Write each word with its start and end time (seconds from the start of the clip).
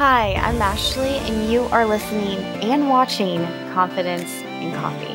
Hi, 0.00 0.32
I'm 0.36 0.62
Ashley, 0.62 1.18
and 1.28 1.52
you 1.52 1.64
are 1.64 1.84
listening 1.84 2.38
and 2.64 2.88
watching 2.88 3.44
Confidence 3.74 4.32
and 4.44 4.74
Coffee. 4.76 5.14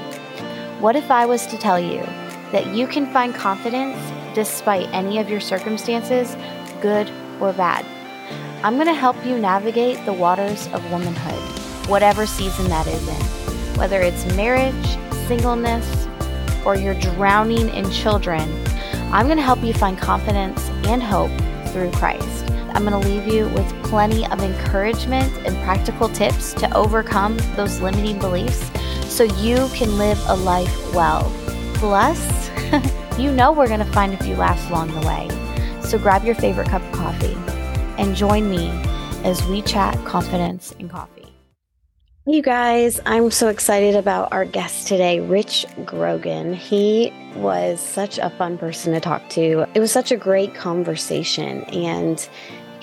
What 0.79 0.95
if 0.95 1.09
I 1.09 1.25
was 1.25 1.47
to 1.47 1.57
tell 1.57 1.79
you 1.79 2.01
that 2.51 2.67
you 2.67 2.85
can 2.85 3.11
find 3.11 3.33
confidence 3.33 3.97
despite 4.35 4.87
any 4.93 5.17
of 5.17 5.27
your 5.27 5.39
circumstances, 5.39 6.37
good 6.83 7.09
or 7.41 7.51
bad? 7.51 7.83
I'm 8.63 8.75
going 8.75 8.85
to 8.85 8.93
help 8.93 9.15
you 9.25 9.39
navigate 9.39 10.05
the 10.05 10.13
waters 10.13 10.67
of 10.67 10.91
womanhood, 10.91 11.89
whatever 11.89 12.27
season 12.27 12.69
that 12.69 12.85
is 12.85 13.07
in, 13.07 13.79
whether 13.79 14.03
it's 14.03 14.23
marriage, 14.35 14.85
singleness, 15.27 16.07
or 16.63 16.75
you're 16.75 16.93
drowning 16.93 17.69
in 17.69 17.89
children. 17.89 18.47
I'm 19.11 19.25
going 19.25 19.37
to 19.37 19.43
help 19.43 19.63
you 19.63 19.73
find 19.73 19.97
confidence 19.97 20.69
and 20.85 21.01
hope 21.01 21.31
through 21.69 21.89
Christ. 21.93 22.45
I'm 22.75 22.83
going 22.85 23.01
to 23.01 23.07
leave 23.07 23.25
you 23.25 23.47
with 23.47 23.67
plenty 23.83 24.27
of 24.27 24.41
encouragement 24.41 25.31
and 25.47 25.55
practical 25.63 26.09
tips 26.09 26.53
to 26.55 26.71
overcome 26.75 27.37
those 27.55 27.79
limiting 27.79 28.19
beliefs 28.19 28.69
so 29.07 29.23
you 29.23 29.69
can 29.69 29.97
live 29.97 30.21
a 30.27 30.35
life 30.35 30.93
well. 30.93 31.31
Plus, 31.75 32.49
you 33.17 33.31
know 33.31 33.53
we're 33.53 33.69
going 33.69 33.79
to 33.79 33.91
find 33.93 34.13
a 34.13 34.21
few 34.21 34.35
laughs 34.35 34.69
along 34.69 34.89
the 34.89 35.07
way. 35.07 35.29
So 35.81 35.97
grab 35.97 36.25
your 36.25 36.35
favorite 36.35 36.67
cup 36.67 36.81
of 36.81 36.91
coffee 36.91 37.37
and 37.97 38.13
join 38.13 38.49
me 38.49 38.67
as 39.23 39.41
we 39.47 39.61
chat 39.61 39.95
confidence 40.03 40.75
and 40.77 40.89
coffee. 40.89 41.15
You 42.27 42.41
guys, 42.41 42.99
I'm 43.05 43.29
so 43.31 43.49
excited 43.49 43.95
about 43.95 44.33
our 44.33 44.45
guest 44.45 44.87
today, 44.87 45.19
Rich 45.19 45.65
Grogan. 45.85 46.53
He 46.53 47.13
was 47.35 47.79
such 47.79 48.17
a 48.17 48.31
fun 48.31 48.57
person 48.57 48.93
to 48.93 48.99
talk 48.99 49.29
to. 49.29 49.67
It 49.75 49.79
was 49.79 49.91
such 49.91 50.11
a 50.11 50.17
great 50.17 50.55
conversation, 50.55 51.63
and 51.65 52.27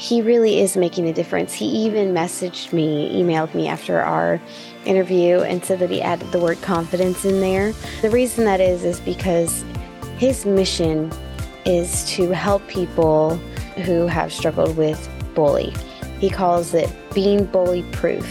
he 0.03 0.21
really 0.21 0.59
is 0.59 0.77
making 0.77 1.09
a 1.09 1.13
difference. 1.13 1.53
He 1.53 1.67
even 1.67 2.13
messaged 2.13 2.73
me, 2.73 3.09
emailed 3.15 3.55
me 3.55 3.69
after 3.69 4.01
our 4.01 4.41
interview 4.85 5.43
and 5.43 5.65
said 5.65 5.79
that 5.79 5.91
he 5.91 6.03
added 6.03 6.33
the 6.33 6.41
word 6.41 6.61
confidence 6.61 7.25
in 7.25 7.41
there. 7.41 7.73
The 8.01 8.11
reason 8.11 8.45
that 8.47 8.61
is 8.61 8.83
is 8.83 8.99
because 8.99 9.65
his 10.19 10.45
mission 10.45 11.13
is 11.65 12.05
to 12.17 12.31
help 12.31 12.67
people 12.67 13.37
who 13.85 14.09
have 14.09 14.33
struggled 14.33 14.77
with 14.77 15.09
bully. 15.37 15.73
He 16.19 16.31
calls 16.31 16.75
it 16.75 16.93
being 17.15 17.45
bully 17.45 17.85
proof. 17.93 18.27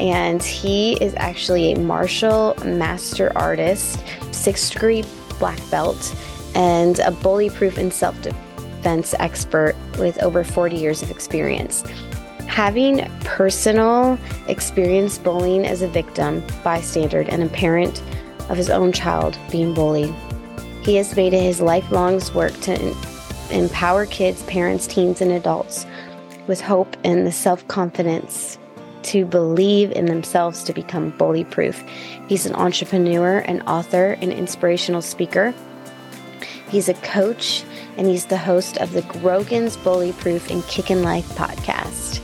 And 0.00 0.42
he 0.42 0.94
is 0.94 1.12
actually 1.18 1.74
a 1.74 1.78
martial 1.78 2.54
master 2.64 3.30
artist, 3.36 4.02
sixth 4.30 4.72
degree 4.72 5.04
black 5.38 5.60
belt, 5.70 6.16
and 6.54 7.00
a 7.00 7.10
bully 7.10 7.50
proof 7.50 7.76
and 7.76 7.92
self 7.92 8.20
defense 8.22 8.51
defense 8.82 9.14
expert 9.20 9.76
with 9.96 10.20
over 10.24 10.42
40 10.42 10.74
years 10.74 11.02
of 11.02 11.10
experience. 11.12 11.84
Having 12.48 13.08
personal 13.20 14.18
experience 14.48 15.18
bullying 15.18 15.64
as 15.64 15.82
a 15.82 15.88
victim, 15.88 16.42
bystander, 16.64 17.20
and 17.20 17.44
a 17.44 17.48
parent 17.48 18.02
of 18.48 18.56
his 18.56 18.68
own 18.68 18.90
child 18.90 19.38
being 19.52 19.72
bullied, 19.72 20.12
he 20.82 20.96
has 20.96 21.14
made 21.14 21.32
it 21.32 21.44
his 21.44 21.60
lifelong 21.60 22.20
work 22.34 22.52
to 22.62 22.96
empower 23.52 24.04
kids, 24.06 24.42
parents, 24.44 24.88
teens, 24.88 25.20
and 25.20 25.30
adults 25.30 25.86
with 26.48 26.60
hope 26.60 26.96
and 27.04 27.24
the 27.24 27.30
self 27.30 27.66
confidence 27.68 28.58
to 29.04 29.24
believe 29.24 29.92
in 29.92 30.06
themselves 30.06 30.64
to 30.64 30.72
become 30.72 31.10
bully 31.10 31.44
proof. 31.44 31.84
He's 32.28 32.46
an 32.46 32.54
entrepreneur, 32.56 33.38
an 33.38 33.62
author, 33.62 34.14
an 34.20 34.32
inspirational 34.32 35.02
speaker. 35.02 35.54
He's 36.68 36.88
a 36.88 36.94
coach 36.94 37.64
and 37.96 38.06
he's 38.06 38.26
the 38.26 38.38
host 38.38 38.78
of 38.78 38.92
the 38.92 39.02
Grogan's 39.02 39.76
Bully 39.76 40.12
Proof 40.12 40.50
and 40.50 40.62
Kickin' 40.64 41.02
Life 41.02 41.28
podcast. 41.30 42.20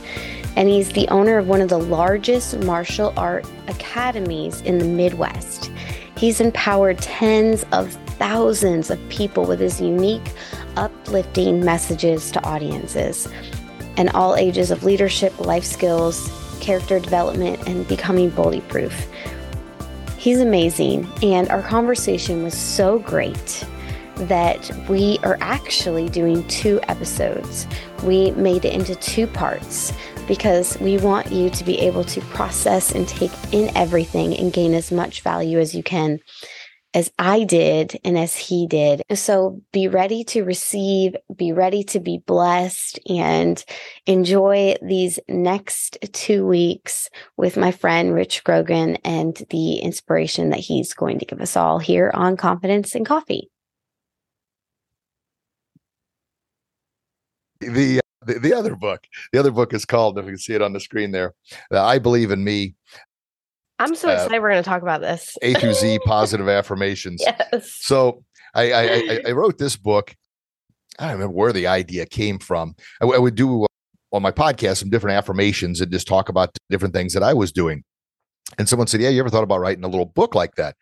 And 0.55 0.67
he's 0.67 0.89
the 0.89 1.07
owner 1.09 1.37
of 1.37 1.47
one 1.47 1.61
of 1.61 1.69
the 1.69 1.79
largest 1.79 2.57
martial 2.59 3.13
art 3.15 3.45
academies 3.67 4.61
in 4.61 4.77
the 4.77 4.85
Midwest. 4.85 5.71
He's 6.17 6.41
empowered 6.41 6.97
tens 6.97 7.63
of 7.71 7.93
thousands 8.17 8.89
of 8.89 8.99
people 9.09 9.45
with 9.45 9.59
his 9.59 9.79
unique, 9.79 10.33
uplifting 10.75 11.63
messages 11.63 12.31
to 12.31 12.43
audiences 12.45 13.27
and 13.95 14.09
all 14.11 14.35
ages 14.35 14.71
of 14.71 14.83
leadership, 14.83 15.39
life 15.39 15.63
skills, 15.63 16.31
character 16.61 16.99
development, 16.99 17.65
and 17.67 17.87
becoming 17.87 18.29
bully 18.29 18.61
proof. 18.61 19.07
He's 20.17 20.39
amazing, 20.39 21.09
and 21.21 21.47
our 21.49 21.61
conversation 21.61 22.43
was 22.43 22.53
so 22.57 22.99
great 22.99 23.65
that 24.27 24.71
we 24.89 25.17
are 25.23 25.37
actually 25.41 26.09
doing 26.09 26.47
two 26.47 26.79
episodes. 26.83 27.67
We 28.03 28.31
made 28.31 28.65
it 28.65 28.73
into 28.73 28.95
two 28.95 29.27
parts 29.27 29.93
because 30.27 30.79
we 30.79 30.97
want 30.97 31.31
you 31.31 31.49
to 31.49 31.63
be 31.63 31.79
able 31.79 32.03
to 32.05 32.21
process 32.21 32.91
and 32.91 33.07
take 33.07 33.31
in 33.51 33.75
everything 33.75 34.37
and 34.37 34.53
gain 34.53 34.73
as 34.73 34.91
much 34.91 35.21
value 35.21 35.59
as 35.59 35.73
you 35.73 35.81
can, 35.81 36.19
as 36.93 37.11
I 37.17 37.43
did 37.43 37.99
and 38.03 38.17
as 38.17 38.35
he 38.35 38.67
did. 38.67 39.01
So 39.13 39.61
be 39.71 39.87
ready 39.87 40.23
to 40.25 40.43
receive, 40.43 41.15
be 41.35 41.51
ready 41.51 41.83
to 41.85 41.99
be 41.99 42.21
blessed, 42.25 42.99
and 43.09 43.63
enjoy 44.05 44.75
these 44.81 45.19
next 45.27 45.97
two 46.13 46.45
weeks 46.45 47.09
with 47.37 47.57
my 47.57 47.71
friend 47.71 48.13
Rich 48.13 48.43
Grogan 48.43 48.97
and 48.97 49.35
the 49.49 49.77
inspiration 49.77 50.49
that 50.49 50.59
he's 50.59 50.93
going 50.93 51.19
to 51.19 51.25
give 51.25 51.41
us 51.41 51.55
all 51.57 51.79
here 51.79 52.11
on 52.13 52.37
Confidence 52.37 52.93
and 52.93 53.05
Coffee. 53.05 53.49
The, 57.59 58.01
the 58.25 58.39
the 58.39 58.53
other 58.53 58.75
book 58.75 59.05
the 59.31 59.39
other 59.39 59.51
book 59.51 59.73
is 59.73 59.85
called 59.85 60.17
if 60.17 60.25
you 60.25 60.31
can 60.31 60.37
see 60.37 60.53
it 60.53 60.61
on 60.61 60.73
the 60.73 60.79
screen 60.79 61.11
there 61.11 61.33
uh, 61.71 61.83
i 61.83 61.99
believe 61.99 62.31
in 62.31 62.43
me. 62.43 62.75
I'm 63.81 63.95
so 63.95 64.09
uh, 64.09 64.13
excited 64.13 64.41
we're 64.41 64.49
going 64.51 64.61
to 64.61 64.69
talk 64.69 64.81
about 64.81 64.99
this. 64.99 65.37
A 65.41 65.53
to 65.53 65.73
z 65.73 65.99
positive 66.05 66.49
affirmations. 66.49 67.23
Yes. 67.25 67.77
so 67.79 68.23
I, 68.53 68.73
I 68.73 69.21
i 69.27 69.31
wrote 69.31 69.57
this 69.57 69.77
book 69.77 70.15
i 70.97 71.05
don't 71.05 71.13
remember 71.13 71.35
where 71.35 71.53
the 71.53 71.67
idea 71.67 72.05
came 72.05 72.39
from. 72.39 72.75
I, 73.01 73.05
I 73.05 73.17
would 73.17 73.35
do 73.35 73.63
uh, 73.63 73.67
on 74.11 74.21
my 74.21 74.31
podcast 74.31 74.77
some 74.77 74.89
different 74.89 75.17
affirmations 75.17 75.81
and 75.81 75.91
just 75.91 76.07
talk 76.07 76.29
about 76.29 76.57
different 76.69 76.93
things 76.93 77.13
that 77.13 77.23
i 77.23 77.33
was 77.33 77.51
doing. 77.51 77.83
And 78.57 78.67
someone 78.67 78.87
said 78.87 79.01
yeah 79.01 79.09
you 79.09 79.19
ever 79.19 79.29
thought 79.29 79.43
about 79.43 79.61
writing 79.61 79.83
a 79.83 79.89
little 79.89 80.05
book 80.05 80.35
like 80.35 80.55
that? 80.55 80.75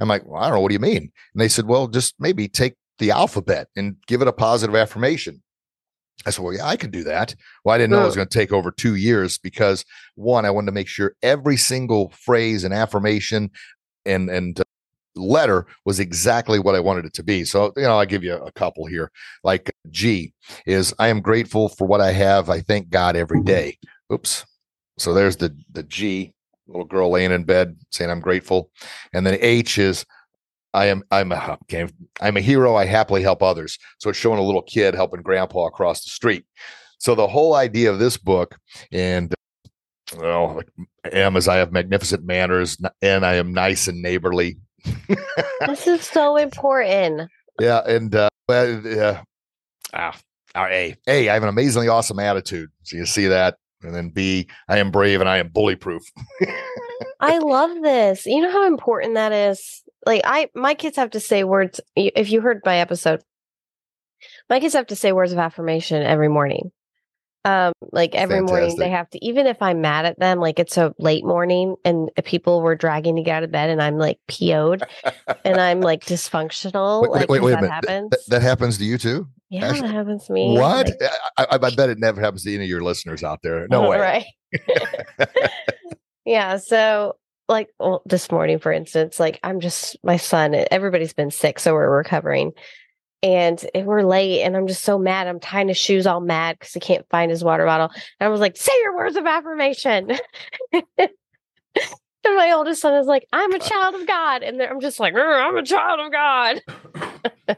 I'm 0.00 0.08
like 0.08 0.24
well, 0.24 0.40
i 0.40 0.46
don't 0.46 0.54
know 0.54 0.60
what 0.60 0.68
do 0.68 0.74
you 0.74 0.80
mean? 0.80 1.10
And 1.34 1.40
they 1.40 1.48
said 1.48 1.66
well 1.66 1.88
just 1.88 2.14
maybe 2.18 2.48
take 2.48 2.74
the 2.98 3.10
alphabet 3.10 3.68
and 3.74 3.96
give 4.06 4.22
it 4.22 4.28
a 4.28 4.32
positive 4.32 4.76
affirmation 4.76 5.42
I 6.26 6.30
said, 6.30 6.42
well, 6.42 6.54
yeah, 6.54 6.66
I 6.66 6.76
could 6.76 6.90
do 6.90 7.04
that. 7.04 7.34
Well, 7.64 7.74
I 7.74 7.78
didn't 7.78 7.90
know 7.90 8.02
it 8.02 8.06
was 8.06 8.16
going 8.16 8.28
to 8.28 8.38
take 8.38 8.52
over 8.52 8.70
two 8.70 8.94
years 8.94 9.38
because 9.38 9.84
one, 10.14 10.44
I 10.44 10.50
wanted 10.50 10.66
to 10.66 10.72
make 10.72 10.88
sure 10.88 11.14
every 11.22 11.56
single 11.56 12.10
phrase 12.10 12.64
and 12.64 12.72
affirmation 12.72 13.50
and 14.06 14.30
and 14.30 14.58
uh, 14.60 14.64
letter 15.16 15.66
was 15.84 16.00
exactly 16.00 16.58
what 16.58 16.74
I 16.74 16.80
wanted 16.80 17.04
it 17.04 17.14
to 17.14 17.22
be. 17.22 17.44
So, 17.44 17.72
you 17.76 17.82
know, 17.82 17.98
I 17.98 18.04
give 18.04 18.24
you 18.24 18.34
a 18.34 18.52
couple 18.52 18.86
here. 18.86 19.10
Like 19.42 19.72
G 19.90 20.32
is 20.66 20.94
I 20.98 21.08
am 21.08 21.20
grateful 21.20 21.68
for 21.68 21.86
what 21.86 22.00
I 22.00 22.12
have. 22.12 22.50
I 22.50 22.60
thank 22.60 22.88
God 22.90 23.16
every 23.16 23.42
day. 23.42 23.78
Oops. 24.12 24.44
So 24.98 25.12
there's 25.12 25.36
the 25.36 25.56
the 25.72 25.82
G, 25.82 26.32
little 26.66 26.86
girl 26.86 27.10
laying 27.10 27.32
in 27.32 27.44
bed 27.44 27.76
saying 27.90 28.10
I'm 28.10 28.20
grateful. 28.20 28.70
And 29.12 29.26
then 29.26 29.38
H 29.40 29.78
is 29.78 30.04
I 30.74 30.86
am 30.86 31.02
I'm 31.10 31.32
a 31.32 31.58
okay, 31.62 31.88
I'm 32.20 32.36
a 32.36 32.40
hero. 32.40 32.74
I 32.74 32.84
happily 32.84 33.22
help 33.22 33.42
others. 33.42 33.78
So 33.98 34.10
it's 34.10 34.18
showing 34.18 34.38
a 34.38 34.42
little 34.42 34.62
kid 34.62 34.94
helping 34.94 35.22
grandpa 35.22 35.66
across 35.66 36.04
the 36.04 36.10
street. 36.10 36.44
So 36.98 37.14
the 37.14 37.26
whole 37.26 37.54
idea 37.54 37.90
of 37.90 37.98
this 37.98 38.16
book, 38.16 38.56
and 38.92 39.34
well, 40.18 40.62
am 41.12 41.36
as 41.36 41.48
I 41.48 41.56
have 41.56 41.72
magnificent 41.72 42.24
manners, 42.24 42.78
and 43.02 43.24
I 43.24 43.34
am 43.34 43.52
nice 43.52 43.88
and 43.88 44.02
neighborly. 44.02 44.58
this 45.66 45.86
is 45.86 46.02
so 46.02 46.36
important. 46.36 47.30
Yeah, 47.60 47.80
and 47.86 48.14
uh, 48.14 48.28
uh, 48.48 49.20
ah, 49.92 50.18
A, 50.56 50.96
A, 51.06 51.28
I 51.28 51.34
have 51.34 51.42
an 51.42 51.48
amazingly 51.48 51.88
awesome 51.88 52.18
attitude. 52.18 52.70
So 52.82 52.96
you 52.96 53.06
see 53.06 53.26
that, 53.26 53.56
and 53.82 53.94
then 53.94 54.10
B, 54.10 54.48
I 54.68 54.78
am 54.78 54.90
brave 54.90 55.20
and 55.20 55.28
I 55.28 55.38
am 55.38 55.48
bully 55.48 55.76
proof. 55.76 56.02
I 57.20 57.38
love 57.38 57.70
this. 57.82 58.26
You 58.26 58.42
know 58.42 58.50
how 58.50 58.66
important 58.66 59.14
that 59.14 59.32
is 59.32 59.83
like 60.06 60.22
I 60.24 60.48
my 60.54 60.74
kids 60.74 60.96
have 60.96 61.10
to 61.10 61.20
say 61.20 61.44
words 61.44 61.80
if 61.96 62.30
you 62.30 62.40
heard 62.40 62.60
my 62.64 62.78
episode 62.78 63.22
my 64.48 64.60
kids 64.60 64.74
have 64.74 64.86
to 64.88 64.96
say 64.96 65.12
words 65.12 65.32
of 65.32 65.38
affirmation 65.38 66.02
every 66.02 66.28
morning. 66.28 66.70
Um 67.46 67.72
like 67.92 68.14
every 68.14 68.36
Fantastic. 68.36 68.60
morning 68.60 68.76
they 68.78 68.88
have 68.88 69.10
to 69.10 69.22
even 69.22 69.46
if 69.46 69.60
i'm 69.60 69.82
mad 69.82 70.06
at 70.06 70.18
them 70.18 70.40
like 70.40 70.58
it's 70.58 70.78
a 70.78 70.94
late 70.98 71.26
morning 71.26 71.76
and 71.84 72.08
people 72.24 72.62
were 72.62 72.74
dragging 72.74 73.16
to 73.16 73.22
get 73.22 73.36
out 73.36 73.42
of 73.42 73.52
bed 73.52 73.68
and 73.68 73.82
i'm 73.82 73.98
like 73.98 74.18
po'd 74.28 74.82
and 75.44 75.60
i'm 75.60 75.82
like 75.82 76.02
dysfunctional 76.06 77.02
wait, 77.02 77.10
like 77.10 77.28
wait, 77.28 77.42
wait, 77.42 77.60
that 77.60 77.70
happens 77.70 78.10
Th- 78.12 78.26
that 78.28 78.40
happens 78.40 78.78
to 78.78 78.84
you 78.86 78.96
too 78.96 79.28
yeah 79.50 79.70
that 79.72 79.90
happens 79.90 80.24
to 80.24 80.32
me 80.32 80.58
what? 80.58 80.86
like, 80.88 81.10
I, 81.36 81.46
I, 81.50 81.58
bet 81.58 81.90
it 81.90 81.98
never 81.98 82.18
happens 82.18 82.44
to 82.44 82.54
any 82.54 82.64
of 82.64 82.70
your 82.70 82.82
listeners 82.82 83.22
out 83.22 83.42
there. 83.42 83.68
No 83.68 83.88
way. 83.90 84.00
Right. 84.00 84.24
Yeah 86.24 86.56
so 86.56 87.16
like 87.48 87.68
well, 87.78 88.02
this 88.06 88.30
morning, 88.30 88.58
for 88.58 88.72
instance, 88.72 89.20
like 89.20 89.40
I'm 89.42 89.60
just 89.60 89.96
my 90.02 90.16
son, 90.16 90.54
everybody's 90.70 91.12
been 91.12 91.30
sick, 91.30 91.58
so 91.58 91.74
we're 91.74 91.96
recovering. 91.96 92.52
and 93.24 93.64
we're 93.74 94.02
late 94.02 94.42
and 94.42 94.54
I'm 94.54 94.66
just 94.66 94.84
so 94.84 94.98
mad. 94.98 95.26
I'm 95.26 95.40
tying 95.40 95.68
his 95.68 95.78
shoes 95.78 96.06
all 96.06 96.20
mad 96.20 96.58
because 96.58 96.74
he 96.74 96.80
can't 96.80 97.08
find 97.08 97.30
his 97.30 97.42
water 97.42 97.64
bottle. 97.64 97.90
And 98.20 98.26
I 98.26 98.28
was 98.28 98.38
like, 98.40 98.54
say 98.54 98.72
your 98.82 98.94
words 98.94 99.16
of 99.16 99.24
affirmation. 99.24 100.10
and 100.72 101.08
my 102.24 102.52
oldest 102.52 102.82
son 102.82 102.94
is 102.94 103.06
like, 103.06 103.26
I'm 103.32 103.54
a 103.54 103.58
child 103.58 103.94
of 103.94 104.06
God. 104.06 104.42
And 104.42 104.60
I'm 104.60 104.78
just 104.78 105.00
like, 105.00 105.14
I'm 105.14 105.56
a 105.56 105.62
child 105.62 106.00
of 106.00 106.12
God. 106.12 106.60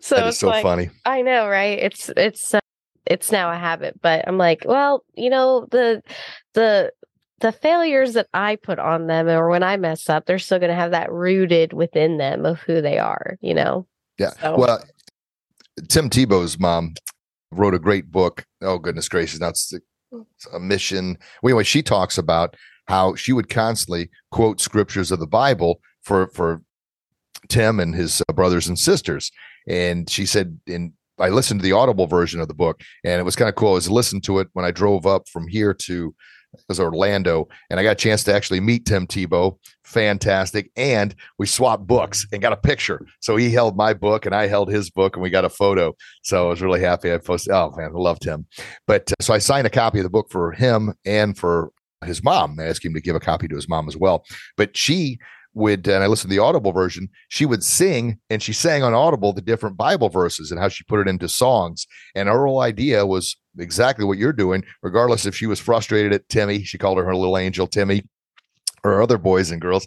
so 0.00 0.26
is 0.26 0.38
so 0.38 0.48
like, 0.48 0.62
funny. 0.62 0.90
I 1.06 1.22
know, 1.22 1.48
right? 1.48 1.78
It's, 1.78 2.10
it's, 2.14 2.52
uh, 2.52 2.60
it's 3.06 3.32
now 3.32 3.50
a 3.50 3.56
habit, 3.56 3.98
but 4.02 4.28
I'm 4.28 4.36
like, 4.36 4.64
well, 4.66 5.04
you 5.14 5.30
know, 5.30 5.66
the, 5.70 6.02
the, 6.52 6.92
the 7.42 7.52
failures 7.52 8.14
that 8.14 8.28
I 8.32 8.56
put 8.56 8.78
on 8.78 9.08
them 9.08 9.28
or 9.28 9.48
when 9.48 9.62
I 9.62 9.76
mess 9.76 10.08
up, 10.08 10.24
they're 10.24 10.38
still 10.38 10.58
going 10.58 10.70
to 10.70 10.74
have 10.74 10.92
that 10.92 11.12
rooted 11.12 11.72
within 11.72 12.16
them 12.16 12.46
of 12.46 12.60
who 12.60 12.80
they 12.80 12.98
are, 12.98 13.36
you 13.40 13.52
know? 13.52 13.86
Yeah. 14.18 14.30
So. 14.40 14.56
Well, 14.56 14.82
Tim 15.88 16.08
Tebow's 16.08 16.58
mom 16.58 16.94
wrote 17.50 17.74
a 17.74 17.78
great 17.78 18.10
book. 18.10 18.46
Oh 18.62 18.78
goodness 18.78 19.08
gracious! 19.08 19.38
That's 19.38 19.72
it's 19.72 20.46
a 20.52 20.60
mission. 20.60 21.18
Well, 21.42 21.50
anyway, 21.50 21.64
she 21.64 21.82
talks 21.82 22.18
about 22.18 22.56
how 22.86 23.14
she 23.14 23.32
would 23.32 23.48
constantly 23.48 24.10
quote 24.30 24.60
scriptures 24.60 25.10
of 25.10 25.18
the 25.18 25.26
Bible 25.26 25.80
for 26.02 26.28
for 26.28 26.62
Tim 27.48 27.80
and 27.80 27.94
his 27.94 28.22
uh, 28.28 28.32
brothers 28.32 28.68
and 28.68 28.78
sisters. 28.78 29.32
And 29.66 30.08
she 30.08 30.26
said, 30.26 30.58
in 30.66 30.92
I 31.18 31.28
listened 31.28 31.60
to 31.60 31.64
the 31.64 31.72
audible 31.72 32.06
version 32.06 32.40
of 32.40 32.48
the 32.48 32.54
book, 32.54 32.82
and 33.04 33.20
it 33.20 33.24
was 33.24 33.36
kind 33.36 33.48
of 33.48 33.54
cool. 33.54 33.70
I 33.70 33.74
was 33.74 33.90
listening 33.90 34.22
to 34.22 34.38
it 34.40 34.48
when 34.52 34.64
I 34.64 34.70
drove 34.70 35.06
up 35.06 35.28
from 35.28 35.48
here 35.48 35.74
to 35.74 36.14
was 36.68 36.80
Orlando, 36.80 37.48
and 37.70 37.78
I 37.78 37.82
got 37.82 37.92
a 37.92 37.94
chance 37.94 38.24
to 38.24 38.34
actually 38.34 38.60
meet 38.60 38.86
Tim 38.86 39.06
Tebow. 39.06 39.58
Fantastic. 39.84 40.70
And 40.76 41.14
we 41.38 41.46
swapped 41.46 41.86
books 41.86 42.26
and 42.32 42.40
got 42.40 42.52
a 42.52 42.56
picture. 42.56 43.04
So 43.20 43.36
he 43.36 43.50
held 43.50 43.76
my 43.76 43.92
book 43.92 44.24
and 44.24 44.34
I 44.34 44.46
held 44.46 44.70
his 44.70 44.90
book 44.90 45.16
and 45.16 45.22
we 45.22 45.28
got 45.28 45.44
a 45.44 45.50
photo. 45.50 45.94
So 46.22 46.46
I 46.46 46.48
was 46.48 46.62
really 46.62 46.80
happy. 46.80 47.12
I 47.12 47.18
posted, 47.18 47.52
oh 47.52 47.72
man, 47.76 47.90
I 47.94 47.98
loved 47.98 48.24
him. 48.24 48.46
But 48.86 49.12
uh, 49.12 49.22
so 49.22 49.34
I 49.34 49.38
signed 49.38 49.66
a 49.66 49.70
copy 49.70 49.98
of 49.98 50.04
the 50.04 50.10
book 50.10 50.30
for 50.30 50.52
him 50.52 50.94
and 51.04 51.36
for 51.36 51.72
his 52.04 52.22
mom. 52.22 52.58
I 52.58 52.64
asked 52.64 52.84
him 52.84 52.94
to 52.94 53.00
give 53.00 53.16
a 53.16 53.20
copy 53.20 53.48
to 53.48 53.54
his 53.54 53.68
mom 53.68 53.88
as 53.88 53.96
well. 53.96 54.24
But 54.56 54.76
she 54.76 55.18
would, 55.54 55.86
and 55.86 56.02
I 56.02 56.06
listened 56.06 56.30
to 56.30 56.36
the 56.36 56.42
Audible 56.42 56.72
version, 56.72 57.08
she 57.28 57.46
would 57.46 57.62
sing 57.62 58.18
and 58.30 58.42
she 58.42 58.52
sang 58.52 58.82
on 58.82 58.94
Audible 58.94 59.32
the 59.32 59.42
different 59.42 59.76
Bible 59.76 60.08
verses 60.08 60.50
and 60.50 60.60
how 60.60 60.68
she 60.68 60.84
put 60.84 61.00
it 61.00 61.08
into 61.08 61.28
songs. 61.28 61.86
And 62.14 62.28
her 62.28 62.46
whole 62.46 62.60
idea 62.60 63.04
was 63.06 63.36
exactly 63.58 64.04
what 64.04 64.18
you're 64.18 64.32
doing, 64.32 64.64
regardless 64.82 65.26
if 65.26 65.36
she 65.36 65.46
was 65.46 65.60
frustrated 65.60 66.12
at 66.12 66.28
Timmy, 66.28 66.62
she 66.64 66.78
called 66.78 66.98
her 66.98 67.04
her 67.04 67.16
little 67.16 67.36
angel 67.36 67.66
Timmy, 67.66 68.02
or 68.84 69.02
other 69.02 69.18
boys 69.18 69.50
and 69.50 69.60
girls. 69.60 69.86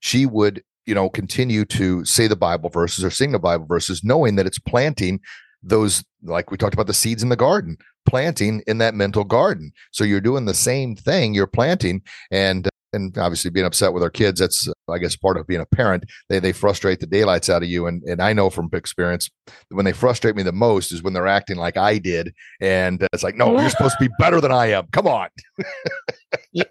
She 0.00 0.26
would, 0.26 0.62
you 0.86 0.94
know, 0.94 1.08
continue 1.08 1.64
to 1.66 2.04
say 2.04 2.26
the 2.26 2.36
Bible 2.36 2.70
verses 2.70 3.04
or 3.04 3.10
sing 3.10 3.32
the 3.32 3.38
Bible 3.38 3.66
verses, 3.66 4.02
knowing 4.02 4.36
that 4.36 4.46
it's 4.46 4.58
planting 4.58 5.20
those, 5.62 6.02
like 6.22 6.50
we 6.50 6.56
talked 6.56 6.74
about 6.74 6.86
the 6.86 6.94
seeds 6.94 7.22
in 7.22 7.28
the 7.28 7.36
garden, 7.36 7.76
planting 8.06 8.62
in 8.66 8.78
that 8.78 8.94
mental 8.94 9.24
garden. 9.24 9.72
So 9.92 10.04
you're 10.04 10.20
doing 10.20 10.44
the 10.44 10.54
same 10.54 10.96
thing, 10.96 11.34
you're 11.34 11.46
planting. 11.46 12.02
And 12.30 12.68
and 12.92 13.16
obviously 13.18 13.50
being 13.50 13.66
upset 13.66 13.92
with 13.92 14.02
our 14.02 14.10
kids 14.10 14.40
that's 14.40 14.68
i 14.88 14.98
guess 14.98 15.16
part 15.16 15.36
of 15.36 15.46
being 15.46 15.60
a 15.60 15.66
parent. 15.66 16.04
They 16.28 16.38
they 16.38 16.52
frustrate 16.52 17.00
the 17.00 17.06
daylights 17.06 17.48
out 17.48 17.62
of 17.62 17.68
you 17.68 17.86
and 17.86 18.02
and 18.04 18.20
i 18.20 18.32
know 18.32 18.50
from 18.50 18.68
experience 18.72 19.30
that 19.46 19.74
when 19.74 19.84
they 19.84 19.92
frustrate 19.92 20.36
me 20.36 20.42
the 20.42 20.52
most 20.52 20.92
is 20.92 21.02
when 21.02 21.12
they're 21.12 21.26
acting 21.26 21.56
like 21.56 21.76
i 21.76 21.98
did 21.98 22.34
and 22.60 23.06
it's 23.12 23.22
like 23.22 23.36
no 23.36 23.58
you're 23.58 23.70
supposed 23.76 23.96
to 23.98 24.04
be 24.04 24.14
better 24.18 24.40
than 24.40 24.52
i 24.52 24.66
am. 24.66 24.86
Come 24.92 25.06
on. 25.06 25.28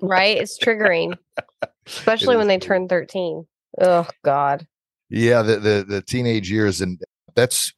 Right? 0.02 0.38
It's 0.38 0.58
triggering 0.58 1.18
especially 1.88 2.36
it 2.36 2.38
when 2.38 2.48
they 2.48 2.60
turn 2.60 2.88
13 2.88 3.46
oh 3.82 4.08
god. 4.24 4.68
Yeah 5.10 5.42
the, 5.42 5.58
the 5.58 5.86
the 5.88 6.02
teenage 6.02 6.52
years 6.52 6.82
and 6.82 7.02
that's 7.36 7.74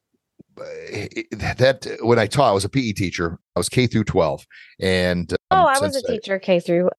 that 0.56 1.98
when 2.00 2.18
I 2.18 2.26
taught, 2.26 2.50
I 2.50 2.52
was 2.52 2.64
a 2.64 2.68
PE 2.68 2.92
teacher. 2.92 3.38
I 3.56 3.58
was 3.60 3.68
K 3.68 3.86
through 3.86 4.04
12. 4.04 4.46
And 4.80 5.32
um, 5.32 5.38
oh, 5.50 5.66
I 5.66 5.80
was 5.80 5.96
a 5.96 6.02
teacher 6.02 6.38
K 6.38 6.60
through 6.60 6.90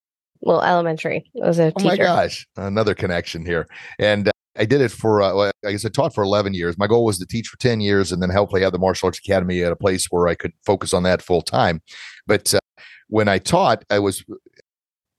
well, 0.45 0.61
elementary. 0.61 1.29
I 1.43 1.47
was 1.47 1.59
a 1.59 1.71
teacher. 1.71 1.87
Oh 1.87 1.89
my 1.89 1.97
gosh, 1.97 2.47
another 2.55 2.93
connection 2.93 3.45
here. 3.45 3.67
And 3.99 4.27
uh, 4.27 4.31
I 4.55 4.65
did 4.65 4.79
it 4.79 4.91
for, 4.91 5.21
uh, 5.21 5.51
I 5.65 5.71
guess 5.71 5.83
I 5.85 5.89
taught 5.89 6.13
for 6.13 6.23
11 6.23 6.53
years. 6.53 6.77
My 6.77 6.87
goal 6.87 7.03
was 7.03 7.17
to 7.17 7.25
teach 7.25 7.47
for 7.47 7.57
10 7.57 7.81
years 7.81 8.11
and 8.11 8.21
then 8.21 8.29
hopefully 8.29 8.61
have 8.61 8.71
the 8.71 8.79
martial 8.79 9.07
arts 9.07 9.19
academy 9.19 9.63
at 9.63 9.71
a 9.71 9.75
place 9.75 10.05
where 10.11 10.27
I 10.27 10.35
could 10.35 10.53
focus 10.63 10.93
on 10.93 11.03
that 11.03 11.21
full 11.21 11.41
time. 11.41 11.81
But 12.27 12.53
uh, 12.53 12.59
when 13.07 13.27
I 13.27 13.39
taught, 13.39 13.83
I 13.89 13.99
was, 13.99 14.23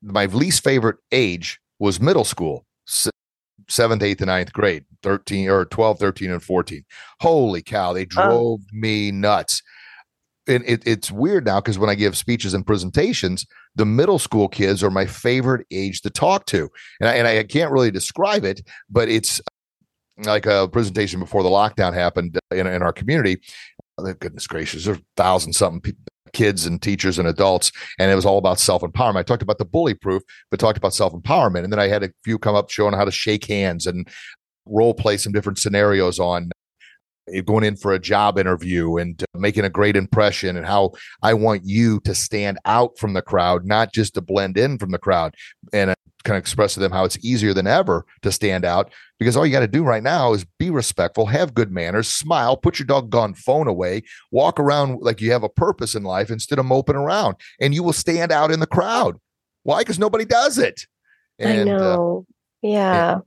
my 0.01 0.27
least 0.27 0.63
favorite 0.63 0.97
age 1.11 1.61
was 1.81 2.01
middle 2.01 2.25
school, 2.25 2.65
seventh, 3.69 4.05
eighth, 4.05 4.21
and 4.21 4.29
ninth 4.29 4.53
grade, 4.53 4.85
13 5.03 5.49
or 5.51 5.65
12, 5.65 5.99
13, 5.99 6.31
and 6.31 6.43
14. 6.43 6.85
Holy 7.21 7.63
cow, 7.63 7.93
they 7.93 8.05
drove 8.05 8.61
me 8.73 9.11
nuts 9.11 9.61
and 10.49 10.65
it, 10.67 10.83
it's 10.87 11.11
weird 11.11 11.45
now 11.45 11.61
because 11.61 11.79
when 11.79 11.91
I 11.91 11.95
give 11.95 12.17
speeches 12.17 12.55
and 12.55 12.67
presentations, 12.67 13.47
the 13.75 13.87
middle 13.87 14.19
school 14.19 14.49
kids 14.49 14.83
are 14.83 14.91
my 14.91 15.07
favorite 15.07 15.67
age 15.71 16.03
to 16.03 16.11
talk 16.11 16.47
to, 16.47 16.69
and 17.01 17.09
I, 17.09 17.15
and 17.15 17.29
I 17.29 17.43
can't 17.45 17.73
really 17.73 17.91
describe 17.91 18.45
it, 18.45 18.61
but 18.89 19.09
it's 19.09 19.41
uh, 19.41 20.31
like 20.31 20.47
a 20.47 20.69
presentation 20.69 21.21
before 21.21 21.43
the 21.43 21.49
lockdown 21.49 21.95
happened 21.95 22.39
uh, 22.53 22.57
in, 22.57 22.67
in 22.67 22.83
our 22.83 22.93
community. 22.93 23.41
Oh, 23.99 24.13
goodness 24.15 24.47
gracious, 24.47 24.85
there's 24.85 24.99
thousand 25.17 25.55
something 25.55 25.95
kids 26.33 26.67
and 26.67 26.83
teachers 26.83 27.19
and 27.19 27.27
adults, 27.27 27.73
and 27.99 28.11
it 28.11 28.15
was 28.15 28.27
all 28.27 28.39
about 28.39 28.61
self 28.61 28.83
empowerment. 28.83 29.17
I 29.17 29.23
talked 29.23 29.43
about 29.43 29.59
the 29.59 29.65
bully 29.65 29.95
proof, 29.95 30.23
but 30.51 30.61
talked 30.61 30.79
about 30.79 30.95
self 30.95 31.13
empowerment, 31.13 31.65
and 31.65 31.73
then 31.73 31.81
I 31.81 31.89
had 31.89 32.03
a 32.03 32.11
few 32.25 32.39
come 32.39 32.55
up 32.55 32.71
showing 32.71 32.95
how 32.95 33.05
to 33.05 33.11
shake 33.11 33.47
hands 33.47 33.87
and 33.87 34.09
role 34.67 34.95
play 34.95 35.17
some 35.17 35.33
different 35.33 35.59
scenarios 35.59 36.19
on 36.19 36.51
going 37.45 37.65
in 37.65 37.77
for 37.77 37.93
a 37.93 37.99
job 37.99 38.39
interview 38.39 38.97
and 38.97 39.23
uh, 39.23 39.39
making 39.39 39.65
a 39.65 39.71
great 39.71 39.97
impression 39.97 40.57
and 40.57 40.67
how 40.67 40.93
I 41.23 41.35
want 41.35 41.63
you 41.65 42.01
to 42.01 42.15
stand 42.15 42.59
out 42.65 42.99
from 42.99 43.15
the 43.15 43.23
crowd, 43.23 43.65
not 43.65 43.93
just 43.93 44.15
to 44.15 44.21
blend 44.21 44.57
in 44.57 44.79
from 44.79 44.91
the 44.91 44.99
crowd. 44.99 45.35
And 45.73 45.91
I 45.91 45.95
kind 46.25 46.37
of 46.37 46.41
express 46.41 46.75
to 46.75 46.81
them 46.81 46.93
how 46.93 47.05
it's 47.05 47.19
easier 47.25 47.55
than 47.55 47.67
ever 47.67 48.05
to 48.23 48.33
stand 48.33 48.65
out 48.65 48.93
because 49.19 49.37
all 49.37 49.47
you 49.47 49.53
got 49.53 49.61
to 49.61 49.69
do 49.69 49.83
right 49.83 50.03
now 50.03 50.33
is 50.33 50.45
be 50.59 50.71
respectful, 50.71 51.27
have 51.27 51.55
good 51.55 51.71
manners, 51.71 52.09
smile, 52.09 52.57
put 52.57 52.79
your 52.79 52.87
doggone 52.87 53.35
phone 53.35 53.69
away, 53.69 54.03
walk 54.31 54.61
around 54.61 55.01
like 55.01 55.21
you 55.21 55.33
have 55.33 55.45
a 55.45 55.49
purpose 55.49 55.95
in 55.95 56.03
life 56.03 56.31
instead 56.31 56.59
of 56.59 56.67
moping 56.67 56.97
around, 56.97 57.37
and 57.61 57.75
you 57.75 57.83
will 57.83 57.93
stand 57.93 58.33
out 58.33 58.51
in 58.51 58.61
the 58.61 58.67
crowd. 58.67 59.19
Why? 59.63 59.81
Because 59.81 59.99
nobody 59.99 60.25
does 60.25 60.59
it. 60.59 60.87
And, 61.39 61.71
I 61.71 61.73
uh, 61.73 61.79
know. 61.79 62.27
Uh, 62.29 62.33
yeah 62.63 63.19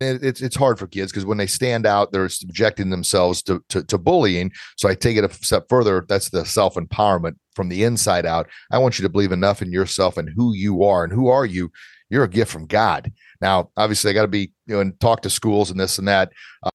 it's 0.00 0.42
it's 0.42 0.56
hard 0.56 0.78
for 0.78 0.86
kids 0.86 1.10
because 1.10 1.24
when 1.24 1.38
they 1.38 1.46
stand 1.46 1.86
out, 1.86 2.12
they're 2.12 2.28
subjecting 2.28 2.90
themselves 2.90 3.42
to, 3.44 3.62
to, 3.70 3.82
to 3.84 3.98
bullying. 3.98 4.52
So 4.76 4.88
I 4.88 4.94
take 4.94 5.16
it 5.16 5.24
a 5.24 5.32
step 5.32 5.66
further. 5.68 6.04
That's 6.08 6.30
the 6.30 6.44
self 6.44 6.74
empowerment 6.74 7.36
from 7.54 7.68
the 7.68 7.84
inside 7.84 8.26
out. 8.26 8.48
I 8.70 8.78
want 8.78 8.98
you 8.98 9.02
to 9.04 9.08
believe 9.08 9.32
enough 9.32 9.62
in 9.62 9.72
yourself 9.72 10.18
and 10.18 10.28
who 10.28 10.54
you 10.54 10.84
are 10.84 11.04
and 11.04 11.12
who 11.12 11.28
are 11.28 11.46
you. 11.46 11.70
You're 12.10 12.24
a 12.24 12.28
gift 12.28 12.52
from 12.52 12.66
God. 12.66 13.10
Now, 13.40 13.70
obviously, 13.76 14.10
I 14.10 14.14
got 14.14 14.22
to 14.22 14.28
be 14.28 14.52
you 14.66 14.74
know 14.74 14.80
and 14.80 14.98
talk 15.00 15.22
to 15.22 15.30
schools 15.30 15.70
and 15.70 15.80
this 15.80 15.98
and 15.98 16.08
that. 16.08 16.30
Uh, 16.62 16.70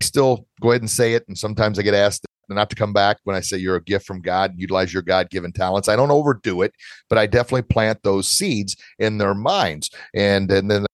I 0.00 0.04
still 0.04 0.46
go 0.60 0.70
ahead 0.70 0.82
and 0.82 0.90
say 0.90 1.14
it, 1.14 1.24
and 1.28 1.36
sometimes 1.36 1.78
I 1.78 1.82
get 1.82 1.94
asked 1.94 2.24
not 2.48 2.70
to 2.70 2.76
come 2.76 2.92
back 2.92 3.18
when 3.24 3.36
I 3.36 3.40
say 3.40 3.56
you're 3.56 3.76
a 3.76 3.82
gift 3.82 4.06
from 4.06 4.20
God, 4.20 4.50
and 4.50 4.60
utilize 4.60 4.92
your 4.92 5.02
God 5.02 5.30
given 5.30 5.52
talents. 5.52 5.88
I 5.88 5.96
don't 5.96 6.10
overdo 6.10 6.62
it, 6.62 6.74
but 7.08 7.18
I 7.18 7.26
definitely 7.26 7.62
plant 7.62 8.02
those 8.02 8.28
seeds 8.28 8.76
in 8.98 9.18
their 9.18 9.34
minds. 9.34 9.90
And, 10.14 10.50
and 10.50 10.70
then 10.70 10.86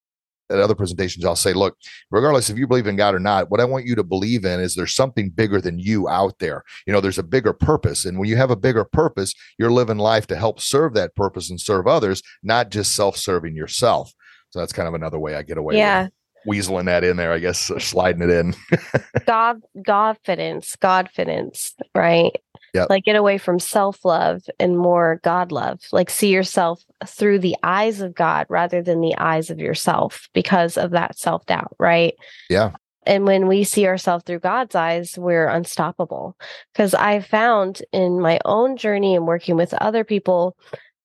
at 0.50 0.60
other 0.60 0.74
presentations, 0.74 1.24
I'll 1.24 1.36
say, 1.36 1.52
look, 1.52 1.76
regardless 2.10 2.50
if 2.50 2.58
you 2.58 2.66
believe 2.66 2.86
in 2.86 2.96
God 2.96 3.14
or 3.14 3.18
not, 3.18 3.50
what 3.50 3.60
I 3.60 3.64
want 3.64 3.86
you 3.86 3.94
to 3.94 4.04
believe 4.04 4.44
in 4.44 4.60
is 4.60 4.74
there's 4.74 4.94
something 4.94 5.30
bigger 5.30 5.60
than 5.60 5.78
you 5.78 6.08
out 6.08 6.38
there. 6.38 6.64
You 6.86 6.92
know, 6.92 7.00
there's 7.00 7.18
a 7.18 7.22
bigger 7.22 7.52
purpose. 7.52 8.04
And 8.04 8.18
when 8.18 8.28
you 8.28 8.36
have 8.36 8.50
a 8.50 8.56
bigger 8.56 8.84
purpose, 8.84 9.34
you're 9.58 9.70
living 9.70 9.98
life 9.98 10.26
to 10.28 10.36
help 10.36 10.60
serve 10.60 10.94
that 10.94 11.14
purpose 11.14 11.50
and 11.50 11.60
serve 11.60 11.86
others, 11.86 12.22
not 12.42 12.70
just 12.70 12.94
self 12.94 13.16
serving 13.16 13.54
yourself. 13.54 14.12
So 14.50 14.60
that's 14.60 14.72
kind 14.72 14.88
of 14.88 14.94
another 14.94 15.18
way 15.18 15.34
I 15.34 15.42
get 15.42 15.58
away 15.58 15.76
yeah. 15.76 16.08
weaseling 16.46 16.86
that 16.86 17.04
in 17.04 17.16
there, 17.18 17.32
I 17.32 17.38
guess, 17.38 17.70
sliding 17.78 18.22
it 18.22 18.30
in. 18.30 18.54
God, 19.26 19.62
God, 19.84 20.16
Godfidence, 20.24 20.76
Godfidence, 20.78 21.72
right? 21.94 22.32
Yep. 22.74 22.90
Like 22.90 23.04
get 23.04 23.16
away 23.16 23.38
from 23.38 23.58
self 23.58 24.04
love 24.04 24.42
and 24.58 24.78
more 24.78 25.20
God 25.24 25.52
love. 25.52 25.80
Like 25.92 26.10
see 26.10 26.32
yourself 26.32 26.82
through 27.06 27.38
the 27.38 27.56
eyes 27.62 28.00
of 28.00 28.14
God 28.14 28.46
rather 28.48 28.82
than 28.82 29.00
the 29.00 29.16
eyes 29.16 29.50
of 29.50 29.58
yourself 29.58 30.28
because 30.34 30.76
of 30.76 30.90
that 30.90 31.18
self 31.18 31.46
doubt, 31.46 31.74
right? 31.78 32.14
Yeah. 32.50 32.72
And 33.06 33.24
when 33.24 33.48
we 33.48 33.64
see 33.64 33.86
ourselves 33.86 34.24
through 34.24 34.40
God's 34.40 34.74
eyes, 34.74 35.16
we're 35.16 35.48
unstoppable. 35.48 36.36
Because 36.72 36.92
I 36.92 37.20
found 37.20 37.80
in 37.90 38.20
my 38.20 38.38
own 38.44 38.76
journey 38.76 39.14
and 39.14 39.26
working 39.26 39.56
with 39.56 39.72
other 39.74 40.04
people 40.04 40.56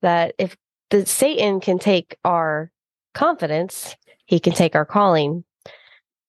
that 0.02 0.36
if 0.38 0.58
the 0.90 1.06
Satan 1.06 1.62
can 1.62 1.80
take 1.80 2.18
our 2.26 2.72
confidence, 3.14 3.96
he 4.26 4.40
can 4.40 4.54
take 4.54 4.76
our 4.76 4.86
calling 4.86 5.46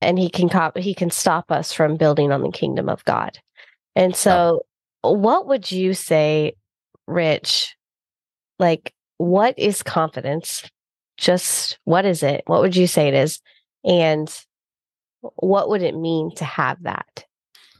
and 0.00 0.18
he 0.18 0.30
can 0.30 0.48
cop 0.48 0.76
he 0.76 0.94
can 0.94 1.10
stop 1.10 1.50
us 1.50 1.72
from 1.72 1.96
building 1.96 2.30
on 2.30 2.42
the 2.42 2.52
kingdom 2.52 2.88
of 2.88 3.04
God. 3.04 3.38
And 3.96 4.14
so 4.14 4.62
what 5.12 5.46
would 5.46 5.70
you 5.70 5.94
say, 5.94 6.54
Rich? 7.06 7.76
Like, 8.58 8.92
what 9.18 9.58
is 9.58 9.82
confidence? 9.82 10.68
Just 11.16 11.78
what 11.84 12.04
is 12.04 12.22
it? 12.22 12.42
What 12.46 12.60
would 12.60 12.76
you 12.76 12.86
say 12.86 13.08
it 13.08 13.14
is? 13.14 13.40
And 13.84 14.28
what 15.20 15.68
would 15.68 15.82
it 15.82 15.96
mean 15.96 16.34
to 16.36 16.44
have 16.44 16.82
that? 16.82 17.24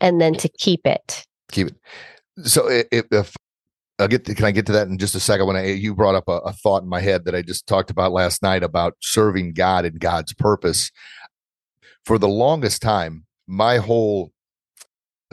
and 0.04 0.20
then 0.20 0.34
to 0.34 0.48
keep 0.48 0.86
it. 0.86 1.26
Keep 1.50 1.68
it. 1.68 1.76
So 2.46 2.68
if, 2.68 3.06
if 3.10 3.34
I'll 3.98 4.08
get 4.08 4.24
to, 4.26 4.34
can 4.34 4.44
I 4.44 4.50
get 4.50 4.66
to 4.66 4.72
that 4.72 4.88
in 4.88 4.98
just 4.98 5.14
a 5.14 5.20
second? 5.20 5.46
When 5.46 5.56
I, 5.56 5.72
you 5.72 5.94
brought 5.94 6.14
up 6.14 6.28
a, 6.28 6.38
a, 6.38 6.52
thought 6.52 6.82
in 6.82 6.88
my 6.88 7.00
head 7.00 7.24
that 7.24 7.34
I 7.34 7.42
just 7.42 7.66
talked 7.66 7.90
about 7.90 8.12
last 8.12 8.42
night 8.42 8.62
about 8.62 8.96
serving 9.00 9.54
God 9.54 9.84
and 9.84 9.98
God's 9.98 10.34
purpose. 10.34 10.90
For 12.04 12.18
the 12.18 12.28
longest 12.28 12.82
time, 12.82 13.24
my 13.46 13.78
whole, 13.78 14.32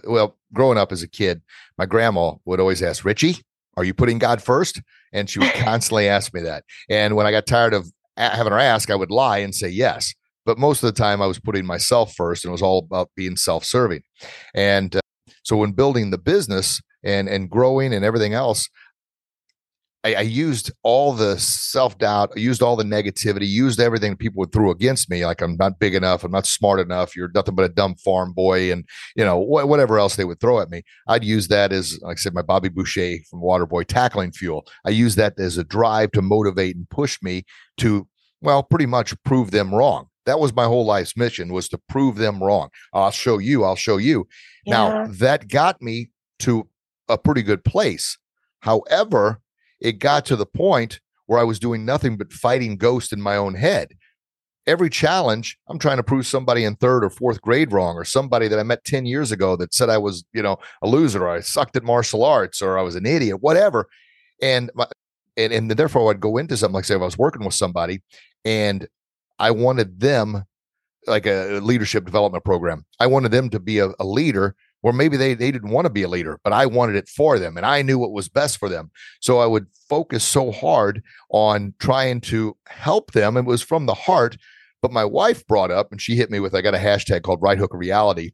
well, 0.05 0.37
growing 0.53 0.77
up 0.77 0.93
as 0.93 1.03
a 1.03 1.07
kid, 1.07 1.41
my 1.81 1.87
grandma 1.87 2.35
would 2.45 2.59
always 2.59 2.83
ask, 2.83 3.03
Richie, 3.03 3.37
are 3.75 3.83
you 3.83 3.95
putting 3.95 4.19
God 4.19 4.39
first? 4.39 4.79
And 5.13 5.27
she 5.27 5.39
would 5.39 5.51
constantly 5.55 6.07
ask 6.07 6.31
me 6.31 6.41
that. 6.41 6.63
And 6.91 7.15
when 7.15 7.25
I 7.25 7.31
got 7.31 7.47
tired 7.47 7.73
of 7.73 7.91
having 8.15 8.53
her 8.53 8.59
ask, 8.59 8.91
I 8.91 8.95
would 8.95 9.09
lie 9.09 9.39
and 9.39 9.55
say 9.55 9.67
yes. 9.67 10.13
But 10.45 10.59
most 10.59 10.83
of 10.83 10.93
the 10.93 11.01
time, 11.01 11.23
I 11.23 11.25
was 11.25 11.39
putting 11.39 11.65
myself 11.65 12.13
first, 12.13 12.45
and 12.45 12.51
it 12.51 12.51
was 12.51 12.61
all 12.61 12.77
about 12.77 13.09
being 13.15 13.35
self-serving. 13.35 14.03
And 14.53 14.95
uh, 14.95 15.01
so, 15.41 15.57
when 15.57 15.71
building 15.71 16.11
the 16.11 16.19
business 16.19 16.81
and 17.03 17.27
and 17.27 17.49
growing 17.49 17.95
and 17.95 18.05
everything 18.05 18.33
else, 18.33 18.69
I, 20.03 20.15
I 20.15 20.21
used 20.21 20.71
all 20.83 21.13
the 21.13 21.37
self 21.39 21.97
doubt, 21.97 22.31
I 22.35 22.39
used 22.39 22.61
all 22.61 22.75
the 22.75 22.83
negativity, 22.83 23.47
used 23.47 23.79
everything 23.79 24.15
people 24.15 24.39
would 24.39 24.51
throw 24.51 24.71
against 24.71 25.09
me. 25.09 25.25
Like 25.25 25.41
I'm 25.41 25.55
not 25.57 25.79
big 25.79 25.93
enough, 25.93 26.23
I'm 26.23 26.31
not 26.31 26.47
smart 26.47 26.79
enough, 26.79 27.15
you're 27.15 27.31
nothing 27.33 27.55
but 27.55 27.65
a 27.65 27.69
dumb 27.69 27.95
farm 27.95 28.33
boy, 28.33 28.71
and 28.71 28.85
you 29.15 29.23
know 29.23 29.39
wh- 29.39 29.67
whatever 29.67 29.99
else 29.99 30.15
they 30.15 30.25
would 30.25 30.39
throw 30.39 30.59
at 30.59 30.69
me. 30.69 30.83
I'd 31.07 31.23
use 31.23 31.47
that 31.49 31.71
as, 31.71 31.99
like 32.01 32.17
I 32.17 32.19
said, 32.19 32.33
my 32.33 32.41
Bobby 32.41 32.69
Boucher 32.69 33.17
from 33.29 33.41
Waterboy 33.41 33.85
tackling 33.85 34.31
fuel. 34.31 34.65
I 34.85 34.89
use 34.89 35.15
that 35.15 35.39
as 35.39 35.57
a 35.57 35.63
drive 35.63 36.11
to 36.13 36.21
motivate 36.21 36.75
and 36.75 36.89
push 36.89 37.19
me 37.21 37.43
to, 37.77 38.07
well, 38.41 38.63
pretty 38.63 38.87
much 38.87 39.13
prove 39.23 39.51
them 39.51 39.73
wrong. 39.73 40.07
That 40.25 40.39
was 40.39 40.53
my 40.53 40.65
whole 40.65 40.85
life's 40.85 41.17
mission 41.17 41.51
was 41.51 41.67
to 41.69 41.79
prove 41.89 42.15
them 42.15 42.41
wrong. 42.41 42.69
I'll 42.93 43.11
show 43.11 43.39
you. 43.39 43.63
I'll 43.63 43.75
show 43.75 43.97
you. 43.97 44.27
Yeah. 44.65 44.73
Now 44.73 45.07
that 45.07 45.47
got 45.47 45.81
me 45.81 46.11
to 46.39 46.67
a 47.09 47.17
pretty 47.17 47.41
good 47.41 47.63
place. 47.63 48.17
However, 48.59 49.40
it 49.81 49.99
got 49.99 50.25
to 50.27 50.35
the 50.35 50.45
point 50.45 50.99
where 51.25 51.39
I 51.39 51.43
was 51.43 51.59
doing 51.59 51.85
nothing 51.85 52.17
but 52.17 52.31
fighting 52.31 52.77
ghosts 52.77 53.11
in 53.11 53.21
my 53.21 53.35
own 53.35 53.55
head. 53.55 53.93
Every 54.67 54.89
challenge, 54.89 55.57
I'm 55.67 55.79
trying 55.79 55.97
to 55.97 56.03
prove 56.03 56.27
somebody 56.27 56.63
in 56.63 56.75
third 56.75 57.03
or 57.03 57.09
fourth 57.09 57.41
grade 57.41 57.71
wrong, 57.71 57.95
or 57.95 58.05
somebody 58.05 58.47
that 58.47 58.59
I 58.59 58.63
met 58.63 58.83
10 58.83 59.05
years 59.07 59.31
ago 59.31 59.55
that 59.55 59.73
said 59.73 59.89
I 59.89 59.97
was, 59.97 60.23
you 60.33 60.43
know, 60.43 60.57
a 60.83 60.87
loser, 60.87 61.23
or 61.23 61.31
I 61.31 61.39
sucked 61.39 61.75
at 61.75 61.83
martial 61.83 62.23
arts, 62.23 62.61
or 62.61 62.77
I 62.77 62.83
was 62.83 62.95
an 62.95 63.07
idiot, 63.07 63.41
whatever. 63.41 63.87
And 64.41 64.69
my, 64.75 64.85
and, 65.35 65.51
and 65.51 65.71
therefore 65.71 66.11
I'd 66.11 66.19
go 66.19 66.37
into 66.37 66.57
something 66.57 66.75
like 66.75 66.85
say 66.85 66.95
if 66.95 67.01
I 67.01 67.05
was 67.05 67.17
working 67.17 67.43
with 67.43 67.53
somebody 67.53 68.01
and 68.45 68.87
I 69.39 69.51
wanted 69.51 69.99
them 69.99 70.43
like 71.07 71.25
a 71.25 71.59
leadership 71.61 72.05
development 72.05 72.43
program. 72.43 72.85
I 72.99 73.07
wanted 73.07 73.31
them 73.31 73.49
to 73.51 73.59
be 73.59 73.79
a, 73.79 73.89
a 73.99 74.05
leader 74.05 74.55
or 74.83 74.93
maybe 74.93 75.17
they, 75.17 75.33
they 75.33 75.51
didn't 75.51 75.69
want 75.69 75.85
to 75.85 75.91
be 75.91 76.03
a 76.03 76.07
leader, 76.07 76.39
but 76.43 76.53
I 76.53 76.65
wanted 76.65 76.95
it 76.95 77.07
for 77.07 77.39
them 77.39 77.57
and 77.57 77.65
I 77.65 77.81
knew 77.81 77.99
what 77.99 78.11
was 78.11 78.29
best 78.29 78.57
for 78.57 78.69
them. 78.69 78.91
So 79.19 79.39
I 79.39 79.45
would 79.45 79.67
focus 79.89 80.23
so 80.23 80.51
hard 80.51 81.03
on 81.29 81.73
trying 81.79 82.21
to 82.21 82.57
help 82.67 83.11
them. 83.11 83.37
It 83.37 83.45
was 83.45 83.61
from 83.61 83.85
the 83.85 83.93
heart. 83.93 84.37
But 84.81 84.91
my 84.91 85.05
wife 85.05 85.45
brought 85.45 85.69
up 85.69 85.91
and 85.91 86.01
she 86.01 86.15
hit 86.15 86.31
me 86.31 86.39
with 86.39 86.55
I 86.55 86.61
got 86.61 86.73
a 86.73 86.79
hashtag 86.79 87.21
called 87.21 87.41
right 87.41 87.57
hook 87.57 87.73
of 87.73 87.79
reality. 87.79 88.31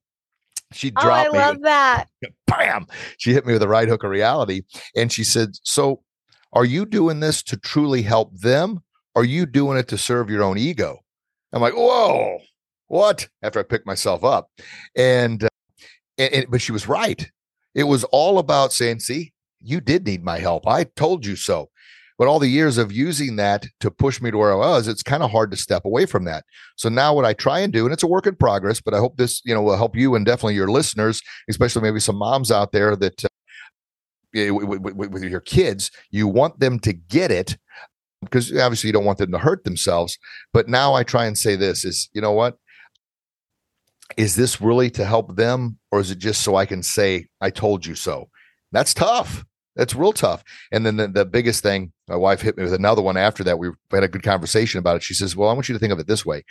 She 0.71 0.91
dropped 0.91 1.29
oh, 1.29 1.31
I 1.31 1.33
me. 1.33 1.39
I 1.39 1.45
love 1.47 1.55
with, 1.55 1.63
that. 1.63 2.05
Bam. 2.47 2.87
She 3.17 3.33
hit 3.33 3.45
me 3.45 3.53
with 3.53 3.63
a 3.63 3.67
right 3.67 3.87
hook 3.87 4.03
of 4.03 4.11
reality. 4.11 4.61
And 4.95 5.11
she 5.11 5.25
said, 5.25 5.57
So 5.63 6.03
are 6.53 6.65
you 6.65 6.85
doing 6.85 7.19
this 7.19 7.43
to 7.43 7.57
truly 7.57 8.01
help 8.01 8.33
them? 8.37 8.81
Or 9.15 9.21
are 9.21 9.25
you 9.25 9.45
doing 9.45 9.77
it 9.77 9.87
to 9.89 9.97
serve 9.97 10.29
your 10.29 10.43
own 10.43 10.57
ego? 10.57 10.99
I'm 11.53 11.61
like, 11.61 11.75
whoa, 11.75 12.39
what? 12.87 13.27
After 13.41 13.59
I 13.59 13.63
picked 13.63 13.85
myself 13.85 14.23
up. 14.23 14.49
And 14.95 15.43
uh, 15.43 15.49
and, 16.17 16.33
and, 16.33 16.51
but 16.51 16.61
she 16.61 16.71
was 16.71 16.87
right. 16.87 17.29
It 17.75 17.83
was 17.83 18.03
all 18.05 18.39
about 18.39 18.73
saying, 18.73 18.99
see, 19.01 19.33
you 19.61 19.81
did 19.81 20.05
need 20.05 20.23
my 20.23 20.39
help. 20.39 20.67
I 20.67 20.83
told 20.83 21.25
you 21.25 21.35
so. 21.35 21.69
But 22.17 22.27
all 22.27 22.39
the 22.39 22.47
years 22.47 22.79
of 22.79 22.91
using 22.91 23.35
that 23.35 23.67
to 23.79 23.91
push 23.91 24.19
me 24.21 24.31
to 24.31 24.37
where 24.37 24.51
I 24.51 24.55
was, 24.55 24.87
it's 24.87 25.03
kind 25.03 25.21
of 25.21 25.29
hard 25.29 25.51
to 25.51 25.57
step 25.57 25.85
away 25.85 26.07
from 26.07 26.23
that. 26.25 26.45
So 26.75 26.89
now 26.89 27.13
what 27.13 27.25
I 27.25 27.33
try 27.33 27.59
and 27.59 27.71
do, 27.71 27.85
and 27.85 27.93
it's 27.93 28.01
a 28.01 28.07
work 28.07 28.25
in 28.25 28.35
progress, 28.35 28.81
but 28.81 28.95
I 28.95 28.97
hope 28.97 29.17
this, 29.17 29.39
you 29.45 29.53
know, 29.53 29.61
will 29.61 29.77
help 29.77 29.95
you 29.95 30.15
and 30.15 30.25
definitely 30.25 30.55
your 30.55 30.69
listeners, 30.69 31.21
especially 31.47 31.83
maybe 31.83 31.99
some 31.99 32.15
moms 32.15 32.51
out 32.51 32.71
there 32.71 32.95
that 32.95 33.23
uh, 33.23 33.29
with, 34.33 34.81
with, 34.81 35.11
with 35.11 35.23
your 35.23 35.41
kids, 35.41 35.91
you 36.09 36.27
want 36.27 36.59
them 36.59 36.79
to 36.79 36.93
get 36.93 37.29
it 37.29 37.55
because 38.21 38.51
obviously 38.57 38.87
you 38.87 38.93
don't 38.93 39.05
want 39.05 39.19
them 39.19 39.31
to 39.31 39.37
hurt 39.37 39.63
themselves. 39.63 40.17
But 40.53 40.67
now 40.67 40.95
I 40.95 41.03
try 41.03 41.27
and 41.27 41.37
say 41.37 41.55
this 41.55 41.85
is, 41.85 42.09
you 42.13 42.21
know 42.21 42.31
what? 42.31 42.57
is 44.15 44.35
this 44.35 44.61
really 44.61 44.89
to 44.91 45.05
help 45.05 45.35
them 45.35 45.76
or 45.91 45.99
is 45.99 46.11
it 46.11 46.17
just 46.17 46.41
so 46.41 46.55
I 46.55 46.65
can 46.65 46.83
say, 46.83 47.27
I 47.41 47.49
told 47.49 47.85
you 47.85 47.95
so? 47.95 48.29
That's 48.71 48.93
tough. 48.93 49.45
That's 49.75 49.95
real 49.95 50.13
tough. 50.13 50.43
And 50.71 50.85
then 50.85 50.97
the, 50.97 51.07
the 51.07 51.25
biggest 51.25 51.61
thing, 51.63 51.93
my 52.07 52.15
wife 52.15 52.41
hit 52.41 52.57
me 52.57 52.63
with 52.63 52.73
another 52.73 53.01
one 53.01 53.15
after 53.15 53.43
that. 53.43 53.59
We 53.59 53.69
had 53.91 54.03
a 54.03 54.07
good 54.07 54.23
conversation 54.23 54.79
about 54.79 54.97
it. 54.97 55.03
She 55.03 55.13
says, 55.13 55.35
Well, 55.35 55.49
I 55.49 55.53
want 55.53 55.69
you 55.69 55.73
to 55.73 55.79
think 55.79 55.93
of 55.93 55.99
it 55.99 56.07
this 56.07 56.25
way. 56.25 56.43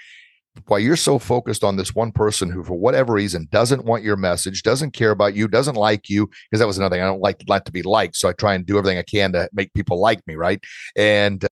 While 0.69 0.81
you're 0.81 0.97
so 0.97 1.19
focused 1.19 1.62
on 1.64 1.76
this 1.76 1.95
one 1.95 2.12
person 2.12 2.49
who, 2.49 2.64
for 2.64 2.78
whatever 2.78 3.12
reason, 3.12 3.49
doesn't 3.50 3.85
want 3.85 4.05
your 4.05 4.16
message, 4.16 4.62
doesn't 4.62 4.93
care 4.93 5.11
about 5.11 5.35
you, 5.35 5.49
doesn't 5.49 5.75
like 5.75 6.09
you, 6.09 6.26
because 6.26 6.61
that 6.61 6.66
was 6.66 6.78
another 6.78 6.95
thing. 6.95 7.02
I 7.02 7.07
don't 7.07 7.21
like 7.21 7.43
like 7.47 7.64
to 7.64 7.73
be 7.73 7.83
liked, 7.83 8.16
so 8.16 8.28
I 8.28 8.33
try 8.33 8.55
and 8.55 8.64
do 8.64 8.78
everything 8.78 8.97
I 8.97 9.02
can 9.02 9.33
to 9.33 9.50
make 9.52 9.75
people 9.75 10.00
like 10.00 10.26
me, 10.26 10.35
right? 10.37 10.62
And 10.97 11.45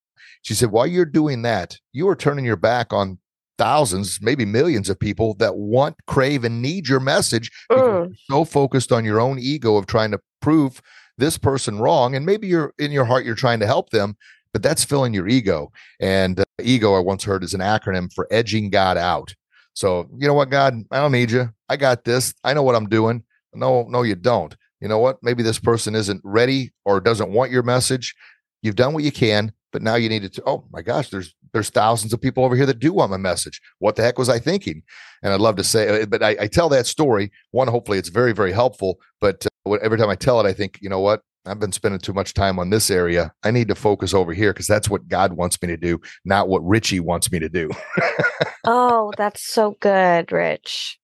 she 0.43 0.55
said, 0.55 0.71
while 0.71 0.87
you're 0.87 1.05
doing 1.05 1.43
that, 1.43 1.79
you 1.93 2.09
are 2.09 2.17
turning 2.17 2.45
your 2.45 2.57
back 2.57 2.93
on 2.93 3.19
thousands, 3.59 4.19
maybe 4.21 4.45
millions 4.45 4.91
of 4.91 4.99
people 4.99 5.35
that 5.35 5.57
want, 5.57 5.97
crave, 6.07 6.45
and 6.45 6.61
need 6.61 6.89
your 6.89 7.01
message. 7.01 7.51
Mm. 7.71 8.15
so 8.31 8.45
focused 8.45 8.93
on 8.93 9.05
your 9.05 9.21
own 9.21 9.39
ego 9.39 9.77
of 9.77 9.87
trying 9.87 10.11
to 10.11 10.21
prove 10.41 10.83
this 11.17 11.39
person 11.39 11.79
wrong, 11.79 12.15
and 12.15 12.27
maybe 12.27 12.47
you're 12.47 12.75
in 12.79 12.91
your 12.91 13.05
heart 13.05 13.25
you're 13.25 13.35
trying 13.35 13.61
to 13.61 13.67
help 13.67 13.91
them, 13.91 14.17
but 14.53 14.63
that's 14.63 14.85
filling 14.85 15.15
your 15.15 15.29
ego. 15.29 15.73
And 16.01 16.41
uh, 16.41 16.45
ego, 16.63 16.95
I 16.95 17.01
once 17.01 17.25
heard, 17.25 17.45
is 17.45 17.55
an 17.55 17.61
acronym 17.61 18.13
for 18.13 18.27
edging 18.31 18.71
God 18.71 18.97
out. 18.97 19.35
So 19.75 20.09
you 20.17 20.27
know 20.27 20.35
what, 20.35 20.51
God, 20.51 20.75
I 20.91 20.99
don't 20.99 21.13
need 21.13 21.31
you. 21.31 21.51
I 21.69 21.77
got 21.77 22.05
this. 22.05 22.35
I 22.45 22.55
know 22.55 22.63
what 22.63 22.77
I'm 22.77 22.89
doing. 22.89 23.23
No, 23.55 23.85
no, 23.89 24.03
you 24.03 24.15
don't. 24.15 24.57
You 24.81 24.89
know 24.89 24.99
what? 24.99 25.19
Maybe 25.23 25.43
this 25.43 25.59
person 25.59 25.95
isn't 25.95 26.21
ready 26.25 26.73
or 26.85 27.01
doesn't 27.01 27.31
want 27.31 27.51
your 27.51 27.63
message. 27.63 28.15
You've 28.63 28.77
done 28.77 28.93
what 28.93 29.05
you 29.05 29.13
can, 29.13 29.53
but 29.73 29.83
now 29.83 29.95
you 29.95 30.09
need 30.09 30.31
to. 30.31 30.43
Oh 30.47 30.65
my 30.71 30.83
gosh, 30.83 31.11
there's 31.11 31.35
there's 31.55 31.71
thousands 31.71 32.13
of 32.13 32.21
people 32.21 32.45
over 32.45 32.57
here 32.57 32.67
that 32.67 32.81
do 32.81 32.93
want 32.93 33.13
my 33.13 33.17
message. 33.17 33.63
What 33.79 33.97
the 33.97 34.03
heck 34.03 34.19
was 34.19 34.29
I 34.29 34.39
thinking? 34.39 34.83
And 35.23 35.33
I'd 35.33 35.41
love 35.41 35.57
to 35.57 35.65
say, 35.65 36.03
uh, 36.03 36.07
but 36.07 36.23
I, 36.23 36.37
I 36.41 36.47
tell 36.49 36.69
that 36.69 36.87
story. 36.87 37.31
One, 37.53 37.69
hopefully 37.69 37.97
it's 37.97 38.11
very, 38.11 38.33
very 38.33 38.53
helpful. 38.53 39.01
But 39.21 39.47
uh, 39.65 39.73
every 39.75 39.97
time 39.97 40.11
I 40.11 40.17
tell 40.17 40.39
it, 40.41 40.47
I 40.47 40.53
think, 40.53 40.79
you 40.83 40.91
know 40.91 41.01
what? 41.01 41.23
I've 41.47 41.61
been 41.61 41.73
spending 41.73 42.01
too 42.01 42.13
much 42.13 42.35
time 42.35 42.59
on 42.59 42.71
this 42.71 42.91
area. 42.91 43.33
I 43.45 43.51
need 43.51 43.69
to 43.69 43.75
focus 43.75 44.15
over 44.15 44.33
here 44.33 44.53
because 44.53 44.67
that's 44.67 44.91
what 44.91 45.09
God 45.09 45.35
wants 45.35 45.61
me 45.63 45.69
to 45.69 45.77
do, 45.77 46.01
not 46.25 46.49
what 46.49 46.67
Richie 46.67 47.01
wants 47.01 47.31
me 47.31 47.39
to 47.39 47.49
do. 47.49 47.71
oh, 48.65 49.13
that's 49.17 49.43
so 49.43 49.77
good, 49.81 50.33
Rich. 50.33 50.99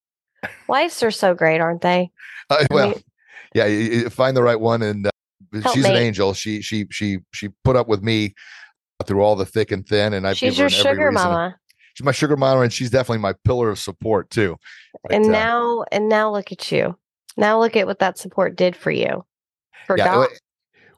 Wives 0.67 1.03
are 1.03 1.11
so 1.11 1.35
great, 1.35 1.61
aren't 1.61 1.83
they? 1.83 2.11
Uh, 2.49 2.67
well, 2.71 2.95
yeah, 3.55 4.09
find 4.09 4.37
the 4.37 4.43
right 4.43 4.59
one, 4.59 4.83
and 4.83 5.07
uh, 5.07 5.73
she's 5.73 5.85
me. 5.85 5.91
an 5.91 5.97
angel. 5.97 6.33
She 6.33 6.63
she 6.63 6.87
she 6.91 7.19
she 7.33 7.51
put 7.63 7.77
up 7.77 7.87
with 7.87 8.03
me 8.03 8.35
through 9.07 9.23
all 9.23 9.37
the 9.37 9.47
thick 9.47 9.71
and 9.71 9.87
thin. 9.87 10.13
And 10.13 10.27
I 10.27 10.33
she's 10.33 10.59
your 10.59 10.71
sugar 10.71 11.13
mama. 11.13 11.57
She's 11.95 12.05
my 12.05 12.13
sugar 12.13 12.37
mama, 12.37 12.63
and 12.63 12.73
she's 12.73 12.91
definitely 12.91 13.19
my 13.19 13.35
pillar 13.45 13.71
of 13.71 13.79
support 13.79 14.31
too. 14.31 14.57
But, 15.03 15.13
and 15.13 15.27
uh, 15.27 15.31
now, 15.31 15.85
and 15.91 16.09
now 16.09 16.31
look 16.31 16.53
at 16.53 16.71
you. 16.71 16.97
Now 17.37 17.59
look 17.59 17.77
at 17.77 17.87
what 17.87 17.99
that 17.99 18.19
support 18.19 18.57
did 18.57 18.77
for 18.77 18.91
you. 18.91 19.25
For 19.87 19.97
yeah, 19.99 20.05
God, 20.05 20.29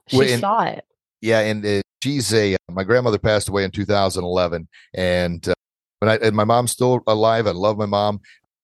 she 0.07 0.33
and, 0.33 0.41
saw 0.41 0.63
it. 0.63 0.85
Yeah, 1.21 1.39
and 1.39 1.65
uh, 1.65 1.81
she's 2.03 2.33
a. 2.33 2.57
My 2.69 2.83
grandmother 2.83 3.17
passed 3.17 3.49
away 3.49 3.63
in 3.63 3.71
2011, 3.71 4.67
and 4.93 5.47
uh, 5.47 5.53
but 5.99 6.09
I, 6.09 6.25
and 6.27 6.35
my 6.35 6.43
mom's 6.43 6.71
still 6.71 7.01
alive. 7.07 7.47
I 7.47 7.51
love 7.51 7.77
my 7.77 7.85
mom. 7.85 8.19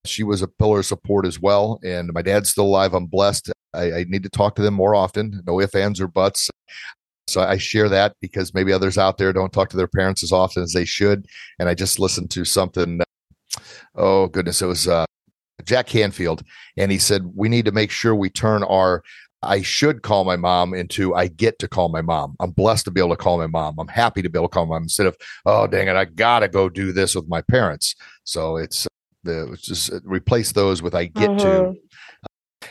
She 0.05 0.23
was 0.23 0.41
a 0.41 0.47
pillar 0.47 0.79
of 0.79 0.85
support 0.85 1.25
as 1.25 1.39
well, 1.39 1.79
and 1.83 2.11
my 2.13 2.21
dad's 2.21 2.49
still 2.49 2.65
alive. 2.65 2.93
I'm 2.93 3.05
blessed. 3.05 3.51
I, 3.73 3.91
I 3.91 4.05
need 4.07 4.23
to 4.23 4.29
talk 4.29 4.55
to 4.55 4.61
them 4.61 4.73
more 4.73 4.95
often. 4.95 5.41
No 5.45 5.59
ifs, 5.59 5.75
ands, 5.75 6.01
or 6.01 6.07
buts. 6.07 6.49
So 7.29 7.41
I 7.41 7.57
share 7.57 7.89
that 7.89 8.15
because 8.21 8.53
maybe 8.53 8.73
others 8.73 8.97
out 8.97 9.17
there 9.17 9.33
don't 9.33 9.53
talk 9.53 9.69
to 9.69 9.77
their 9.77 9.87
parents 9.87 10.23
as 10.23 10.31
often 10.31 10.63
as 10.63 10.73
they 10.73 10.85
should. 10.85 11.27
And 11.59 11.69
I 11.69 11.73
just 11.73 11.99
listened 11.99 12.31
to 12.31 12.45
something. 12.45 13.01
Oh 13.95 14.27
goodness, 14.27 14.61
it 14.61 14.67
was 14.67 14.87
uh, 14.87 15.05
Jack 15.63 15.87
Canfield, 15.87 16.43
and 16.77 16.91
he 16.91 16.97
said 16.97 17.23
we 17.35 17.49
need 17.49 17.65
to 17.65 17.71
make 17.71 17.91
sure 17.91 18.15
we 18.15 18.29
turn 18.29 18.63
our 18.63 19.03
I 19.41 19.61
should 19.61 20.01
call 20.01 20.25
my 20.25 20.35
mom 20.35 20.73
into 20.73 21.15
I 21.15 21.27
get 21.27 21.59
to 21.59 21.67
call 21.67 21.89
my 21.89 22.01
mom. 22.01 22.35
I'm 22.39 22.51
blessed 22.51 22.85
to 22.85 22.91
be 22.91 22.99
able 22.99 23.11
to 23.11 23.15
call 23.15 23.37
my 23.37 23.47
mom. 23.47 23.75
I'm 23.79 23.87
happy 23.87 24.21
to 24.21 24.29
be 24.29 24.37
able 24.37 24.49
to 24.49 24.53
call 24.53 24.65
my 24.65 24.75
mom 24.75 24.83
instead 24.83 25.07
of 25.07 25.15
oh 25.45 25.67
dang 25.67 25.87
it, 25.87 25.95
I 25.95 26.05
gotta 26.05 26.47
go 26.47 26.69
do 26.69 26.91
this 26.91 27.15
with 27.15 27.27
my 27.27 27.41
parents. 27.41 27.95
So 28.25 28.57
it's 28.57 28.85
uh, 28.85 28.89
the 29.23 29.57
just 29.61 29.93
uh, 29.93 29.99
replace 30.03 30.51
those 30.51 30.81
with 30.81 30.95
I 30.95 31.05
get 31.05 31.29
mm-hmm. 31.29 31.73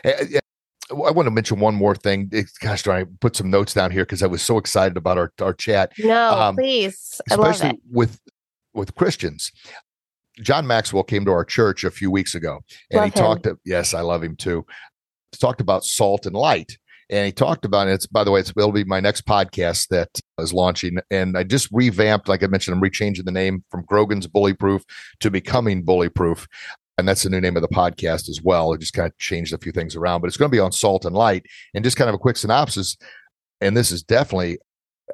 to. 0.04 0.40
I 0.90 1.10
want 1.10 1.26
to 1.26 1.30
mention 1.30 1.60
one 1.60 1.74
more 1.74 1.94
thing. 1.94 2.30
Gosh, 2.60 2.86
I 2.86 3.04
put 3.20 3.36
some 3.36 3.50
notes 3.50 3.74
down 3.74 3.90
here 3.90 4.04
because 4.04 4.22
I 4.22 4.26
was 4.26 4.42
so 4.42 4.58
excited 4.58 4.96
about 4.96 5.18
our, 5.18 5.32
our 5.40 5.52
chat. 5.52 5.92
No, 5.98 6.32
um, 6.32 6.56
please. 6.56 7.20
Especially 7.30 7.78
with 7.90 8.20
with 8.74 8.94
Christians. 8.94 9.52
John 10.40 10.66
Maxwell 10.66 11.02
came 11.02 11.24
to 11.24 11.32
our 11.32 11.44
church 11.44 11.84
a 11.84 11.90
few 11.90 12.10
weeks 12.10 12.34
ago, 12.34 12.60
and 12.90 13.00
Love 13.00 13.12
he 13.12 13.20
him. 13.20 13.24
talked. 13.24 13.48
Yes, 13.64 13.92
I 13.92 14.00
love 14.00 14.22
him 14.22 14.36
too. 14.36 14.64
Talked 15.38 15.60
about 15.60 15.84
salt 15.84 16.26
and 16.26 16.34
light, 16.34 16.78
and 17.10 17.26
he 17.26 17.32
talked 17.32 17.64
about 17.64 17.88
it's. 17.88 18.06
By 18.06 18.24
the 18.24 18.30
way, 18.30 18.40
it's, 18.40 18.50
it'll 18.50 18.72
be 18.72 18.84
my 18.84 19.00
next 19.00 19.26
podcast 19.26 19.88
that 19.88 20.08
is 20.38 20.52
launching, 20.52 20.98
and 21.10 21.36
I 21.36 21.42
just 21.42 21.68
revamped. 21.72 22.28
Like 22.28 22.42
I 22.42 22.46
mentioned, 22.46 22.76
I'm 22.76 22.82
rechanging 22.82 23.24
the 23.24 23.32
name 23.32 23.64
from 23.70 23.84
Grogan's 23.84 24.26
Bully 24.26 24.54
Proof 24.54 24.84
to 25.20 25.30
Becoming 25.30 25.82
Bully 25.82 26.08
Proof, 26.08 26.46
and 26.98 27.08
that's 27.08 27.22
the 27.22 27.30
new 27.30 27.40
name 27.40 27.56
of 27.56 27.62
the 27.62 27.68
podcast 27.68 28.28
as 28.28 28.42
well. 28.42 28.72
It 28.72 28.80
just 28.80 28.92
kind 28.92 29.06
of 29.06 29.16
changed 29.18 29.54
a 29.54 29.58
few 29.58 29.72
things 29.72 29.96
around, 29.96 30.20
but 30.20 30.26
it's 30.26 30.36
going 30.36 30.50
to 30.50 30.56
be 30.56 30.60
on 30.60 30.72
salt 30.72 31.04
and 31.04 31.14
light, 31.14 31.46
and 31.74 31.84
just 31.84 31.96
kind 31.96 32.08
of 32.08 32.14
a 32.14 32.18
quick 32.18 32.36
synopsis. 32.36 32.96
And 33.60 33.76
this 33.76 33.90
is 33.90 34.02
definitely 34.02 34.58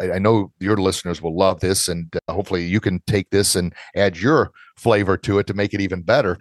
I 0.01 0.19
know 0.19 0.53
your 0.59 0.77
listeners 0.77 1.23
will 1.23 1.37
love 1.37 1.61
this, 1.61 1.89
and 1.89 2.15
uh, 2.29 2.33
hopefully 2.33 2.65
you 2.65 2.81
can 2.81 3.01
take 3.07 3.31
this 3.31 3.55
and 3.55 3.73
add 3.95 4.17
your 4.17 4.51
flavor 4.77 5.17
to 5.19 5.39
it 5.39 5.47
to 5.47 5.55
make 5.55 5.73
it 5.73 5.81
even 5.81 6.03
better. 6.03 6.39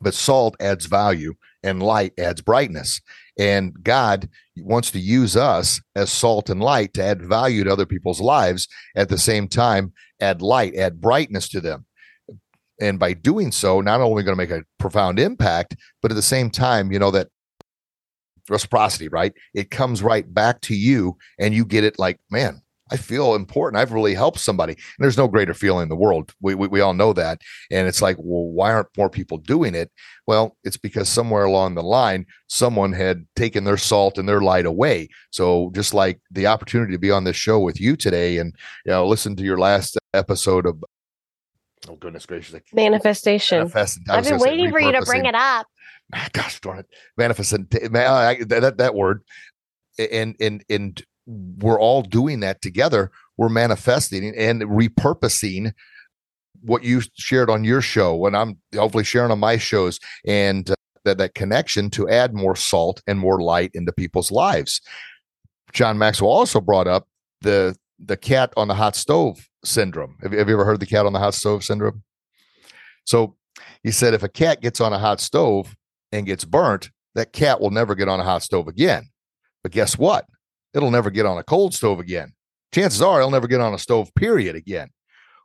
But 0.00 0.14
salt 0.14 0.56
adds 0.60 0.86
value, 0.86 1.34
and 1.62 1.82
light 1.82 2.12
adds 2.18 2.40
brightness. 2.40 3.00
And 3.38 3.82
God 3.82 4.28
wants 4.56 4.90
to 4.92 5.00
use 5.00 5.36
us 5.36 5.80
as 5.96 6.12
salt 6.12 6.50
and 6.50 6.60
light 6.60 6.94
to 6.94 7.02
add 7.02 7.22
value 7.22 7.64
to 7.64 7.72
other 7.72 7.86
people's 7.86 8.20
lives. 8.20 8.68
At 8.96 9.08
the 9.08 9.18
same 9.18 9.48
time, 9.48 9.92
add 10.20 10.40
light, 10.42 10.76
add 10.76 11.00
brightness 11.00 11.48
to 11.50 11.60
them. 11.60 11.86
And 12.80 12.98
by 12.98 13.12
doing 13.12 13.52
so, 13.52 13.80
not 13.80 14.00
only 14.00 14.22
going 14.22 14.36
to 14.36 14.42
make 14.42 14.50
a 14.50 14.64
profound 14.78 15.18
impact, 15.18 15.76
but 16.00 16.10
at 16.10 16.14
the 16.14 16.22
same 16.22 16.50
time, 16.50 16.92
you 16.92 16.98
know 16.98 17.10
that 17.10 17.28
reciprocity, 18.48 19.08
right? 19.08 19.32
It 19.54 19.70
comes 19.70 20.02
right 20.02 20.32
back 20.32 20.60
to 20.62 20.74
you, 20.74 21.16
and 21.38 21.54
you 21.54 21.64
get 21.64 21.84
it 21.84 21.98
like, 21.98 22.18
man, 22.30 22.62
I 22.90 22.96
feel 22.96 23.34
important. 23.34 23.78
I've 23.78 23.92
really 23.92 24.14
helped 24.14 24.38
somebody. 24.38 24.72
And 24.72 24.82
there's 24.98 25.18
no 25.18 25.28
greater 25.28 25.52
feeling 25.52 25.82
in 25.82 25.88
the 25.90 25.96
world. 25.96 26.32
We, 26.40 26.54
we, 26.54 26.68
we 26.68 26.80
all 26.80 26.94
know 26.94 27.12
that. 27.12 27.40
And 27.70 27.86
it's 27.86 28.00
like, 28.00 28.16
well, 28.18 28.44
why 28.44 28.72
aren't 28.72 28.96
more 28.96 29.10
people 29.10 29.36
doing 29.36 29.74
it? 29.74 29.90
Well, 30.26 30.56
it's 30.64 30.78
because 30.78 31.08
somewhere 31.08 31.44
along 31.44 31.74
the 31.74 31.82
line, 31.82 32.24
someone 32.46 32.92
had 32.92 33.26
taken 33.36 33.64
their 33.64 33.76
salt 33.76 34.16
and 34.16 34.26
their 34.26 34.40
light 34.40 34.64
away. 34.64 35.08
So 35.30 35.70
just 35.74 35.92
like 35.92 36.20
the 36.30 36.46
opportunity 36.46 36.92
to 36.92 36.98
be 36.98 37.10
on 37.10 37.24
this 37.24 37.36
show 37.36 37.58
with 37.58 37.78
you 37.78 37.94
today 37.94 38.38
and, 38.38 38.54
you 38.86 38.92
know, 38.92 39.06
listen 39.06 39.36
to 39.36 39.44
your 39.44 39.58
last 39.58 39.98
episode 40.14 40.64
of, 40.64 40.82
oh, 41.88 41.96
goodness 41.96 42.26
gracious. 42.26 42.54
I- 42.54 42.60
Manifestation. 42.72 43.58
Manifest, 43.58 44.00
I've 44.08 44.24
been 44.24 44.38
waiting 44.38 44.70
for 44.70 44.80
you 44.80 44.92
to 44.92 45.02
bring 45.02 45.26
it 45.26 45.34
up. 45.34 45.66
gosh 46.32 46.60
darn 46.60 46.78
it 46.78 46.86
manifestant 47.16 47.72
man, 47.92 48.10
I, 48.10 48.42
that, 48.44 48.78
that 48.78 48.94
word 48.94 49.22
and 49.98 50.34
and 50.40 50.64
and 50.70 51.02
we're 51.26 51.80
all 51.80 52.02
doing 52.02 52.40
that 52.40 52.62
together 52.62 53.10
we're 53.36 53.50
manifesting 53.50 54.34
and 54.34 54.62
repurposing 54.62 55.72
what 56.62 56.82
you 56.82 57.02
shared 57.14 57.50
on 57.50 57.64
your 57.64 57.80
show 57.80 58.14
when 58.16 58.34
i'm 58.34 58.58
hopefully 58.74 59.04
sharing 59.04 59.30
on 59.30 59.38
my 59.38 59.56
shows 59.58 60.00
and 60.26 60.70
uh, 60.70 60.74
that 61.04 61.18
that 61.18 61.34
connection 61.34 61.90
to 61.90 62.08
add 62.08 62.34
more 62.34 62.56
salt 62.56 63.02
and 63.06 63.18
more 63.18 63.40
light 63.40 63.70
into 63.74 63.92
people's 63.92 64.30
lives 64.30 64.80
john 65.72 65.98
maxwell 65.98 66.30
also 66.30 66.60
brought 66.60 66.88
up 66.88 67.06
the 67.42 67.76
the 67.98 68.16
cat 68.16 68.52
on 68.56 68.68
the 68.68 68.74
hot 68.74 68.96
stove 68.96 69.47
syndrome 69.64 70.16
have, 70.22 70.32
you- 70.32 70.38
have 70.38 70.48
you 70.48 70.54
ever 70.54 70.64
heard 70.64 70.80
the 70.80 70.86
cat 70.86 71.06
on 71.06 71.12
the 71.12 71.18
hot 71.18 71.34
stove 71.34 71.64
syndrome 71.64 72.02
so 73.04 73.36
he 73.82 73.90
said 73.90 74.14
if 74.14 74.22
a 74.22 74.28
cat 74.28 74.60
gets 74.60 74.80
on 74.80 74.92
a 74.92 74.98
hot 74.98 75.20
stove 75.20 75.74
and 76.12 76.26
gets 76.26 76.44
burnt, 76.44 76.90
that 77.14 77.32
cat 77.32 77.60
will 77.60 77.70
never 77.70 77.94
get 77.94 78.08
on 78.08 78.20
a 78.20 78.24
hot 78.24 78.42
stove 78.42 78.68
again. 78.68 79.08
But 79.62 79.72
guess 79.72 79.98
what? 79.98 80.26
It'll 80.74 80.90
never 80.90 81.10
get 81.10 81.26
on 81.26 81.38
a 81.38 81.42
cold 81.42 81.74
stove 81.74 82.00
again. 82.00 82.32
Chances 82.74 83.02
are 83.02 83.18
it'll 83.18 83.30
never 83.30 83.48
get 83.48 83.60
on 83.60 83.74
a 83.74 83.78
stove, 83.78 84.14
period, 84.14 84.54
again. 84.56 84.90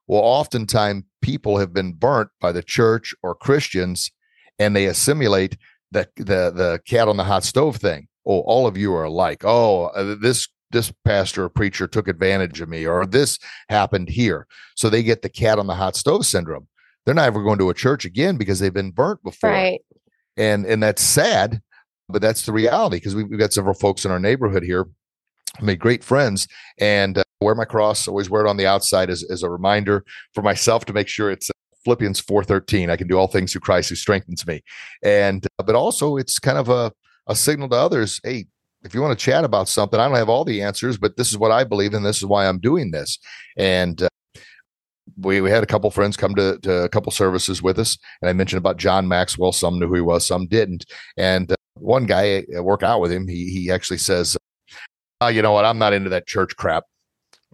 Well, 0.08 0.22
oftentimes 0.22 1.04
people 1.22 1.58
have 1.58 1.74
been 1.74 1.94
burnt 1.94 2.30
by 2.42 2.52
the 2.52 2.64
church 2.64 3.14
or 3.24 3.34
Christians 3.34 4.12
and 4.60 4.76
they 4.76 4.86
assimilate 4.86 5.58
the, 5.92 6.08
the, 6.18 6.52
the 6.52 6.82
cat 6.86 7.08
on 7.08 7.18
the 7.18 7.24
hot 7.24 7.44
stove 7.44 7.78
thing. 7.78 8.08
Oh, 8.26 8.40
all 8.42 8.68
of 8.68 8.78
you 8.78 8.94
are 8.94 9.06
alike. 9.06 9.44
Oh, 9.46 9.86
uh, 9.86 10.16
this 10.22 10.48
this 10.74 10.92
pastor 11.06 11.46
or 11.46 11.50
preacher 11.50 11.88
took 11.88 12.08
advantage 12.10 12.60
of 12.60 12.68
me, 12.68 12.86
or 12.86 13.06
this 13.06 13.40
happened 13.70 14.10
here. 14.10 14.46
So 14.76 14.90
they 14.90 15.02
get 15.04 15.22
the 15.22 15.30
cat 15.30 15.58
on 15.60 15.68
the 15.68 15.76
hot 15.76 15.96
stove 15.96 16.26
syndrome. 16.26 16.68
They're 17.06 17.16
not 17.16 17.28
ever 17.28 17.42
going 17.44 17.60
to 17.60 17.70
a 17.70 17.74
church 17.74 18.04
again 18.06 18.36
because 18.38 18.60
they've 18.60 18.74
been 18.74 18.92
burnt 18.92 19.24
before 19.24 19.50
Right. 19.50 19.82
and 20.38 20.66
and 20.66 20.82
that's 20.84 21.02
sad 21.02 21.62
but 22.10 22.22
that's 22.22 22.46
the 22.46 22.52
reality 22.52 22.98
because 22.98 23.16
we've, 23.16 23.40
got 23.40 23.54
several 23.54 23.74
folks 23.74 24.04
in 24.06 24.12
our 24.12 24.20
neighborhood 24.20 24.64
here 24.64 24.86
made 25.62 25.80
great 25.80 26.04
friends 26.04 26.48
and 26.80 27.18
uh, 27.18 27.24
wear 27.42 27.56
my 27.56 27.66
cross 27.66 28.08
always 28.08 28.30
wear 28.30 28.46
it 28.46 28.50
on 28.50 28.58
the 28.58 28.66
outside 28.68 29.10
as, 29.10 29.24
as 29.30 29.44
a 29.44 29.50
reminder 29.50 30.04
for 30.34 30.42
myself 30.42 30.86
to 30.86 30.94
make 30.94 31.08
sure 31.08 31.30
it's 31.30 31.50
uh, 31.50 31.54
philippians 31.84 32.22
4.13 32.22 32.90
i 32.90 32.96
can 32.96 33.08
do 33.08 33.18
all 33.18 33.28
things 33.28 33.52
through 33.52 33.62
christ 33.62 33.90
who 33.90 33.96
strengthens 33.96 34.46
me 34.48 34.62
and 35.04 35.46
uh, 35.60 35.64
but 35.64 35.76
also 35.76 36.18
it's 36.18 36.40
kind 36.40 36.58
of 36.58 36.70
a, 36.70 36.92
a 37.28 37.36
signal 37.36 37.70
to 37.70 37.76
others 37.76 38.20
hey 38.24 38.46
if 38.84 38.94
you 38.94 39.02
want 39.02 39.18
to 39.18 39.26
chat 39.26 39.44
about 39.44 39.70
something 39.70 40.00
i 40.00 40.08
don't 40.08 40.18
have 40.18 40.30
all 40.30 40.46
the 40.46 40.62
answers 40.62 40.98
but 40.98 41.18
this 41.18 41.30
is 41.30 41.38
what 41.38 41.52
i 41.52 41.64
believe 41.64 41.94
and 41.94 42.06
this 42.06 42.18
is 42.18 42.26
why 42.26 42.48
i'm 42.48 42.60
doing 42.60 42.92
this. 42.92 43.20
And 43.58 44.02
uh, 44.02 44.10
we, 45.18 45.42
we 45.42 45.50
had 45.50 45.64
a 45.64 45.68
couple 45.68 45.92
friends 45.92 46.18
come 46.18 46.34
to, 46.36 46.58
to 46.60 46.84
a 46.84 46.90
couple 46.90 47.12
services 47.12 47.62
with 47.62 47.80
us 47.80 47.98
and 48.22 48.30
i 48.30 48.34
mentioned 48.34 48.58
about 48.58 48.78
john 48.78 49.08
maxwell 49.08 49.52
some 49.52 49.80
knew 49.80 49.88
who 49.88 49.96
he 49.96 50.02
was 50.02 50.26
some 50.26 50.48
didn't. 50.48 50.86
And 51.18 51.52
uh, 51.52 51.56
one 51.76 52.06
guy 52.06 52.46
I 52.56 52.60
work 52.60 52.84
out 52.84 53.02
with 53.02 53.12
him 53.12 53.28
he, 53.28 53.50
he 53.50 53.72
actually 53.72 53.98
says 53.98 54.38
oh, 55.22 55.28
you 55.28 55.42
know 55.42 55.54
what? 55.54 55.64
I'm 55.64 55.78
not 55.78 55.94
into 55.94 56.10
that 56.10 56.28
church 56.28 56.56
crap. 56.58 56.84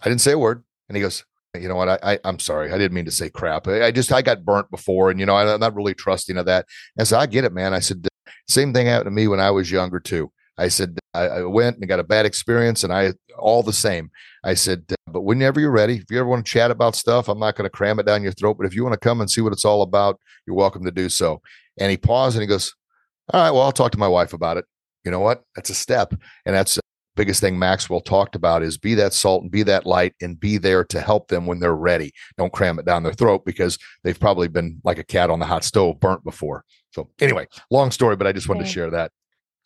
I 0.02 0.10
didn't 0.10 0.22
say 0.22 0.32
a 0.32 0.40
word 0.40 0.64
and 0.88 0.96
he 0.96 1.02
goes 1.02 1.24
you 1.60 1.68
know 1.68 1.76
what? 1.76 1.90
I, 1.90 2.00
I 2.04 2.20
i'm 2.24 2.40
sorry. 2.40 2.72
I 2.72 2.78
didn't 2.78 2.94
mean 2.94 3.06
to 3.06 3.12
say 3.12 3.30
crap. 3.30 3.68
I, 3.68 3.86
I 3.86 3.92
just 3.92 4.12
i 4.12 4.22
got 4.22 4.46
burnt 4.46 4.70
before 4.72 5.12
and 5.12 5.20
you 5.20 5.26
know 5.26 5.36
I, 5.36 5.54
i'm 5.54 5.60
not 5.60 5.76
really 5.76 5.94
trusting 5.94 6.38
of 6.38 6.46
that. 6.46 6.66
I 6.98 7.04
said 7.04 7.20
i 7.20 7.26
get 7.26 7.44
it 7.44 7.54
man. 7.54 7.74
I 7.74 7.80
said 7.80 8.08
same 8.48 8.74
thing 8.74 8.88
happened 8.88 9.08
to 9.08 9.12
me 9.12 9.28
when 9.28 9.40
i 9.40 9.52
was 9.52 9.70
younger 9.72 10.00
too 10.00 10.32
i 10.60 10.68
said 10.68 10.98
i, 11.14 11.22
I 11.22 11.42
went 11.44 11.78
and 11.78 11.88
got 11.88 12.00
a 12.00 12.04
bad 12.04 12.26
experience 12.26 12.84
and 12.84 12.94
i 12.94 13.14
all 13.38 13.64
the 13.64 13.74
same 13.74 14.12
I 14.44 14.54
said, 14.54 14.86
uh, 14.92 15.12
but 15.12 15.22
whenever 15.22 15.60
you're 15.60 15.72
ready, 15.72 15.96
if 15.96 16.06
you 16.10 16.20
ever 16.20 16.30
want 16.30 16.46
to 16.46 16.52
chat 16.52 16.72
about 16.72 16.96
stuff, 16.96 17.28
I'm 17.28 17.40
not 17.40 17.56
going 17.56 17.66
to 17.66 17.76
cram 17.76 18.00
it 18.00 18.06
down 18.06 18.24
your 18.24 18.32
throat. 18.32 18.58
But 18.58 18.68
if 18.68 18.76
you 18.76 18.84
want 18.84 18.94
to 18.94 19.00
come 19.00 19.22
and 19.22 19.30
see 19.30 19.42
what 19.42 19.54
it's 19.54 19.66
all 19.66 19.82
about, 19.82 20.20
you're 20.46 20.56
welcome 20.56 20.86
to 20.86 20.92
do 20.92 21.10
so. 21.10 21.42
And 21.78 21.92
he 21.92 21.98
paused 21.98 22.36
and 22.36 22.42
he 22.42 22.48
goes, 22.48 22.74
All 23.34 23.42
right, 23.42 23.52
well, 23.52 23.64
I'll 23.64 23.72
talk 23.72 23.92
to 23.92 23.98
my 23.98 24.08
wife 24.08 24.34
about 24.34 24.58
it. 24.58 24.66
You 25.04 25.12
know 25.12 25.20
what? 25.20 25.44
That's 25.56 25.70
a 25.70 25.76
step. 25.76 26.14
And 26.46 26.56
that's 26.56 26.76
the 26.76 26.82
biggest 27.16 27.42
thing 27.42 27.60
Maxwell 27.60 28.02
talked 28.02 28.36
about 28.36 28.64
is 28.64 28.78
be 28.78 28.96
that 28.96 29.14
salt 29.14 29.42
and 29.42 29.52
be 29.52 29.64
that 29.64 29.86
light 29.86 30.14
and 30.22 30.40
be 30.40 30.58
there 30.58 30.86
to 30.86 31.02
help 31.02 31.28
them 31.28 31.46
when 31.46 31.60
they're 31.60 31.76
ready. 31.76 32.12
Don't 32.38 32.54
cram 32.54 32.80
it 32.80 32.86
down 32.86 33.04
their 33.04 33.14
throat 33.14 33.44
because 33.46 33.78
they've 34.04 34.20
probably 34.20 34.48
been 34.48 34.80
like 34.84 35.00
a 35.00 35.04
cat 35.04 35.30
on 35.30 35.40
the 35.40 35.46
hot 35.46 35.64
stove, 35.64 36.00
burnt 36.00 36.24
before. 36.24 36.64
So 36.92 37.10
anyway, 37.20 37.48
long 37.70 37.92
story, 37.92 38.16
but 38.16 38.28
I 38.28 38.32
just 38.32 38.48
wanted 38.48 38.64
to 38.64 38.70
share 38.70 38.90
that. 38.92 39.12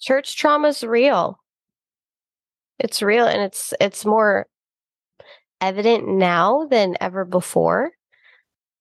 Church 0.03 0.35
trauma 0.35 0.67
is 0.67 0.83
real. 0.83 1.39
It's 2.77 3.01
real 3.01 3.25
and 3.25 3.41
it's 3.41 3.73
it's 3.79 4.03
more 4.03 4.47
evident 5.61 6.05
now 6.05 6.67
than 6.69 6.97
ever 6.99 7.23
before. 7.23 7.91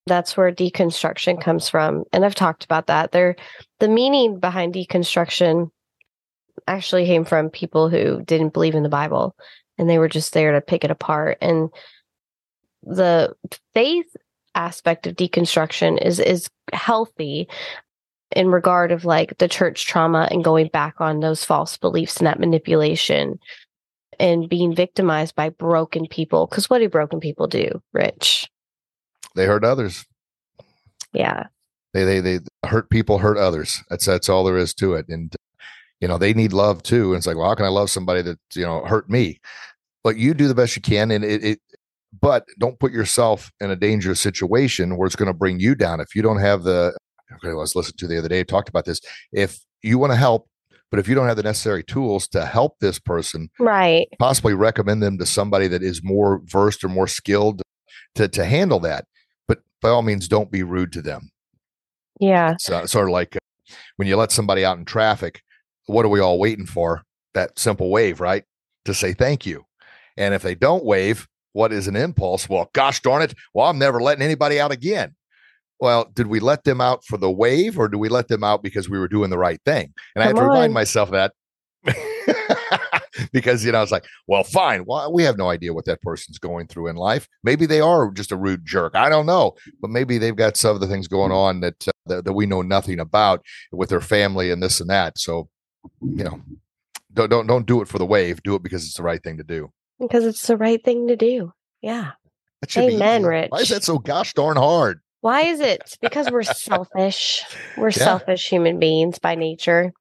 That's 0.06 0.36
where 0.36 0.50
deconstruction 0.50 1.40
comes 1.40 1.68
from. 1.68 2.02
And 2.12 2.24
I've 2.24 2.34
talked 2.34 2.64
about 2.64 2.88
that. 2.88 3.12
There 3.12 3.36
the 3.78 3.86
meaning 3.86 4.40
behind 4.40 4.74
deconstruction 4.74 5.70
actually 6.66 7.06
came 7.06 7.24
from 7.24 7.50
people 7.50 7.88
who 7.88 8.20
didn't 8.24 8.52
believe 8.52 8.74
in 8.74 8.82
the 8.82 8.88
Bible 8.88 9.36
and 9.78 9.88
they 9.88 9.98
were 9.98 10.08
just 10.08 10.32
there 10.32 10.50
to 10.50 10.60
pick 10.60 10.82
it 10.82 10.90
apart. 10.90 11.38
And 11.40 11.70
the 12.82 13.32
faith 13.74 14.16
aspect 14.56 15.06
of 15.06 15.14
deconstruction 15.14 16.04
is 16.04 16.18
is 16.18 16.50
healthy 16.72 17.46
in 18.36 18.48
regard 18.48 18.92
of 18.92 19.04
like 19.04 19.38
the 19.38 19.48
church 19.48 19.86
trauma 19.86 20.28
and 20.30 20.44
going 20.44 20.68
back 20.68 21.00
on 21.00 21.20
those 21.20 21.44
false 21.44 21.76
beliefs 21.76 22.18
and 22.18 22.26
that 22.26 22.40
manipulation 22.40 23.38
and 24.18 24.48
being 24.48 24.74
victimized 24.74 25.34
by 25.34 25.48
broken 25.48 26.06
people. 26.06 26.46
Because 26.46 26.68
what 26.70 26.78
do 26.78 26.88
broken 26.88 27.20
people 27.20 27.46
do, 27.46 27.82
Rich? 27.92 28.48
They 29.34 29.46
hurt 29.46 29.64
others. 29.64 30.04
Yeah. 31.12 31.46
they 31.92 32.04
they 32.04 32.20
they 32.20 32.38
hurt 32.64 32.88
people 32.88 33.18
hurt 33.18 33.36
others 33.36 33.82
that's 33.90 34.06
that's 34.06 34.28
all 34.30 34.44
there 34.44 34.56
is 34.56 34.72
to 34.74 34.94
it 34.94 35.06
and 35.08 35.34
you 36.00 36.08
know 36.08 36.16
they 36.16 36.32
need 36.32 36.54
love 36.54 36.82
too 36.82 37.12
and 37.12 37.18
it's 37.18 37.26
like 37.26 37.36
well 37.36 37.48
how 37.48 37.54
can 37.54 37.66
i 37.66 37.68
love 37.68 37.90
somebody 37.90 38.22
that 38.22 38.38
you 38.54 38.62
know 38.62 38.82
hurt 38.86 39.10
me 39.10 39.38
but 40.02 40.16
you 40.16 40.32
do 40.32 40.48
the 40.48 40.54
best 40.54 40.74
you 40.74 40.80
can 40.80 41.10
and 41.10 41.22
it, 41.22 41.44
it 41.44 41.60
but 42.18 42.46
don't 42.58 42.78
put 42.78 42.92
yourself 42.92 43.52
in 43.60 43.70
a 43.70 43.76
dangerous 43.76 44.20
situation 44.20 44.96
where 44.96 45.06
it's 45.06 45.16
going 45.16 45.26
to 45.26 45.34
bring 45.34 45.60
you 45.60 45.74
down 45.74 46.00
if 46.00 46.14
you 46.14 46.22
don't 46.22 46.40
have 46.40 46.62
the 46.62 46.96
i 47.44 47.52
was 47.54 47.74
listening 47.76 47.96
to 47.98 48.06
the 48.06 48.18
other 48.18 48.28
day 48.28 48.42
talked 48.44 48.68
about 48.68 48.84
this 48.84 49.00
if 49.32 49.58
you 49.82 49.98
want 49.98 50.12
to 50.12 50.16
help 50.16 50.48
but 50.90 50.98
if 50.98 51.08
you 51.08 51.14
don't 51.14 51.26
have 51.26 51.36
the 51.36 51.42
necessary 51.42 51.82
tools 51.82 52.28
to 52.28 52.44
help 52.44 52.78
this 52.80 52.98
person 52.98 53.48
Right. 53.58 54.06
possibly 54.18 54.54
recommend 54.54 55.02
them 55.02 55.18
to 55.18 55.26
somebody 55.26 55.66
that 55.68 55.82
is 55.82 56.02
more 56.04 56.40
versed 56.44 56.84
or 56.84 56.88
more 56.88 57.06
skilled 57.06 57.62
to 58.14 58.28
to 58.28 58.44
handle 58.44 58.80
that 58.80 59.06
but 59.48 59.60
by 59.80 59.88
all 59.88 60.02
means 60.02 60.28
don't 60.28 60.50
be 60.50 60.62
rude 60.62 60.92
to 60.92 61.02
them 61.02 61.30
Yeah. 62.20 62.52
it's 62.52 62.68
uh, 62.70 62.86
sort 62.86 63.08
of 63.08 63.12
like 63.12 63.36
uh, 63.36 63.38
when 63.96 64.06
you 64.08 64.16
let 64.16 64.32
somebody 64.32 64.64
out 64.64 64.76
in 64.78 64.84
traffic, 64.84 65.40
what 65.86 66.04
are 66.04 66.08
we 66.10 66.20
all 66.20 66.38
waiting 66.38 66.66
for? 66.66 67.02
That 67.32 67.58
simple 67.58 67.88
wave, 67.90 68.20
right? 68.20 68.44
To 68.84 68.92
say 68.92 69.14
thank 69.14 69.46
you. 69.46 69.64
And 70.18 70.34
if 70.34 70.42
they 70.42 70.54
don't 70.54 70.84
wave, 70.84 71.26
what 71.54 71.72
is 71.72 71.88
an 71.88 71.96
impulse? 71.96 72.48
Well, 72.48 72.68
gosh 72.74 73.00
darn 73.00 73.22
it. 73.22 73.34
Well, 73.54 73.66
I'm 73.68 73.78
never 73.78 74.00
letting 74.02 74.22
anybody 74.22 74.60
out 74.60 74.72
again. 74.72 75.14
Well, 75.82 76.08
did 76.14 76.28
we 76.28 76.38
let 76.38 76.62
them 76.62 76.80
out 76.80 77.04
for 77.04 77.16
the 77.16 77.28
wave 77.28 77.76
or 77.76 77.88
do 77.88 77.98
we 77.98 78.08
let 78.08 78.28
them 78.28 78.44
out 78.44 78.62
because 78.62 78.88
we 78.88 79.00
were 79.00 79.08
doing 79.08 79.30
the 79.30 79.36
right 79.36 79.60
thing? 79.64 79.92
And 80.14 80.22
I 80.22 80.28
had 80.28 80.36
Come 80.36 80.44
to 80.44 80.48
remind 80.48 80.72
myself 80.72 81.10
that 81.10 81.32
because, 83.32 83.64
you 83.64 83.72
know, 83.72 83.78
I 83.78 83.80
was 83.80 83.90
like, 83.90 84.04
well, 84.28 84.44
fine. 84.44 84.84
Well, 84.86 85.12
we 85.12 85.24
have 85.24 85.36
no 85.36 85.50
idea 85.50 85.74
what 85.74 85.86
that 85.86 86.00
person's 86.00 86.38
going 86.38 86.68
through 86.68 86.86
in 86.86 86.94
life. 86.94 87.26
Maybe 87.42 87.66
they 87.66 87.80
are 87.80 88.12
just 88.12 88.30
a 88.30 88.36
rude 88.36 88.64
jerk. 88.64 88.94
I 88.94 89.08
don't 89.08 89.26
know. 89.26 89.56
But 89.80 89.90
maybe 89.90 90.18
they've 90.18 90.36
got 90.36 90.56
some 90.56 90.76
of 90.76 90.80
the 90.80 90.86
things 90.86 91.08
going 91.08 91.32
on 91.32 91.58
that, 91.62 91.88
uh, 91.88 91.90
that, 92.06 92.24
that 92.26 92.32
we 92.32 92.46
know 92.46 92.62
nothing 92.62 93.00
about 93.00 93.44
with 93.72 93.88
their 93.88 94.00
family 94.00 94.52
and 94.52 94.62
this 94.62 94.80
and 94.80 94.88
that. 94.88 95.18
So, 95.18 95.48
you 96.00 96.22
know, 96.22 96.40
don't, 97.12 97.28
don't, 97.28 97.48
don't 97.48 97.66
do 97.66 97.82
it 97.82 97.88
for 97.88 97.98
the 97.98 98.06
wave. 98.06 98.40
Do 98.44 98.54
it 98.54 98.62
because 98.62 98.84
it's 98.84 98.94
the 98.94 99.02
right 99.02 99.20
thing 99.20 99.36
to 99.38 99.44
do. 99.44 99.72
Because 99.98 100.26
it's 100.26 100.46
the 100.46 100.56
right 100.56 100.82
thing 100.84 101.08
to 101.08 101.16
do. 101.16 101.52
Yeah. 101.80 102.12
That 102.60 102.70
should 102.70 102.86
be 102.86 102.94
Amen, 102.94 103.22
easy. 103.22 103.48
Why 103.48 103.58
is 103.58 103.68
that 103.70 103.82
so 103.82 103.98
gosh 103.98 104.32
darn 104.34 104.56
hard? 104.56 105.00
Why 105.22 105.42
is 105.42 105.60
it? 105.60 105.96
Because 106.02 106.30
we're 106.30 106.42
selfish. 106.42 107.42
We're 107.76 107.88
Yeah. 107.90 108.04
selfish 108.04 108.48
human 108.48 108.78
beings 108.78 109.18
by 109.18 109.34
nature. 109.36 109.92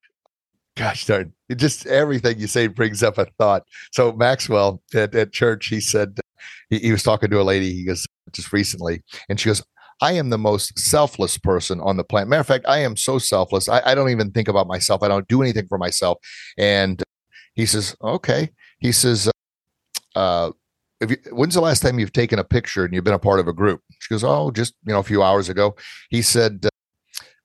Gosh 0.75 1.05
darn. 1.05 1.33
It 1.47 1.55
just 1.55 1.85
everything 1.85 2.39
you 2.39 2.47
say 2.47 2.67
brings 2.67 3.03
up 3.03 3.17
a 3.17 3.25
thought. 3.37 3.63
So 3.91 4.11
Maxwell 4.13 4.81
at, 4.95 5.13
at 5.13 5.31
church, 5.31 5.67
he 5.67 5.79
said 5.79 6.19
he, 6.69 6.79
he 6.79 6.91
was 6.91 7.03
talking 7.03 7.29
to 7.29 7.39
a 7.39 7.43
lady, 7.43 7.71
he 7.71 7.85
goes, 7.85 8.07
just 8.33 8.51
recently, 8.51 9.03
and 9.29 9.39
she 9.39 9.49
goes, 9.49 9.61
I 10.01 10.13
am 10.13 10.31
the 10.31 10.39
most 10.39 10.79
selfless 10.79 11.37
person 11.37 11.79
on 11.81 11.97
the 11.97 12.03
planet. 12.03 12.27
Matter 12.29 12.39
of 12.41 12.47
fact, 12.47 12.65
I 12.67 12.79
am 12.79 12.97
so 12.97 13.19
selfless. 13.19 13.69
I, 13.69 13.81
I 13.85 13.93
don't 13.93 14.09
even 14.09 14.31
think 14.31 14.47
about 14.47 14.65
myself. 14.67 15.03
I 15.03 15.07
don't 15.07 15.27
do 15.27 15.43
anything 15.43 15.67
for 15.67 15.77
myself. 15.77 16.17
And 16.57 17.03
he 17.53 17.67
says, 17.67 17.95
Okay. 18.01 18.49
He 18.79 18.91
says, 18.91 19.29
uh, 20.15 20.51
you, 21.09 21.17
when's 21.31 21.55
the 21.55 21.61
last 21.61 21.79
time 21.81 21.97
you've 21.97 22.13
taken 22.13 22.37
a 22.37 22.43
picture 22.43 22.85
and 22.85 22.93
you've 22.93 23.03
been 23.03 23.13
a 23.15 23.19
part 23.19 23.39
of 23.39 23.47
a 23.47 23.53
group? 23.53 23.81
She 23.99 24.13
goes, 24.13 24.23
Oh, 24.23 24.51
just 24.51 24.75
you 24.85 24.93
know, 24.93 24.99
a 24.99 25.03
few 25.03 25.23
hours 25.23 25.49
ago. 25.49 25.75
He 26.11 26.21
said, 26.21 26.65
uh, 26.65 26.69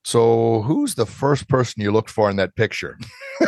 So 0.04 0.60
who's 0.62 0.94
the 0.94 1.06
first 1.06 1.48
person 1.48 1.82
you 1.82 1.90
looked 1.90 2.10
for 2.10 2.28
in 2.28 2.36
that 2.36 2.54
picture? 2.56 2.98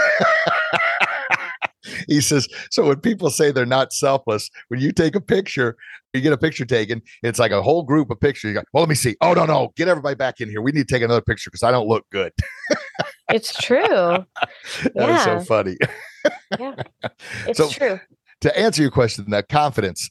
he 2.09 2.21
says, 2.21 2.49
So 2.71 2.87
when 2.88 3.01
people 3.01 3.31
say 3.31 3.51
they're 3.51 3.66
not 3.66 3.92
selfless, 3.92 4.51
when 4.68 4.81
you 4.81 4.92
take 4.92 5.14
a 5.14 5.21
picture, 5.21 5.77
you 6.14 6.21
get 6.23 6.33
a 6.33 6.38
picture 6.38 6.64
taken, 6.64 7.03
it's 7.23 7.38
like 7.38 7.53
a 7.53 7.62
whole 7.62 7.83
group 7.83 8.11
of 8.11 8.18
pictures. 8.21 8.49
You 8.49 8.55
go, 8.55 8.62
Well, 8.73 8.83
let 8.83 8.88
me 8.88 8.94
see. 8.94 9.16
Oh, 9.21 9.35
no, 9.35 9.44
no, 9.44 9.73
get 9.77 9.88
everybody 9.88 10.14
back 10.14 10.40
in 10.40 10.49
here. 10.49 10.62
We 10.62 10.73
need 10.73 10.88
to 10.88 10.94
take 10.94 11.03
another 11.03 11.21
picture 11.21 11.51
because 11.51 11.62
I 11.62 11.71
don't 11.71 11.87
look 11.87 12.07
good. 12.11 12.33
It's 13.31 13.55
true. 13.61 13.79
that 13.85 14.25
was 14.94 15.23
so 15.25 15.40
funny. 15.40 15.77
Yeah. 16.59 16.75
It's 17.47 17.59
So- 17.59 17.68
true. 17.68 18.01
To 18.40 18.59
answer 18.59 18.83
your 18.83 18.90
question, 18.90 19.31
that 19.31 19.48
confidence. 19.48 20.11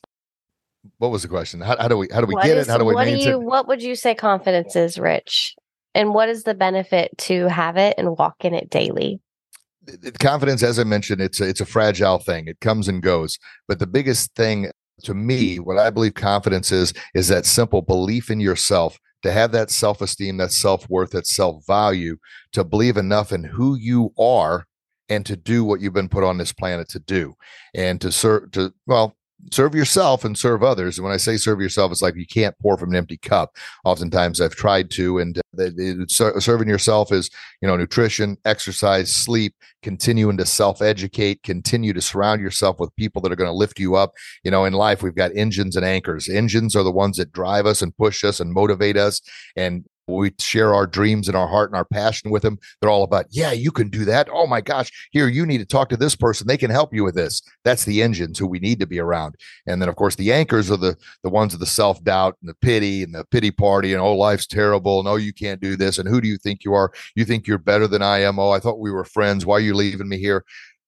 What 1.00 1.12
was 1.12 1.22
the 1.22 1.28
question? 1.28 1.60
How, 1.62 1.76
how 1.78 1.88
do 1.88 1.98
we 1.98 2.08
how 2.14 2.22
do 2.22 2.28
we 2.28 2.36
What 2.36 2.46
get 2.46 2.58
is- 2.58 2.68
it? 2.68 2.72
How 2.72 2.78
do 2.78 2.86
we 2.86 2.94
what 2.94 3.06
do 3.06 3.16
you 3.18 3.40
what 3.40 3.68
would 3.68 3.82
you 3.84 3.96
say 3.96 4.16
confidence 4.16 4.76
is, 4.76 4.98
Rich? 4.98 5.56
And 5.96 6.14
what 6.14 6.30
is 6.30 6.44
the 6.44 6.54
benefit 6.54 7.18
to 7.20 7.48
have 7.48 7.76
it 7.78 7.96
and 7.98 8.18
walk 8.18 8.36
in 8.46 8.54
it 8.54 8.70
daily? 8.70 9.20
it- 9.88 10.04
it- 10.04 10.20
confidence 10.20 10.64
as 10.64 10.80
i 10.80 10.84
mentioned 10.84 11.22
it's 11.22 11.40
a, 11.40 11.48
it's 11.48 11.62
a 11.62 11.66
fragile 11.66 12.18
thing 12.20 12.46
it 12.50 12.60
comes 12.60 12.90
and 12.90 13.02
goes 13.02 13.40
but 13.70 13.80
the 13.80 13.88
biggest 13.88 14.36
thing 14.36 14.70
to 15.02 15.14
me 15.14 15.60
what 15.60 15.78
i 15.78 15.90
believe 15.90 16.14
confidence 16.14 16.74
is 16.74 16.94
is 17.16 17.30
that 17.30 17.46
simple 17.46 17.82
belief 17.82 18.30
in 18.30 18.42
yourself 18.42 19.00
to 19.24 19.32
have 19.32 19.54
that 19.54 19.72
self-esteem 19.72 20.36
that 20.38 20.52
self-worth 20.52 21.12
that 21.12 21.26
self-value 21.26 22.18
to 22.52 22.66
believe 22.66 22.98
enough 22.98 23.32
in 23.32 23.46
who 23.46 23.76
you 23.78 24.12
are 24.20 24.66
and 25.10 25.26
to 25.26 25.36
do 25.36 25.64
what 25.64 25.82
you've 25.82 25.94
been 25.94 26.10
put 26.10 26.24
on 26.24 26.38
this 26.38 26.54
planet 26.54 26.90
to 26.90 27.00
do. 27.00 27.36
And 27.74 28.00
to 28.02 28.12
serve 28.12 28.52
to 28.52 28.74
well 28.86 29.16
serve 29.52 29.76
yourself 29.76 30.26
and 30.26 30.38
serve 30.38 30.64
others. 30.64 30.98
And 30.98 31.06
when 31.06 31.14
i 31.14 31.18
say 31.18 31.38
serve 31.38 31.62
yourself 31.62 31.92
it's 31.92 32.02
like 32.02 32.16
you 32.16 32.26
can't 32.26 32.58
pour 32.60 32.78
from 32.78 32.90
an 32.90 32.96
empty 32.96 33.18
cup. 33.18 33.56
Oftentimes 33.86 34.42
i've 34.42 34.56
tried 34.56 34.90
to 34.92 35.20
and 35.20 35.40
uh, 35.60 35.70
serving 36.08 36.68
yourself 36.68 37.12
is 37.12 37.30
you 37.62 37.68
know 37.68 37.78
nutrition 37.78 38.38
exercise 38.46 39.14
sleep 39.14 39.56
continuing 39.84 40.38
to 40.38 40.46
self-educate 40.46 41.44
continue 41.44 41.94
to 41.94 42.02
surround 42.02 42.42
yourself 42.42 42.80
with 42.80 42.96
people 42.96 43.22
that 43.22 43.32
are 43.32 43.38
going 43.38 43.50
to 43.50 43.54
lift 43.54 43.80
you 43.80 43.96
up. 43.96 44.14
You 44.44 44.52
know 44.52 44.66
in 44.66 44.74
life 44.74 45.04
we've 45.04 45.16
got 45.16 45.36
engines 45.36 45.76
and 45.76 45.86
anchors. 45.86 46.28
Engines 46.28 46.76
are 46.76 46.84
the 46.84 46.92
ones 46.92 47.18
that 47.18 47.32
drive 47.32 47.66
us 47.66 47.82
and 47.82 47.96
push 47.96 48.24
us 48.24 48.40
and 48.40 48.52
motivate 48.52 48.98
us. 48.98 49.22
And 49.56 49.86
we 50.08 50.32
share 50.40 50.74
our 50.74 50.88
dreams 50.88 51.28
and 51.28 51.36
our 51.36 51.48
heart 51.48 51.70
and 51.70 51.78
our 51.78 51.86
passion 51.86 52.32
with 52.32 52.42
them 52.42 52.58
they're 52.80 52.90
all 52.90 53.04
about 53.04 53.26
yeah 53.30 53.52
you 53.52 53.72
can 53.72 53.90
do 53.90 54.06
that. 54.06 54.28
Oh 54.32 54.48
my 54.48 54.62
gosh 54.62 54.92
here 55.12 55.28
you 55.28 55.46
need 55.46 55.60
to 55.60 55.66
talk 55.66 55.90
to 55.90 55.98
this 55.98 56.16
person. 56.16 56.48
They 56.48 56.58
can 56.58 56.72
help 56.72 56.94
you 56.94 57.04
with 57.04 57.16
this. 57.16 57.42
That's 57.64 57.86
the 57.86 58.02
engines 58.02 58.40
who 58.40 58.48
we 58.48 58.60
need 58.60 58.80
to 58.80 58.88
be 58.88 59.00
around. 59.00 59.36
And 59.66 59.82
then 59.82 59.90
of 59.90 59.96
course 59.96 60.16
the 60.16 60.32
anchors 60.32 60.72
are 60.72 60.78
the 60.78 60.98
the 61.24 61.30
ones 61.30 61.54
of 61.54 61.60
the 61.60 61.66
self-doubt 61.66 62.38
and 62.42 62.50
the 62.50 62.56
pity 62.56 63.04
and 63.04 63.14
the 63.14 63.26
pity 63.26 63.52
party 63.52 63.94
and 63.94 64.02
oh 64.02 64.16
life's 64.16 64.48
terrible. 64.48 65.00
And 65.00 65.08
oh 65.08 65.16
you 65.16 65.34
can't 65.34 65.62
do 65.62 65.76
this. 65.76 65.98
And 65.98 66.08
who 66.08 66.22
do 66.22 66.28
you 66.28 66.38
think 66.38 66.64
you 66.64 66.74
are? 66.74 66.92
You 67.16 67.26
think 67.26 67.48
you're 67.48 67.58
better 67.58 67.88
than 67.88 68.02
i 68.02 68.20
am? 68.20 68.40
Oh 68.40 68.52
i 68.52 68.60
thought 68.60 68.80
we 68.80 68.92
were 68.92 69.06
friends. 69.06 69.46
Why 69.46 69.56
are 69.56 69.62
you 69.62 69.74
leaving 69.74 70.10
me 70.10 70.18
here? 70.18 70.44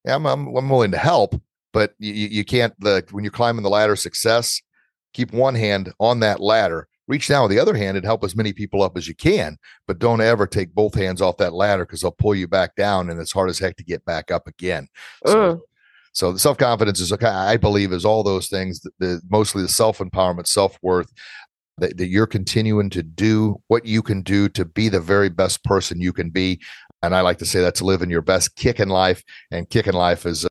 I'm, 0.08 0.25
I'm, 0.25 0.55
I'm 0.55 0.69
willing 0.69 0.91
to 0.91 0.97
help 0.97 1.39
but 1.71 1.93
you 1.99 2.13
you 2.13 2.45
can't 2.45 2.73
the 2.79 3.05
when 3.12 3.23
you're 3.23 3.32
climbing 3.32 3.63
the 3.63 3.69
ladder 3.69 3.93
of 3.93 3.99
success 3.99 4.62
keep 5.13 5.34
one 5.34 5.55
hand 5.55 5.93
on 5.99 6.19
that 6.21 6.39
ladder 6.39 6.88
reach 7.10 7.28
down 7.28 7.41
with 7.41 7.52
the 7.52 7.60
other 7.60 7.76
hand 7.76 7.98
and 7.98 8.06
help 8.06 8.24
as 8.24 8.36
many 8.38 8.54
people 8.54 8.82
up 8.82 8.95
as 8.98 9.08
you 9.08 9.15
can 9.15 9.58
but 9.88 10.00
don't 10.00 10.22
ever 10.22 10.48
take 10.48 10.74
both 10.74 10.93
hands 10.93 11.22
off 11.22 11.36
that 11.36 11.54
ladder 11.54 11.86
because 11.86 12.00
they'll 12.02 12.12
pull 12.12 12.34
you 12.36 12.48
back 12.48 12.76
down 12.76 13.10
and 13.10 13.19
it's 13.19 13.34
hard 13.34 13.50
as 13.50 13.60
heck 13.60 13.76
to 13.76 13.84
get 13.84 14.06
back 14.06 14.32
up 14.32 14.48
again 14.48 14.88
so, 15.26 15.36
Mm. 15.36 15.60
so 16.13 16.32
the 16.32 16.39
self 16.39 16.58
confidence 16.58 17.00
is 17.00 17.12
okay. 17.13 17.28
I 17.28 17.58
believe 17.58 17.91
is 17.91 18.06
all 18.06 18.24
those 18.24 18.48
things. 18.48 18.80
The, 18.82 18.91
the 19.00 19.22
mostly 19.30 19.62
the 19.62 19.67
self 19.69 19.98
empowerment, 20.00 20.48
self 20.48 20.78
worth. 20.82 21.12
That, 21.78 21.95
that 21.98 22.08
you're 22.08 22.28
continuing 22.28 22.89
to 22.89 23.02
do 23.02 23.56
what 23.69 23.86
you 23.86 24.02
can 24.02 24.22
do 24.22 24.50
to 24.50 24.65
be 24.65 24.89
the 24.89 25.00
very 25.00 25.30
best 25.30 25.63
person 25.63 26.02
you 26.02 26.12
can 26.12 26.30
be, 26.30 26.60
and 27.02 27.15
I 27.15 27.22
like 27.22 27.38
to 27.38 27.45
say 27.45 27.62
that's 27.62 27.82
living 27.82 28.10
your 28.10 28.22
best 28.22 28.58
kick 28.58 28.82
in 28.82 28.89
life. 28.89 29.24
And 29.50 29.69
kick 29.69 29.88
in 29.88 29.95
life 29.95 30.26
is 30.26 30.45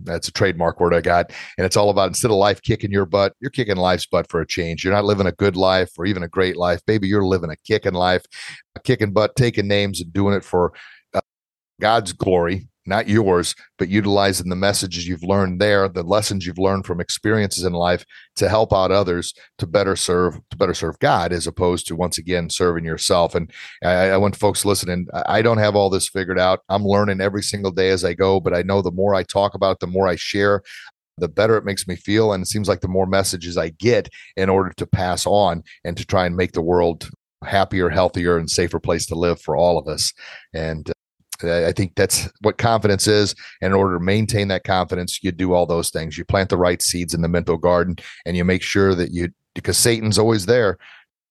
that's 0.00 0.28
a 0.28 0.32
trademark 0.32 0.80
word 0.80 0.94
I 0.94 1.00
got, 1.00 1.32
and 1.56 1.64
it's 1.64 1.76
all 1.76 1.90
about 1.90 2.08
instead 2.08 2.30
of 2.30 2.36
life 2.36 2.62
kicking 2.62 2.90
your 2.90 3.06
butt, 3.06 3.34
you're 3.40 3.50
kicking 3.50 3.76
life's 3.76 4.06
butt 4.06 4.28
for 4.28 4.40
a 4.40 4.46
change. 4.46 4.84
You're 4.84 4.92
not 4.92 5.04
living 5.04 5.26
a 5.26 5.32
good 5.32 5.56
life 5.56 5.90
or 5.96 6.06
even 6.06 6.22
a 6.22 6.28
great 6.28 6.56
life, 6.56 6.84
baby. 6.86 7.08
You're 7.08 7.24
living 7.24 7.50
a 7.50 7.56
kicking 7.64 7.94
life, 7.94 8.24
a 8.74 8.80
kicking 8.80 9.12
butt, 9.12 9.36
taking 9.36 9.68
names 9.68 10.00
and 10.00 10.12
doing 10.12 10.34
it 10.34 10.44
for 10.44 10.72
uh, 11.14 11.20
God's 11.80 12.12
glory, 12.12 12.68
not 12.86 13.08
yours, 13.08 13.54
but 13.78 13.88
utilizing 13.88 14.48
the 14.48 14.56
messages 14.56 15.06
you've 15.06 15.22
learned 15.22 15.60
there, 15.60 15.88
the 15.88 16.02
lessons 16.02 16.46
you've 16.46 16.58
learned 16.58 16.86
from 16.86 17.00
experiences 17.00 17.64
in 17.64 17.72
life 17.72 18.04
to 18.36 18.48
help 18.48 18.72
out 18.72 18.90
others 18.90 19.34
to 19.58 19.66
better 19.66 19.96
serve 19.96 20.38
to 20.50 20.56
better 20.56 20.74
serve 20.74 20.98
God 20.98 21.32
as 21.32 21.46
opposed 21.46 21.86
to 21.88 21.96
once 21.96 22.18
again 22.18 22.50
serving 22.50 22.84
yourself. 22.84 23.34
And 23.34 23.50
I, 23.82 24.10
I 24.10 24.16
want 24.16 24.36
folks 24.36 24.64
listening. 24.64 25.06
I 25.26 25.42
don't 25.42 25.58
have 25.58 25.76
all 25.76 25.90
this 25.90 26.08
figured 26.08 26.38
out. 26.38 26.60
I'm 26.68 26.84
learning 26.84 27.20
every 27.20 27.42
single 27.42 27.70
day 27.70 27.90
as 27.90 28.04
I 28.04 28.14
go, 28.14 28.40
but 28.40 28.54
I 28.54 28.62
know 28.62 28.82
the 28.82 28.90
more 28.90 29.14
I 29.14 29.22
talk 29.22 29.54
about 29.54 29.72
it, 29.72 29.80
the 29.80 29.86
more 29.86 30.08
I 30.08 30.16
share, 30.16 30.62
the 31.18 31.28
better 31.28 31.56
it 31.56 31.64
makes 31.64 31.86
me 31.86 31.96
feel. 31.96 32.32
And 32.32 32.42
it 32.42 32.46
seems 32.46 32.68
like 32.68 32.80
the 32.80 32.88
more 32.88 33.06
messages 33.06 33.56
I 33.56 33.70
get 33.70 34.08
in 34.36 34.48
order 34.48 34.72
to 34.76 34.86
pass 34.86 35.26
on 35.26 35.62
and 35.84 35.96
to 35.96 36.04
try 36.04 36.26
and 36.26 36.36
make 36.36 36.52
the 36.52 36.62
world 36.62 37.10
happier, 37.44 37.88
healthier, 37.88 38.38
and 38.38 38.50
safer 38.50 38.80
place 38.80 39.06
to 39.06 39.14
live 39.14 39.40
for 39.40 39.56
all 39.56 39.78
of 39.78 39.86
us. 39.86 40.12
And 40.52 40.88
uh, 40.88 40.93
I 41.42 41.72
think 41.72 41.94
that's 41.96 42.28
what 42.42 42.58
confidence 42.58 43.06
is. 43.06 43.34
And 43.60 43.72
in 43.72 43.78
order 43.78 43.98
to 43.98 44.04
maintain 44.04 44.48
that 44.48 44.64
confidence, 44.64 45.18
you 45.22 45.32
do 45.32 45.52
all 45.52 45.66
those 45.66 45.90
things. 45.90 46.16
You 46.16 46.24
plant 46.24 46.50
the 46.50 46.56
right 46.56 46.80
seeds 46.80 47.12
in 47.12 47.22
the 47.22 47.28
mental 47.28 47.56
garden 47.56 47.96
and 48.24 48.36
you 48.36 48.44
make 48.44 48.62
sure 48.62 48.94
that 48.94 49.10
you, 49.10 49.30
because 49.54 49.76
Satan's 49.76 50.18
always 50.18 50.46
there. 50.46 50.78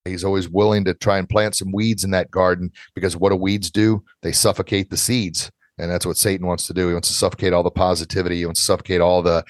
He's 0.05 0.25
always 0.25 0.49
willing 0.49 0.83
to 0.85 0.93
try 0.93 1.17
and 1.17 1.29
plant 1.29 1.55
some 1.55 1.71
weeds 1.71 2.03
in 2.03 2.11
that 2.11 2.29
garden 2.29 2.71
because 2.93 3.15
what 3.15 3.29
do 3.29 3.37
weeds 3.37 3.71
do? 3.71 4.03
They 4.21 4.33
suffocate 4.33 4.89
the 4.89 4.97
seeds. 4.97 5.49
And 5.77 5.89
that's 5.89 6.05
what 6.05 6.17
Satan 6.17 6.45
wants 6.45 6.67
to 6.67 6.73
do. 6.73 6.87
He 6.87 6.93
wants 6.93 7.07
to 7.07 7.13
suffocate 7.13 7.53
all 7.53 7.63
the 7.63 7.71
positivity. 7.71 8.37
He 8.37 8.45
wants 8.45 8.59
to 8.59 8.65
suffocate 8.65 8.99
all 8.99 9.21
the, 9.21 9.45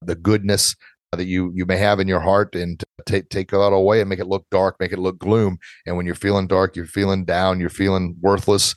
the 0.00 0.14
goodness 0.14 0.74
that 1.12 1.26
you 1.26 1.50
you 1.54 1.66
may 1.66 1.76
have 1.76 1.98
in 1.98 2.06
your 2.06 2.20
heart 2.20 2.54
and 2.54 2.82
take 3.04 3.28
take 3.30 3.50
that 3.50 3.58
away 3.58 4.00
and 4.00 4.08
make 4.08 4.20
it 4.20 4.28
look 4.28 4.46
dark, 4.50 4.76
make 4.78 4.92
it 4.92 4.98
look 4.98 5.18
gloom. 5.18 5.58
And 5.86 5.96
when 5.96 6.06
you're 6.06 6.14
feeling 6.14 6.46
dark, 6.46 6.76
you're 6.76 6.86
feeling 6.86 7.24
down, 7.24 7.60
you're 7.60 7.68
feeling 7.68 8.16
worthless, 8.20 8.74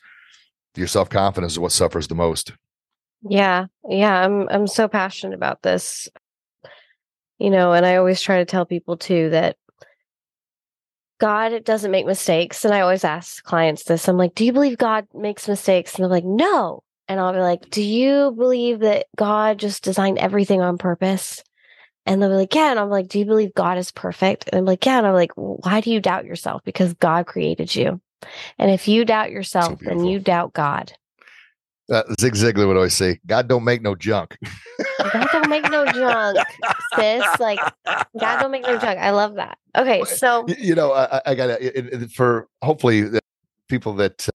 your 0.75 0.87
self 0.87 1.09
confidence 1.09 1.53
is 1.53 1.59
what 1.59 1.71
suffers 1.71 2.07
the 2.07 2.15
most. 2.15 2.53
Yeah. 3.27 3.67
Yeah. 3.87 4.25
I'm 4.25 4.47
I'm 4.49 4.67
so 4.67 4.87
passionate 4.87 5.35
about 5.35 5.61
this. 5.61 6.09
You 7.39 7.49
know, 7.49 7.73
and 7.73 7.85
I 7.85 7.97
always 7.97 8.21
try 8.21 8.37
to 8.37 8.45
tell 8.45 8.65
people 8.65 8.97
too 8.97 9.29
that 9.31 9.57
God 11.19 11.63
doesn't 11.63 11.91
make 11.91 12.05
mistakes. 12.05 12.65
And 12.65 12.73
I 12.73 12.81
always 12.81 13.03
ask 13.03 13.43
clients 13.43 13.83
this. 13.83 14.07
I'm 14.07 14.17
like, 14.17 14.35
do 14.35 14.45
you 14.45 14.53
believe 14.53 14.77
God 14.77 15.07
makes 15.13 15.47
mistakes? 15.47 15.95
And 15.95 16.03
they're 16.03 16.09
like, 16.09 16.25
no. 16.25 16.83
And 17.07 17.19
I'll 17.19 17.33
be 17.33 17.39
like, 17.39 17.69
do 17.69 17.81
you 17.81 18.33
believe 18.35 18.79
that 18.79 19.07
God 19.15 19.57
just 19.57 19.83
designed 19.83 20.17
everything 20.17 20.61
on 20.61 20.77
purpose? 20.77 21.43
And 22.05 22.21
they'll 22.21 22.29
be 22.29 22.35
like, 22.35 22.55
yeah. 22.55 22.71
And 22.71 22.79
I'm 22.79 22.89
like, 22.89 23.07
do 23.07 23.19
you 23.19 23.25
believe 23.25 23.53
God 23.53 23.77
is 23.77 23.91
perfect? 23.91 24.49
And 24.49 24.59
I'm 24.59 24.65
like, 24.65 24.85
yeah. 24.85 24.97
And 24.97 25.07
I'm 25.07 25.13
like, 25.13 25.31
why 25.35 25.79
do 25.79 25.91
you 25.91 26.01
doubt 26.01 26.25
yourself? 26.25 26.61
Because 26.65 26.93
God 26.95 27.25
created 27.25 27.73
you. 27.73 28.01
And 28.59 28.71
if 28.71 28.87
you 28.87 29.05
doubt 29.05 29.31
yourself, 29.31 29.79
then 29.79 30.05
you 30.05 30.19
doubt 30.19 30.53
God. 30.53 30.93
Uh, 31.91 32.03
Zig 32.19 32.33
Ziglar 32.33 32.65
would 32.65 32.77
always 32.77 32.93
say, 32.93 33.19
"God 33.25 33.49
don't 33.49 33.65
make 33.65 33.81
no 33.81 33.93
junk." 33.93 34.37
God 34.99 35.27
don't 35.33 35.49
make 35.49 35.69
no 35.69 35.85
junk, 35.85 36.37
sis. 36.95 37.25
Like 37.39 37.59
God 37.85 38.39
don't 38.39 38.51
make 38.51 38.63
no 38.63 38.77
junk. 38.77 38.99
I 38.99 39.11
love 39.11 39.35
that. 39.35 39.57
Okay, 39.77 40.03
so 40.05 40.45
you, 40.47 40.55
you 40.59 40.75
know, 40.75 40.93
I, 40.93 41.21
I 41.25 41.35
got 41.35 41.47
to 41.47 42.07
for 42.09 42.47
hopefully 42.61 43.19
people 43.67 43.93
that. 43.95 44.29
Uh, 44.29 44.31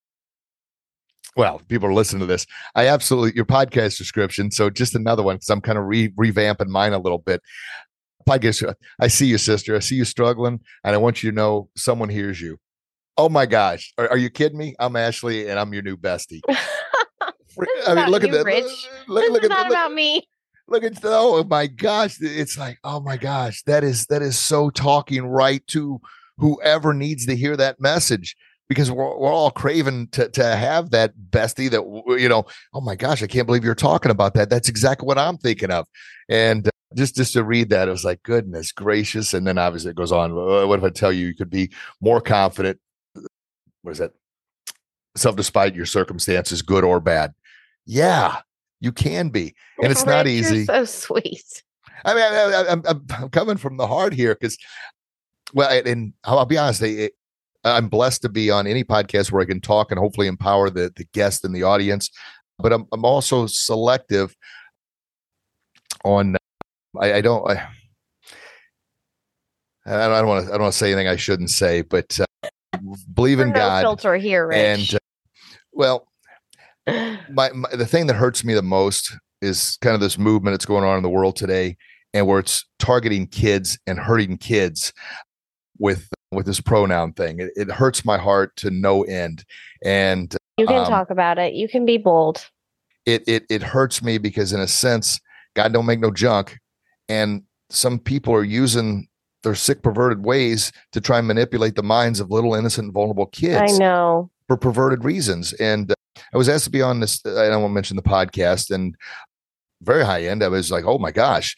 well, 1.37 1.63
people 1.69 1.89
are 1.89 1.95
listening 1.95 2.21
to 2.21 2.27
this. 2.27 2.47
I 2.75 2.89
absolutely 2.89 3.35
your 3.35 3.47
podcast 3.47 3.97
description. 3.97 4.51
So 4.51 4.69
just 4.71 4.95
another 4.95 5.23
one 5.23 5.37
because 5.37 5.51
I'm 5.51 5.61
kind 5.61 5.79
of 5.79 5.85
re- 5.85 6.11
revamping 6.11 6.67
mine 6.67 6.93
a 6.93 6.99
little 6.99 7.19
bit. 7.19 7.41
Podcast. 8.29 8.75
I 9.01 9.07
see 9.07 9.27
you, 9.27 9.39
sister. 9.39 9.75
I 9.75 9.79
see 9.79 9.95
you 9.95 10.05
struggling, 10.05 10.61
and 10.85 10.95
I 10.95 10.99
want 10.99 11.23
you 11.23 11.31
to 11.31 11.35
know 11.37 11.71
someone 11.77 12.11
hears 12.11 12.41
you. 12.43 12.59
Oh 13.19 13.29
my 13.29 13.45
gosh, 13.47 13.93
are, 13.99 14.09
are 14.09 14.17
you 14.17 14.31
kidding 14.31 14.57
me? 14.57 14.75
I'm 14.79 14.97
Ashley, 14.97 15.49
and 15.49 15.59
I'm 15.59 15.73
your 15.75 15.83
new 15.83 15.97
bestie. 15.97 16.41
I 17.87 17.95
mean, 17.95 18.09
look 18.11 18.23
at 18.23 18.31
that. 18.31 18.45
Rich. 18.45 18.89
Look, 19.09 19.25
this 19.25 19.33
look 19.33 19.43
is 19.43 19.51
at, 19.51 19.57
not 19.57 19.71
about 19.71 19.93
me 19.93 20.23
look 20.69 20.85
at 20.85 20.99
oh 21.05 21.43
my 21.45 21.67
gosh 21.67 22.19
it's 22.21 22.59
like 22.59 22.79
oh 22.85 23.01
my 23.01 23.17
gosh 23.17 23.63
that 23.63 23.83
is 23.83 24.07
that 24.07 24.23
is 24.23 24.39
so 24.39 24.71
talking 24.71 25.27
right 25.27 25.67
to 25.67 26.01
whoever 26.37 26.93
needs 26.93 27.27
to 27.27 27.35
hear 27.35 27.57
that 27.57 27.81
message 27.81 28.37
because 28.69 28.91
we're, 28.91 29.19
we're 29.19 29.33
all 29.33 29.51
craving 29.51 30.09
to, 30.09 30.29
to 30.29 30.45
have 30.45 30.91
that 30.91 31.13
bestie 31.31 31.71
that 31.71 32.21
you 32.21 32.29
know 32.29 32.45
oh 32.75 32.81
my 32.81 32.95
gosh 32.95 33.23
i 33.23 33.27
can't 33.27 33.47
believe 33.47 33.65
you're 33.65 33.75
talking 33.75 34.11
about 34.11 34.35
that 34.35 34.51
that's 34.51 34.69
exactly 34.69 35.07
what 35.07 35.19
i'm 35.19 35.39
thinking 35.39 35.71
of 35.71 35.87
and 36.29 36.69
uh, 36.69 36.71
just 36.95 37.17
just 37.17 37.33
to 37.33 37.43
read 37.43 37.71
that 37.71 37.89
it 37.89 37.91
was 37.91 38.05
like 38.05 38.23
goodness 38.23 38.71
gracious 38.71 39.33
and 39.33 39.47
then 39.47 39.57
obviously 39.57 39.91
it 39.91 39.97
goes 39.97 40.13
on 40.13 40.35
what 40.35 40.79
if 40.79 40.85
i 40.85 40.91
tell 40.91 41.13
you 41.13 41.27
you 41.27 41.35
could 41.35 41.51
be 41.51 41.71
more 42.01 42.21
confident 42.21 42.79
what 43.83 43.93
is 43.93 43.99
that 43.99 44.13
self 45.17 45.37
despite 45.37 45.75
your 45.75 45.87
circumstances 45.87 46.63
good 46.63 46.85
or 46.85 47.01
bad 47.01 47.33
yeah 47.87 48.41
you 48.81 48.93
can 48.93 49.29
be, 49.31 49.55
and 49.83 49.91
it's 49.91 50.07
not 50.07 50.27
easy. 50.27 50.65
so 50.65 50.85
sweet. 50.85 51.63
I 52.05 52.15
mean, 52.15 52.23
I, 52.23 52.73
am 52.73 52.83
I'm, 52.87 53.07
I'm 53.11 53.29
coming 53.31 53.57
from 53.57 53.77
the 53.77 53.87
heart 53.87 54.13
here 54.13 54.35
because, 54.35 54.57
well, 55.53 55.69
and 55.85 56.13
I'll 56.25 56.47
be 56.47 56.57
honest, 56.57 56.83
it, 56.83 57.13
I'm 57.65 57.89
blessed 57.89 58.23
to 58.23 58.29
be 58.29 58.51
on 58.51 58.67
any 58.69 58.85
podcast 58.85 59.33
where 59.33 59.43
I 59.43 59.47
can 59.47 59.61
talk 59.61 59.91
and 59.91 59.99
hopefully 59.99 60.29
empower 60.29 60.71
the 60.71 60.93
the 60.95 61.07
guest 61.13 61.45
and 61.45 61.55
the 61.55 61.65
audience. 61.65 62.11
But 62.59 62.73
I'm 62.73 62.87
I'm 62.93 63.05
also 63.05 63.47
selective 63.47 64.37
on. 66.05 66.37
I, 66.99 67.15
I 67.15 67.21
don't. 67.21 67.51
I, 67.51 67.69
I 69.87 70.09
don't 70.09 70.29
want 70.29 70.47
to. 70.47 70.51
I 70.51 70.53
don't 70.53 70.63
want 70.63 70.73
to 70.73 70.79
say 70.79 70.93
anything 70.93 71.09
I 71.09 71.17
shouldn't 71.17 71.51
say, 71.51 71.83
but 71.83 72.19
uh, 72.21 72.49
believe 73.13 73.41
in 73.41 73.49
no 73.49 73.55
God. 73.55 73.83
Filter 73.83 74.17
here, 74.17 74.49
Rich. 74.49 74.59
and 74.59 74.95
uh, 74.95 74.99
well, 75.73 76.09
my, 76.87 77.51
my, 77.53 77.69
the 77.73 77.87
thing 77.87 78.07
that 78.07 78.15
hurts 78.15 78.45
me 78.45 78.55
the 78.55 78.63
most 78.63 79.17
is 79.41 79.79
kind 79.81 79.95
of 79.95 80.01
this 80.01 80.19
movement 80.19 80.55
that's 80.55 80.67
going 80.67 80.85
on 80.85 80.97
in 80.97 81.03
the 81.03 81.09
world 81.09 81.37
today 81.37 81.77
and 82.15 82.27
where 82.27 82.39
it's 82.39 82.65
targeting 82.79 83.27
kids 83.27 83.79
and 83.87 83.99
hurting 83.99 84.39
kids 84.39 84.93
with 85.79 86.09
with 86.31 86.47
this 86.47 86.61
pronoun 86.61 87.13
thing 87.13 87.39
it, 87.39 87.51
it 87.57 87.71
hurts 87.71 88.05
my 88.05 88.19
heart 88.19 88.55
to 88.57 88.71
no 88.71 89.03
end 89.05 89.45
and 89.85 90.37
you 90.59 90.67
can 90.67 90.79
um, 90.79 90.87
talk 90.87 91.11
about 91.11 91.39
it 91.39 91.55
you 91.55 91.69
can 91.69 91.87
be 91.87 91.97
bold 91.97 92.51
it, 93.07 93.27
it 93.27 93.45
it 93.49 93.63
hurts 93.63 94.03
me 94.03 94.19
because 94.19 94.53
in 94.53 94.61
a 94.61 94.69
sense 94.69 95.21
god 95.55 95.73
don't 95.73 95.87
make 95.87 96.01
no 96.01 96.11
junk 96.11 96.59
and 97.09 97.43
some 97.71 97.99
people 97.99 98.35
are 98.35 98.45
using 98.45 99.08
their 99.43 99.55
sick 99.55 99.83
perverted 99.83 100.25
ways 100.25 100.73
to 100.93 101.01
try 101.01 101.19
and 101.19 101.29
manipulate 101.29 101.75
the 101.75 101.83
minds 101.83 102.21
of 102.21 102.31
little 102.31 102.55
innocent 102.55 102.93
vulnerable 102.93 103.27
kids 103.27 103.73
i 103.73 103.79
know 103.79 104.31
for 104.47 104.57
perverted 104.57 105.05
reasons 105.05 105.53
and 105.55 105.95
I 106.33 106.37
was 106.37 106.49
asked 106.49 106.65
to 106.65 106.71
be 106.71 106.83
on 106.83 107.01
this. 107.01 107.25
I 107.25 107.49
don't 107.49 107.63
want 107.63 107.71
to 107.71 107.75
mention 107.75 107.97
the 107.97 108.03
podcast 108.03 108.71
and 108.71 108.95
very 109.83 110.05
high 110.05 110.25
end. 110.25 110.43
I 110.43 110.49
was 110.49 110.71
like, 110.71 110.85
oh 110.85 110.99
my 110.99 111.11
gosh, 111.11 111.57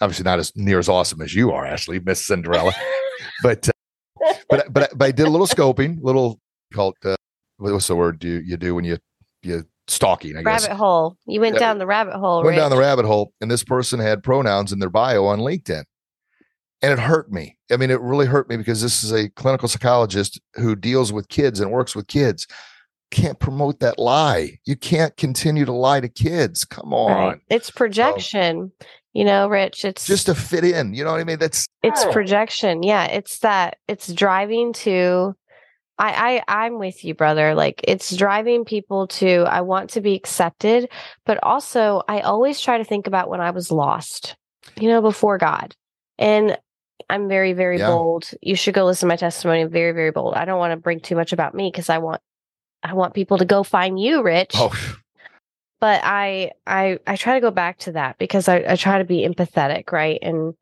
obviously 0.00 0.24
not 0.24 0.38
as 0.38 0.52
near 0.56 0.78
as 0.78 0.88
awesome 0.88 1.20
as 1.22 1.34
you 1.34 1.52
are, 1.52 1.64
Ashley, 1.66 2.00
Miss 2.00 2.24
Cinderella, 2.24 2.72
but 3.42 3.68
uh, 3.68 4.32
but 4.48 4.72
but 4.72 4.90
but 4.96 5.04
I 5.06 5.12
did 5.12 5.26
a 5.26 5.30
little 5.30 5.46
scoping, 5.46 5.98
little 6.02 6.40
called 6.72 6.96
uh, 7.04 7.16
what's 7.58 7.86
the 7.86 7.96
word 7.96 8.22
you 8.24 8.42
you 8.44 8.56
do 8.56 8.74
when 8.74 8.84
you 8.84 8.98
you 9.42 9.64
stalking? 9.88 10.36
I 10.36 10.42
guess 10.42 10.64
rabbit 10.64 10.76
hole. 10.76 11.16
You 11.26 11.40
went 11.40 11.58
down 11.58 11.78
the 11.78 11.86
rabbit 11.86 12.14
hole. 12.14 12.38
Went 12.38 12.50
Rich. 12.50 12.58
down 12.58 12.70
the 12.70 12.76
rabbit 12.76 13.04
hole, 13.04 13.32
and 13.40 13.50
this 13.50 13.64
person 13.64 14.00
had 14.00 14.22
pronouns 14.22 14.72
in 14.72 14.78
their 14.78 14.90
bio 14.90 15.24
on 15.26 15.40
LinkedIn. 15.40 15.84
And 16.82 16.92
it 16.92 16.98
hurt 16.98 17.30
me. 17.32 17.56
I 17.70 17.76
mean, 17.76 17.90
it 17.90 18.00
really 18.00 18.26
hurt 18.26 18.48
me 18.48 18.56
because 18.56 18.82
this 18.82 19.04
is 19.04 19.12
a 19.12 19.28
clinical 19.30 19.68
psychologist 19.68 20.40
who 20.54 20.74
deals 20.74 21.12
with 21.12 21.28
kids 21.28 21.60
and 21.60 21.70
works 21.70 21.94
with 21.94 22.08
kids 22.08 22.46
can't 23.12 23.38
promote 23.38 23.78
that 23.80 23.98
lie. 23.98 24.58
You 24.64 24.74
can't 24.74 25.16
continue 25.16 25.64
to 25.64 25.72
lie 25.72 26.00
to 26.00 26.08
kids. 26.08 26.64
Come 26.64 26.92
on. 26.92 27.10
Right. 27.10 27.38
It's 27.48 27.70
projection. 27.70 28.72
So, 28.80 28.86
you 29.12 29.24
know, 29.24 29.46
Rich, 29.48 29.84
it's 29.84 30.06
just 30.06 30.26
to 30.26 30.34
fit 30.34 30.64
in. 30.64 30.94
You 30.94 31.04
know 31.04 31.12
what 31.12 31.20
I 31.20 31.24
mean? 31.24 31.38
That's 31.38 31.68
it's 31.82 32.02
oh. 32.02 32.12
projection. 32.12 32.82
Yeah. 32.82 33.04
It's 33.04 33.38
that 33.40 33.76
it's 33.86 34.12
driving 34.12 34.72
to 34.72 35.36
I, 35.98 36.42
I 36.48 36.64
I'm 36.64 36.78
with 36.78 37.04
you, 37.04 37.14
brother. 37.14 37.54
Like 37.54 37.82
it's 37.84 38.16
driving 38.16 38.64
people 38.64 39.06
to 39.08 39.42
I 39.42 39.60
want 39.60 39.90
to 39.90 40.00
be 40.00 40.14
accepted, 40.14 40.88
but 41.26 41.38
also 41.42 42.02
I 42.08 42.20
always 42.20 42.58
try 42.58 42.78
to 42.78 42.84
think 42.84 43.06
about 43.06 43.28
when 43.28 43.42
I 43.42 43.50
was 43.50 43.70
lost, 43.70 44.36
you 44.80 44.88
know, 44.88 45.02
before 45.02 45.36
God. 45.36 45.76
And 46.18 46.58
I'm 47.10 47.28
very, 47.28 47.52
very 47.52 47.78
yeah. 47.78 47.88
bold. 47.88 48.30
You 48.40 48.56
should 48.56 48.74
go 48.74 48.84
listen 48.84 49.06
to 49.06 49.12
my 49.12 49.16
testimony. 49.16 49.60
I'm 49.60 49.70
very, 49.70 49.92
very 49.92 50.10
bold. 50.10 50.34
I 50.34 50.44
don't 50.44 50.58
want 50.58 50.72
to 50.72 50.76
bring 50.76 51.00
too 51.00 51.16
much 51.16 51.32
about 51.32 51.54
me 51.54 51.70
because 51.70 51.90
I 51.90 51.98
want 51.98 52.20
I 52.82 52.94
want 52.94 53.14
people 53.14 53.38
to 53.38 53.44
go 53.44 53.62
find 53.62 54.00
you, 54.00 54.22
Rich. 54.22 54.52
Oh. 54.54 54.72
But 55.80 56.00
I 56.04 56.52
I 56.66 56.98
I 57.06 57.16
try 57.16 57.34
to 57.34 57.40
go 57.40 57.50
back 57.50 57.78
to 57.80 57.92
that 57.92 58.18
because 58.18 58.48
I, 58.48 58.64
I 58.68 58.76
try 58.76 58.98
to 58.98 59.04
be 59.04 59.26
empathetic, 59.26 59.90
right? 59.92 60.18
And 60.22 60.54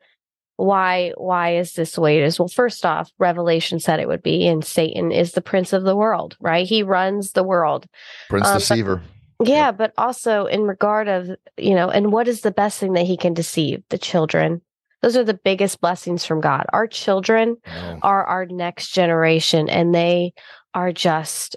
why 0.56 1.12
why 1.16 1.56
is 1.56 1.74
this 1.74 1.92
the 1.92 2.00
way 2.00 2.18
it 2.18 2.24
is? 2.24 2.38
Well, 2.38 2.48
first 2.48 2.84
off, 2.84 3.10
Revelation 3.18 3.80
said 3.80 4.00
it 4.00 4.08
would 4.08 4.22
be, 4.22 4.46
and 4.46 4.64
Satan 4.64 5.12
is 5.12 5.32
the 5.32 5.40
prince 5.40 5.72
of 5.72 5.84
the 5.84 5.96
world, 5.96 6.36
right? 6.40 6.66
He 6.66 6.82
runs 6.82 7.32
the 7.32 7.44
world. 7.44 7.86
Prince 8.28 8.48
um, 8.48 8.58
deceiver. 8.58 9.02
But, 9.38 9.48
yeah, 9.48 9.66
yep. 9.66 9.78
but 9.78 9.92
also 9.96 10.46
in 10.46 10.62
regard 10.62 11.08
of, 11.08 11.30
you 11.56 11.74
know, 11.74 11.88
and 11.88 12.12
what 12.12 12.28
is 12.28 12.42
the 12.42 12.50
best 12.50 12.78
thing 12.78 12.92
that 12.92 13.06
he 13.06 13.16
can 13.16 13.32
deceive? 13.32 13.82
The 13.88 13.98
children. 13.98 14.60
Those 15.02 15.16
are 15.16 15.24
the 15.24 15.34
biggest 15.34 15.80
blessings 15.80 16.24
from 16.24 16.40
God. 16.40 16.66
Our 16.72 16.86
children 16.86 17.56
are 18.02 18.24
our 18.24 18.46
next 18.46 18.92
generation, 18.92 19.68
and 19.68 19.94
they 19.94 20.32
are 20.74 20.92
just 20.92 21.56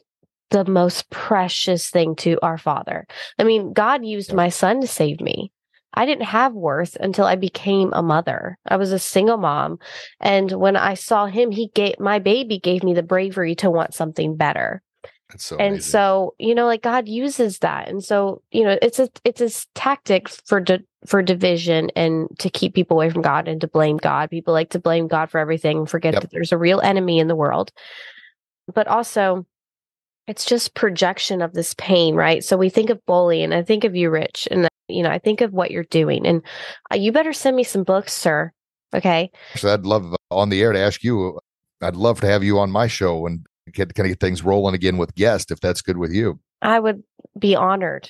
the 0.50 0.66
most 0.66 1.10
precious 1.10 1.90
thing 1.90 2.16
to 2.18 2.40
our 2.42 2.58
Father. 2.58 3.06
I 3.40 3.44
mean, 3.44 3.74
God 3.74 4.06
used 4.06 4.34
my 4.34 4.50
son 4.50 4.82
to 4.82 4.88
save 4.88 5.20
me. 5.20 5.52
I 5.94 6.06
didn't 6.06 6.26
have 6.26 6.54
worth 6.54 6.96
until 7.00 7.26
I 7.26 7.36
became 7.36 7.92
a 7.94 8.02
mother. 8.02 8.58
I 8.68 8.78
was 8.78 8.92
a 8.92 9.00
single 9.00 9.38
mom. 9.38 9.78
And 10.20 10.52
when 10.52 10.76
I 10.76 10.96
saw 10.96 11.28
him, 11.28 11.52
he 11.52 11.70
gave 11.76 12.00
my 12.00 12.20
baby 12.20 12.60
gave 12.60 12.84
me 12.84 12.94
the 12.94 13.04
bravery 13.04 13.56
to 13.56 13.70
want 13.70 13.94
something 13.94 14.36
better. 14.36 14.82
So 15.38 15.58
and 15.58 15.74
amazing. 15.76 15.92
so, 15.92 16.36
you 16.40 16.56
know, 16.56 16.66
like 16.66 16.82
God 16.82 17.08
uses 17.08 17.60
that. 17.60 17.88
And 17.88 18.04
so, 18.04 18.42
you 18.52 18.64
know, 18.64 18.78
it's 18.82 19.00
a 19.00 19.10
it's 19.24 19.42
a 19.42 19.68
tactic 19.76 20.30
for 20.30 20.60
di- 20.60 20.86
for 21.06 21.22
division 21.22 21.90
and 21.96 22.28
to 22.40 22.50
keep 22.50 22.74
people 22.74 22.98
away 22.98 23.10
from 23.10 23.22
God 23.22 23.48
and 23.48 23.60
to 23.62 23.68
blame 23.68 23.98
God. 23.98 24.30
People 24.30 24.54
like 24.54 24.70
to 24.72 24.80
blame 24.80 25.08
God 25.08 25.30
for 25.30 25.40
everything 25.40 25.80
and 25.80 25.90
forget 25.90 26.14
yep. 26.14 26.22
that 26.22 26.32
there's 26.32 26.52
a 26.52 26.58
real 26.58 26.82
enemy 26.82 27.20
in 27.20 27.28
the 27.28 27.36
world. 27.36 27.72
But 28.74 28.88
also, 28.88 29.46
it's 30.28 30.46
just 30.46 30.74
projection 30.74 31.42
of 31.42 31.54
this 31.54 31.74
pain, 31.78 32.16
right? 32.16 32.44
So 32.44 32.56
we 32.58 32.70
think 32.70 32.90
of 32.90 33.06
bullying. 33.06 33.52
I 33.52 33.64
think 33.64 33.84
of 33.84 33.96
you, 33.96 34.10
Rich, 34.10 34.48
and 34.50 34.68
you 34.88 35.04
know, 35.04 35.10
I 35.10 35.20
think 35.20 35.42
of 35.42 35.54
what 35.54 35.72
you're 35.72 35.84
doing. 35.84 36.26
And 36.26 36.42
uh, 36.92 36.98
you 36.98 37.12
better 37.12 37.34
send 37.34 37.56
me 37.56 37.64
some 37.64 37.84
books, 37.84 38.14
sir. 38.14 38.52
Okay. 38.94 39.32
So 39.56 39.74
I'd 39.74 39.86
love 39.86 40.14
uh, 40.14 40.36
on 40.36 40.50
the 40.50 40.62
air 40.62 40.72
to 40.72 40.80
ask 40.80 41.04
you. 41.04 41.40
I'd 41.82 41.96
love 41.96 42.22
to 42.22 42.28
have 42.28 42.44
you 42.44 42.60
on 42.60 42.72
my 42.72 42.88
show 42.88 43.26
and 43.26 43.46
get 43.72 43.94
kind 43.94 44.06
of 44.08 44.12
get 44.12 44.20
things 44.20 44.44
rolling 44.44 44.76
again 44.76 44.98
with 44.98 45.16
guests, 45.16 45.52
if 45.52 45.60
that's 45.60 45.82
good 45.82 45.98
with 45.98 46.12
you. 46.12 46.40
I 46.62 46.80
would 46.80 47.04
be 47.38 47.56
honored. 47.56 48.10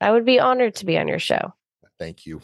I 0.00 0.10
would 0.10 0.24
be 0.24 0.40
honored 0.40 0.74
to 0.76 0.86
be 0.86 0.98
on 0.98 1.08
your 1.08 1.18
show. 1.18 1.54
Thank 1.98 2.26
you. 2.26 2.40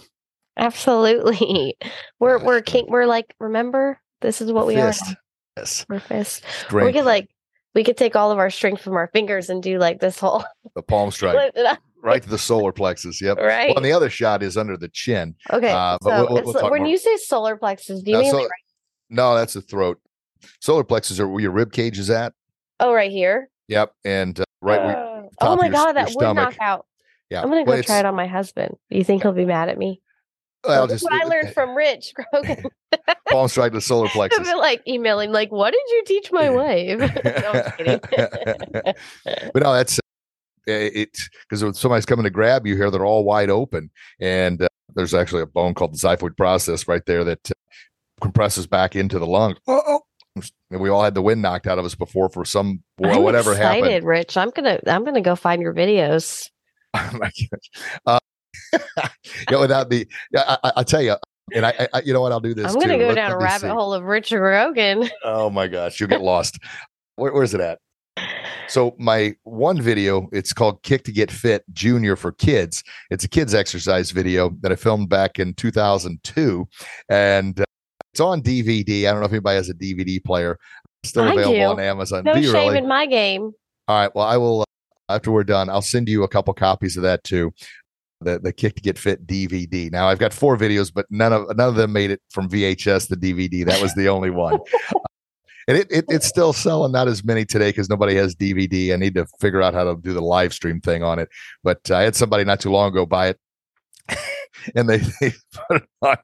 Absolutely. 0.56 1.76
We're 2.20 2.42
we're 2.42 2.62
king. 2.62 2.86
We're 2.88 3.06
like, 3.06 3.34
remember, 3.38 4.00
this 4.20 4.40
is 4.40 4.52
what 4.52 4.66
we 4.66 4.74
fist. 4.74 5.02
are. 5.02 5.16
Yes. 5.56 5.86
We're 5.88 6.00
fist. 6.00 6.44
Strength. 6.66 6.86
We 6.86 6.92
could 6.92 7.04
like 7.04 7.28
we 7.74 7.84
could 7.84 7.96
take 7.96 8.16
all 8.16 8.32
of 8.32 8.38
our 8.38 8.50
strength 8.50 8.82
from 8.82 8.94
our 8.94 9.08
fingers 9.12 9.50
and 9.50 9.62
do 9.62 9.78
like 9.78 10.00
this 10.00 10.18
whole 10.18 10.44
the 10.74 10.82
palm 10.82 11.10
strike 11.12 11.52
right 12.02 12.22
to 12.22 12.28
the 12.28 12.38
solar 12.38 12.72
plexus. 12.72 13.20
Yep. 13.20 13.38
Right. 13.38 13.68
Well, 13.68 13.76
and 13.76 13.84
the 13.84 13.92
other 13.92 14.10
shot 14.10 14.42
is 14.42 14.56
under 14.56 14.76
the 14.76 14.88
chin. 14.88 15.34
Okay. 15.50 15.70
Uh, 15.70 15.98
so 16.02 16.26
we'll, 16.30 16.44
we'll 16.44 16.70
when 16.70 16.82
more. 16.82 16.88
you 16.88 16.98
say 16.98 17.16
solar 17.16 17.56
plexus, 17.56 18.02
do 18.02 18.12
you 18.12 18.18
mean 18.18 18.30
so, 18.30 18.38
right? 18.38 18.48
No, 19.10 19.34
that's 19.34 19.54
the 19.54 19.62
throat. 19.62 20.00
Solar 20.60 20.84
plexus 20.84 21.18
are 21.18 21.28
where 21.28 21.40
your 21.40 21.50
rib 21.50 21.72
cage 21.72 21.98
is 21.98 22.10
at. 22.10 22.32
Oh, 22.80 22.92
right 22.92 23.10
here. 23.10 23.50
Yep, 23.68 23.92
and 24.04 24.38
uh, 24.40 24.44
right. 24.62 24.80
Uh, 24.80 25.22
oh 25.40 25.56
my 25.56 25.66
your, 25.66 25.72
god, 25.72 25.92
that 25.94 26.12
would 26.14 26.34
knock 26.34 26.56
out. 26.60 26.86
Yeah, 27.30 27.42
I'm 27.42 27.48
gonna 27.48 27.64
go 27.64 27.72
well, 27.72 27.82
try 27.82 27.98
it 27.98 28.06
on 28.06 28.14
my 28.14 28.26
husband. 28.26 28.76
Do 28.90 28.96
you 28.96 29.04
think 29.04 29.22
he'll 29.22 29.32
be 29.32 29.44
mad 29.44 29.68
at 29.68 29.76
me? 29.76 30.00
Well, 30.64 30.86
just, 30.86 31.04
what 31.04 31.12
I 31.12 31.24
learned 31.24 31.54
from 31.54 31.76
Rich 31.76 32.14
Grogan. 32.14 32.64
Palm 33.30 33.48
strike 33.48 33.72
the 33.72 33.80
solar 33.80 34.08
plexus. 34.12 34.48
Like 34.48 34.82
emailing, 34.88 35.30
like, 35.32 35.52
"What 35.52 35.72
did 35.72 35.82
you 35.88 36.04
teach 36.06 36.32
my 36.32 36.50
wife?" 36.50 36.98
no, 36.98 37.12
but 39.52 39.62
no, 39.62 39.72
that's 39.72 40.00
it 40.66 41.16
because 41.48 41.62
when 41.62 41.74
somebody's 41.74 42.06
coming 42.06 42.24
to 42.24 42.30
grab 42.30 42.66
you 42.66 42.76
here, 42.76 42.90
they're 42.90 43.06
all 43.06 43.24
wide 43.24 43.50
open, 43.50 43.90
and 44.20 44.62
uh, 44.62 44.68
there's 44.94 45.14
actually 45.14 45.42
a 45.42 45.46
bone 45.46 45.74
called 45.74 45.92
the 45.92 45.98
xiphoid 45.98 46.36
process 46.36 46.88
right 46.88 47.04
there 47.06 47.24
that 47.24 47.50
uh, 47.50 47.54
compresses 48.20 48.66
back 48.66 48.96
into 48.96 49.18
the 49.18 49.26
lung. 49.26 49.56
Oh, 49.66 49.82
oh. 49.86 50.00
And 50.70 50.80
we 50.80 50.88
all 50.88 51.02
had 51.02 51.14
the 51.14 51.22
wind 51.22 51.42
knocked 51.42 51.66
out 51.66 51.78
of 51.78 51.84
us 51.84 51.94
before 51.94 52.28
for 52.28 52.44
some 52.44 52.82
well, 52.98 53.16
I'm 53.16 53.22
whatever 53.22 53.52
excited, 53.52 53.84
happened. 53.84 54.06
Rich. 54.06 54.36
I'm 54.36 54.50
gonna 54.50 54.80
I'm 54.86 55.04
gonna 55.04 55.20
go 55.20 55.34
find 55.36 55.62
your 55.62 55.74
videos. 55.74 56.48
Oh 56.94 57.10
my 57.12 57.30
gosh. 57.50 57.90
Uh, 58.06 58.18
yeah, 59.50 59.60
without 59.60 59.90
the, 59.90 60.08
yeah, 60.32 60.56
I, 60.64 60.72
I, 60.76 60.82
tell 60.82 61.02
you, 61.02 61.16
and 61.54 61.66
I, 61.66 61.86
I, 61.92 62.00
you 62.00 62.14
know 62.14 62.22
what, 62.22 62.32
I'll 62.32 62.40
do 62.40 62.54
this. 62.54 62.66
I'm 62.72 62.80
gonna 62.80 62.94
too. 62.94 63.00
go 63.00 63.08
Let- 63.08 63.14
down 63.14 63.30
let 63.32 63.40
a 63.40 63.44
rabbit 63.44 63.60
see. 63.60 63.68
hole 63.68 63.92
of 63.92 64.04
Rich 64.04 64.30
Grogan. 64.30 65.08
Oh 65.22 65.50
my 65.50 65.68
gosh, 65.68 66.00
you'll 66.00 66.08
get 66.08 66.20
lost. 66.22 66.58
Where, 67.16 67.32
where's 67.32 67.52
it 67.52 67.60
at? 67.60 67.78
So 68.68 68.94
my 68.98 69.34
one 69.44 69.80
video, 69.80 70.28
it's 70.32 70.52
called 70.52 70.82
"Kick 70.82 71.04
to 71.04 71.12
Get 71.12 71.30
Fit 71.30 71.62
Junior 71.72 72.16
for 72.16 72.32
Kids." 72.32 72.82
It's 73.10 73.24
a 73.24 73.28
kids 73.28 73.54
exercise 73.54 74.10
video 74.10 74.50
that 74.62 74.72
I 74.72 74.76
filmed 74.76 75.08
back 75.08 75.38
in 75.38 75.54
2002, 75.54 76.66
and 77.10 77.60
uh, 77.60 77.64
it's 78.18 78.20
on 78.20 78.42
DVD. 78.42 79.06
I 79.06 79.12
don't 79.12 79.20
know 79.20 79.26
if 79.26 79.32
anybody 79.32 79.56
has 79.56 79.68
a 79.68 79.74
DVD 79.74 80.22
player. 80.22 80.58
Still 81.04 81.28
available 81.28 81.72
on 81.72 81.80
Amazon. 81.80 82.24
No 82.24 82.34
shame 82.34 82.52
really? 82.52 82.78
in 82.78 82.88
my 82.88 83.06
game. 83.06 83.52
All 83.86 83.96
right. 83.96 84.12
Well, 84.12 84.26
I 84.26 84.36
will. 84.36 84.62
Uh, 84.62 84.64
after 85.10 85.30
we're 85.30 85.44
done, 85.44 85.70
I'll 85.70 85.80
send 85.80 86.08
you 86.08 86.24
a 86.24 86.28
couple 86.28 86.52
copies 86.52 86.96
of 86.96 87.04
that 87.04 87.22
too. 87.22 87.52
The 88.20 88.40
the 88.40 88.52
Kick 88.52 88.74
to 88.74 88.82
Get 88.82 88.98
Fit 88.98 89.24
DVD. 89.24 89.90
Now 89.92 90.08
I've 90.08 90.18
got 90.18 90.32
four 90.32 90.56
videos, 90.56 90.92
but 90.92 91.06
none 91.10 91.32
of 91.32 91.56
none 91.56 91.68
of 91.68 91.76
them 91.76 91.92
made 91.92 92.10
it 92.10 92.20
from 92.30 92.48
VHS 92.48 93.08
to 93.08 93.14
DVD. 93.14 93.64
That 93.64 93.80
was 93.80 93.94
the 93.94 94.08
only 94.08 94.30
one. 94.30 94.58
And 95.68 95.76
it, 95.76 95.86
it 95.90 96.06
it's 96.08 96.26
still 96.26 96.54
selling, 96.54 96.92
not 96.92 97.08
as 97.08 97.22
many 97.22 97.44
today 97.44 97.68
because 97.68 97.90
nobody 97.90 98.14
has 98.14 98.34
DVD. 98.34 98.94
I 98.94 98.96
need 98.96 99.14
to 99.16 99.26
figure 99.38 99.60
out 99.60 99.74
how 99.74 99.84
to 99.84 100.00
do 100.00 100.14
the 100.14 100.22
live 100.22 100.54
stream 100.54 100.80
thing 100.80 101.02
on 101.02 101.18
it. 101.18 101.28
But 101.62 101.90
I 101.90 102.04
had 102.04 102.16
somebody 102.16 102.42
not 102.44 102.58
too 102.58 102.70
long 102.70 102.88
ago 102.88 103.04
buy 103.04 103.28
it, 103.28 103.38
and 104.74 104.88
they, 104.88 104.98
they 105.20 105.32
put 105.52 105.82
it 105.82 105.88
on. 106.02 106.16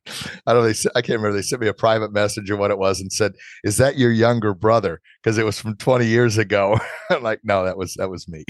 I 0.47 0.53
don't 0.53 0.63
know. 0.63 0.73
They 0.73 0.91
I 0.95 1.03
can't 1.03 1.19
remember. 1.19 1.37
They 1.37 1.43
sent 1.43 1.63
me 1.63 1.69
a 1.69 1.75
private 1.75 2.13
message 2.13 2.51
or 2.51 2.57
what 2.57 2.71
it 2.71 2.79
was 2.79 3.01
and 3.01 3.13
said, 3.13 3.33
"Is 3.63 3.77
that 3.79 3.97
your 3.97 4.11
younger 4.11 4.55
brother?" 4.55 5.01
Because 5.23 5.39
it 5.39 5.45
was 5.45 5.59
from 5.61 5.77
20 5.77 6.07
years 6.07 6.39
ago. 6.39 6.79
I'm 7.11 7.23
like, 7.23 7.41
no, 7.45 7.65
that 7.65 7.77
was 7.77 7.95
that 7.95 8.11
was 8.11 8.29
me. 8.29 8.45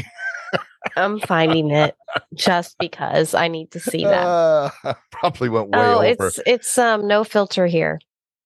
I'm 0.96 1.18
finding 1.20 1.70
it 1.70 1.96
just 2.34 2.76
because 2.78 3.34
I 3.34 3.48
need 3.48 3.70
to 3.72 3.80
see 3.80 4.04
that. 4.04 4.26
Uh, 4.26 4.70
probably 5.10 5.48
went 5.48 5.70
way 5.70 5.78
oh, 5.78 6.02
over. 6.02 6.26
it's 6.28 6.40
it's 6.46 6.78
um 6.78 7.06
no 7.06 7.24
filter 7.24 7.66
here. 7.66 8.00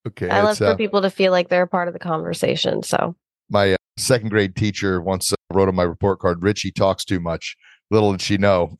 okay, 0.06 0.28
I 0.28 0.42
love 0.42 0.58
for 0.58 0.66
uh, 0.66 0.76
people 0.76 1.02
to 1.02 1.10
feel 1.10 1.32
like 1.32 1.48
they're 1.48 1.62
a 1.62 1.68
part 1.68 1.88
of 1.88 1.94
the 1.94 2.00
conversation. 2.00 2.82
So 2.82 3.14
my 3.50 3.74
uh, 3.74 3.76
second 3.98 4.30
grade 4.30 4.56
teacher 4.56 5.00
once 5.00 5.32
uh, 5.32 5.36
wrote 5.52 5.68
on 5.68 5.74
my 5.74 5.82
report 5.82 6.20
card, 6.20 6.42
"Richie 6.42 6.72
talks 6.72 7.04
too 7.04 7.20
much." 7.20 7.56
Little 7.90 8.12
did 8.12 8.20
she 8.20 8.36
know. 8.36 8.76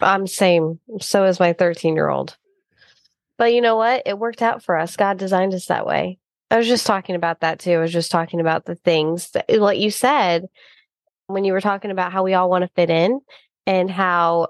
I'm 0.00 0.26
same. 0.26 0.80
So 1.00 1.24
is 1.24 1.40
my 1.40 1.52
13 1.52 1.94
year 1.94 2.08
old. 2.08 2.36
But 3.38 3.52
you 3.52 3.60
know 3.60 3.76
what? 3.76 4.02
It 4.06 4.18
worked 4.18 4.42
out 4.42 4.62
for 4.62 4.76
us. 4.78 4.96
God 4.96 5.18
designed 5.18 5.54
us 5.54 5.66
that 5.66 5.86
way. 5.86 6.18
I 6.50 6.56
was 6.56 6.66
just 6.66 6.86
talking 6.86 7.16
about 7.16 7.40
that 7.40 7.58
too. 7.58 7.72
I 7.72 7.78
was 7.78 7.92
just 7.92 8.10
talking 8.10 8.40
about 8.40 8.64
the 8.64 8.76
things 8.76 9.30
that 9.30 9.46
eh, 9.48 9.58
what 9.58 9.78
you 9.78 9.90
said 9.90 10.46
when 11.26 11.44
you 11.44 11.52
were 11.52 11.60
talking 11.60 11.90
about 11.90 12.12
how 12.12 12.22
we 12.22 12.34
all 12.34 12.48
want 12.48 12.62
to 12.62 12.70
fit 12.76 12.88
in 12.88 13.20
and 13.66 13.90
how 13.90 14.48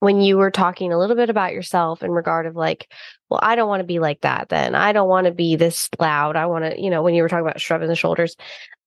when 0.00 0.20
you 0.20 0.36
were 0.36 0.50
talking 0.50 0.92
a 0.92 0.98
little 0.98 1.14
bit 1.14 1.30
about 1.30 1.52
yourself 1.52 2.02
in 2.02 2.10
regard 2.10 2.46
of 2.46 2.56
like, 2.56 2.90
well, 3.30 3.38
I 3.42 3.54
don't 3.54 3.68
want 3.68 3.80
to 3.80 3.86
be 3.86 4.00
like 4.00 4.22
that 4.22 4.48
then. 4.48 4.74
I 4.74 4.92
don't 4.92 5.08
want 5.08 5.26
to 5.26 5.32
be 5.32 5.54
this 5.54 5.88
loud. 6.00 6.34
I 6.34 6.46
want 6.46 6.64
to, 6.64 6.80
you 6.80 6.90
know, 6.90 7.02
when 7.02 7.14
you 7.14 7.22
were 7.22 7.28
talking 7.28 7.46
about 7.46 7.60
shrugging 7.60 7.88
the 7.88 7.94
shoulders. 7.94 8.34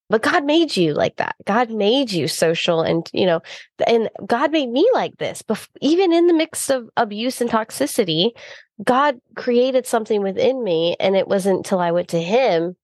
But 0.10 0.22
God 0.22 0.46
made 0.46 0.78
you 0.78 0.94
like 0.94 1.16
that. 1.18 1.36
God 1.46 1.72
made 1.72 2.12
you 2.12 2.28
social 2.28 2.82
and, 2.82 3.10
you 3.12 3.26
know, 3.26 3.42
and 3.88 4.10
God 4.26 4.52
made 4.52 4.70
me 4.70 4.88
like 4.94 5.18
this. 5.18 5.42
Bef- 5.42 5.68
even 5.82 6.14
in 6.14 6.28
the 6.28 6.34
mix 6.34 6.70
of 6.70 6.90
abuse 6.96 7.42
and 7.42 7.50
toxicity, 7.50 8.32
God 8.84 9.20
created 9.36 9.88
something 9.88 10.22
within 10.22 10.64
me. 10.64 10.96
And 11.00 11.16
it 11.16 11.28
wasn't 11.28 11.58
until 11.58 11.80
I 11.80 11.92
went 11.92 12.10
to 12.10 12.22
Him 12.22 12.76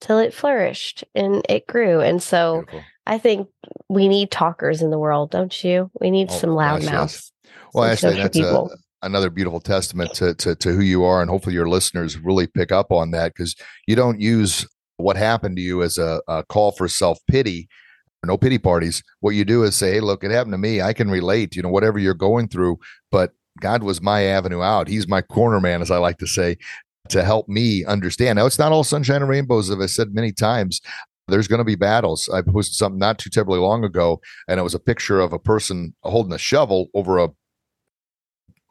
till 0.00 0.18
it 0.18 0.34
flourished 0.34 1.04
and 1.14 1.44
it 1.48 1.66
grew. 1.66 2.00
And 2.00 2.22
so 2.22 2.62
Beautiful. 2.62 2.84
I 3.06 3.18
think 3.18 3.48
we 3.88 4.08
need 4.08 4.30
talkers 4.30 4.82
in 4.82 4.90
the 4.90 4.98
world, 4.98 5.30
don't 5.30 5.62
you? 5.62 5.90
We 6.00 6.10
need 6.10 6.28
Oh, 6.30 6.34
some 6.38 6.54
loud 6.54 6.82
yes. 6.82 6.90
mouths. 6.92 7.32
Well, 7.72 7.84
actually, 7.84 8.16
that's 8.16 8.38
a, 8.38 8.68
another 9.02 9.30
beautiful 9.30 9.60
testament 9.60 10.14
to, 10.14 10.34
to 10.34 10.54
to 10.56 10.72
who 10.72 10.80
you 10.80 11.04
are, 11.04 11.20
and 11.20 11.28
hopefully 11.28 11.54
your 11.54 11.68
listeners 11.68 12.18
really 12.18 12.46
pick 12.46 12.72
up 12.72 12.92
on 12.92 13.10
that 13.10 13.34
because 13.34 13.56
you 13.86 13.96
don't 13.96 14.20
use 14.20 14.66
what 14.96 15.16
happened 15.16 15.56
to 15.56 15.62
you 15.62 15.82
as 15.82 15.98
a, 15.98 16.20
a 16.28 16.44
call 16.44 16.72
for 16.72 16.88
self 16.88 17.18
pity. 17.28 17.68
No 18.24 18.38
pity 18.38 18.56
parties. 18.56 19.02
What 19.20 19.34
you 19.34 19.44
do 19.44 19.64
is 19.64 19.76
say, 19.76 19.92
"Hey, 19.92 20.00
look, 20.00 20.24
it 20.24 20.30
happened 20.30 20.54
to 20.54 20.58
me. 20.58 20.80
I 20.80 20.94
can 20.94 21.10
relate. 21.10 21.54
You 21.54 21.62
know, 21.62 21.68
whatever 21.68 21.98
you're 21.98 22.14
going 22.14 22.48
through, 22.48 22.78
but 23.10 23.32
God 23.60 23.82
was 23.82 24.00
my 24.00 24.22
avenue 24.22 24.62
out. 24.62 24.88
He's 24.88 25.06
my 25.06 25.20
corner 25.20 25.60
man, 25.60 25.82
as 25.82 25.90
I 25.90 25.98
like 25.98 26.18
to 26.18 26.26
say, 26.26 26.56
to 27.10 27.22
help 27.22 27.48
me 27.48 27.84
understand. 27.84 28.38
Now, 28.38 28.46
it's 28.46 28.58
not 28.58 28.72
all 28.72 28.84
sunshine 28.84 29.20
and 29.20 29.28
rainbows, 29.28 29.70
as 29.70 29.78
I 29.78 29.86
said 29.86 30.14
many 30.14 30.32
times. 30.32 30.80
There's 31.28 31.48
going 31.48 31.58
to 31.58 31.64
be 31.64 31.74
battles. 31.74 32.28
I 32.28 32.42
posted 32.42 32.76
something 32.76 32.98
not 32.98 33.18
too 33.18 33.30
terribly 33.30 33.58
long 33.58 33.84
ago, 33.84 34.20
and 34.48 34.60
it 34.60 34.62
was 34.62 34.74
a 34.74 34.78
picture 34.78 35.20
of 35.20 35.32
a 35.32 35.38
person 35.38 35.94
holding 36.02 36.34
a 36.34 36.38
shovel 36.38 36.88
over 36.94 37.18
a 37.18 37.28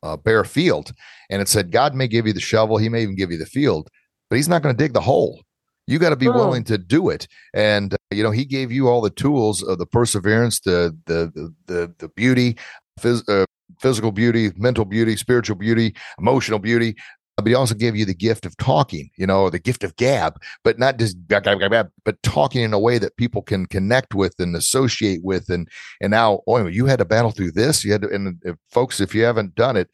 uh, 0.04 0.18
bare 0.18 0.44
field. 0.44 0.94
And 1.30 1.42
it 1.42 1.48
said, 1.48 1.72
God 1.72 1.96
may 1.96 2.08
give 2.08 2.28
you 2.28 2.34
the 2.34 2.42
shovel, 2.42 2.78
He 2.78 2.90
may 2.90 3.02
even 3.02 3.16
give 3.16 3.32
you 3.32 3.38
the 3.38 3.46
field, 3.46 3.90
but 4.30 4.36
He's 4.36 4.50
not 4.50 4.62
going 4.62 4.76
to 4.76 4.84
dig 4.84 4.94
the 4.94 5.02
hole. 5.02 5.42
You 5.88 6.00
got 6.00 6.10
to 6.12 6.16
be 6.16 6.30
Oh. 6.30 6.34
willing 6.34 6.64
to 6.66 6.78
do 6.78 7.10
it. 7.10 7.28
And, 7.54 7.94
uh, 7.94 7.98
you 8.12 8.24
know, 8.24 8.32
He 8.32 8.46
gave 8.46 8.72
you 8.72 8.88
all 8.88 9.02
the 9.02 9.10
tools 9.10 9.62
of 9.64 9.78
the 9.80 9.86
perseverance, 9.86 10.60
the, 10.62 10.98
the, 11.06 11.32
the, 11.36 11.54
the, 11.68 11.94
the 12.00 12.08
beauty, 12.10 12.58
phys- 13.00 13.28
uh, 13.28 13.46
physical 13.80 14.12
beauty, 14.12 14.52
mental 14.56 14.86
beauty, 14.86 15.16
spiritual 15.18 15.56
beauty, 15.56 15.96
emotional 16.20 16.60
beauty. 16.60 16.96
But 17.36 17.48
he 17.48 17.56
also 17.56 17.74
gave 17.74 17.96
you 17.96 18.06
the 18.06 18.14
gift 18.14 18.46
of 18.46 18.56
talking, 18.58 19.10
you 19.18 19.26
know, 19.26 19.50
the 19.50 19.58
gift 19.58 19.84
of 19.84 19.96
gab, 19.96 20.40
but 20.64 20.78
not 20.78 21.00
just 21.00 21.18
gab, 21.28 21.44
gab, 21.44 21.60
gab, 21.60 21.72
gab, 21.72 21.90
but 22.06 22.22
talking 22.22 22.62
in 22.62 22.74
a 22.74 22.80
way 22.80 23.00
that 23.00 23.18
people 23.18 23.42
can 23.42 23.66
connect 23.66 24.14
with 24.14 24.36
and 24.38 24.56
associate 24.56 25.22
with. 25.24 25.50
And 25.50 25.68
and 26.00 26.12
now, 26.12 26.42
oh, 26.46 26.68
you 26.68 26.86
had 26.86 27.00
to 27.00 27.06
battle 27.06 27.32
through 27.32 27.54
this. 27.54 27.84
You 27.84 27.92
had 27.94 28.04
to, 28.04 28.10
and 28.10 28.40
if, 28.44 28.56
folks, 28.70 29.00
if 29.00 29.16
you 29.16 29.24
haven't 29.24 29.56
done 29.56 29.76
it, 29.78 29.90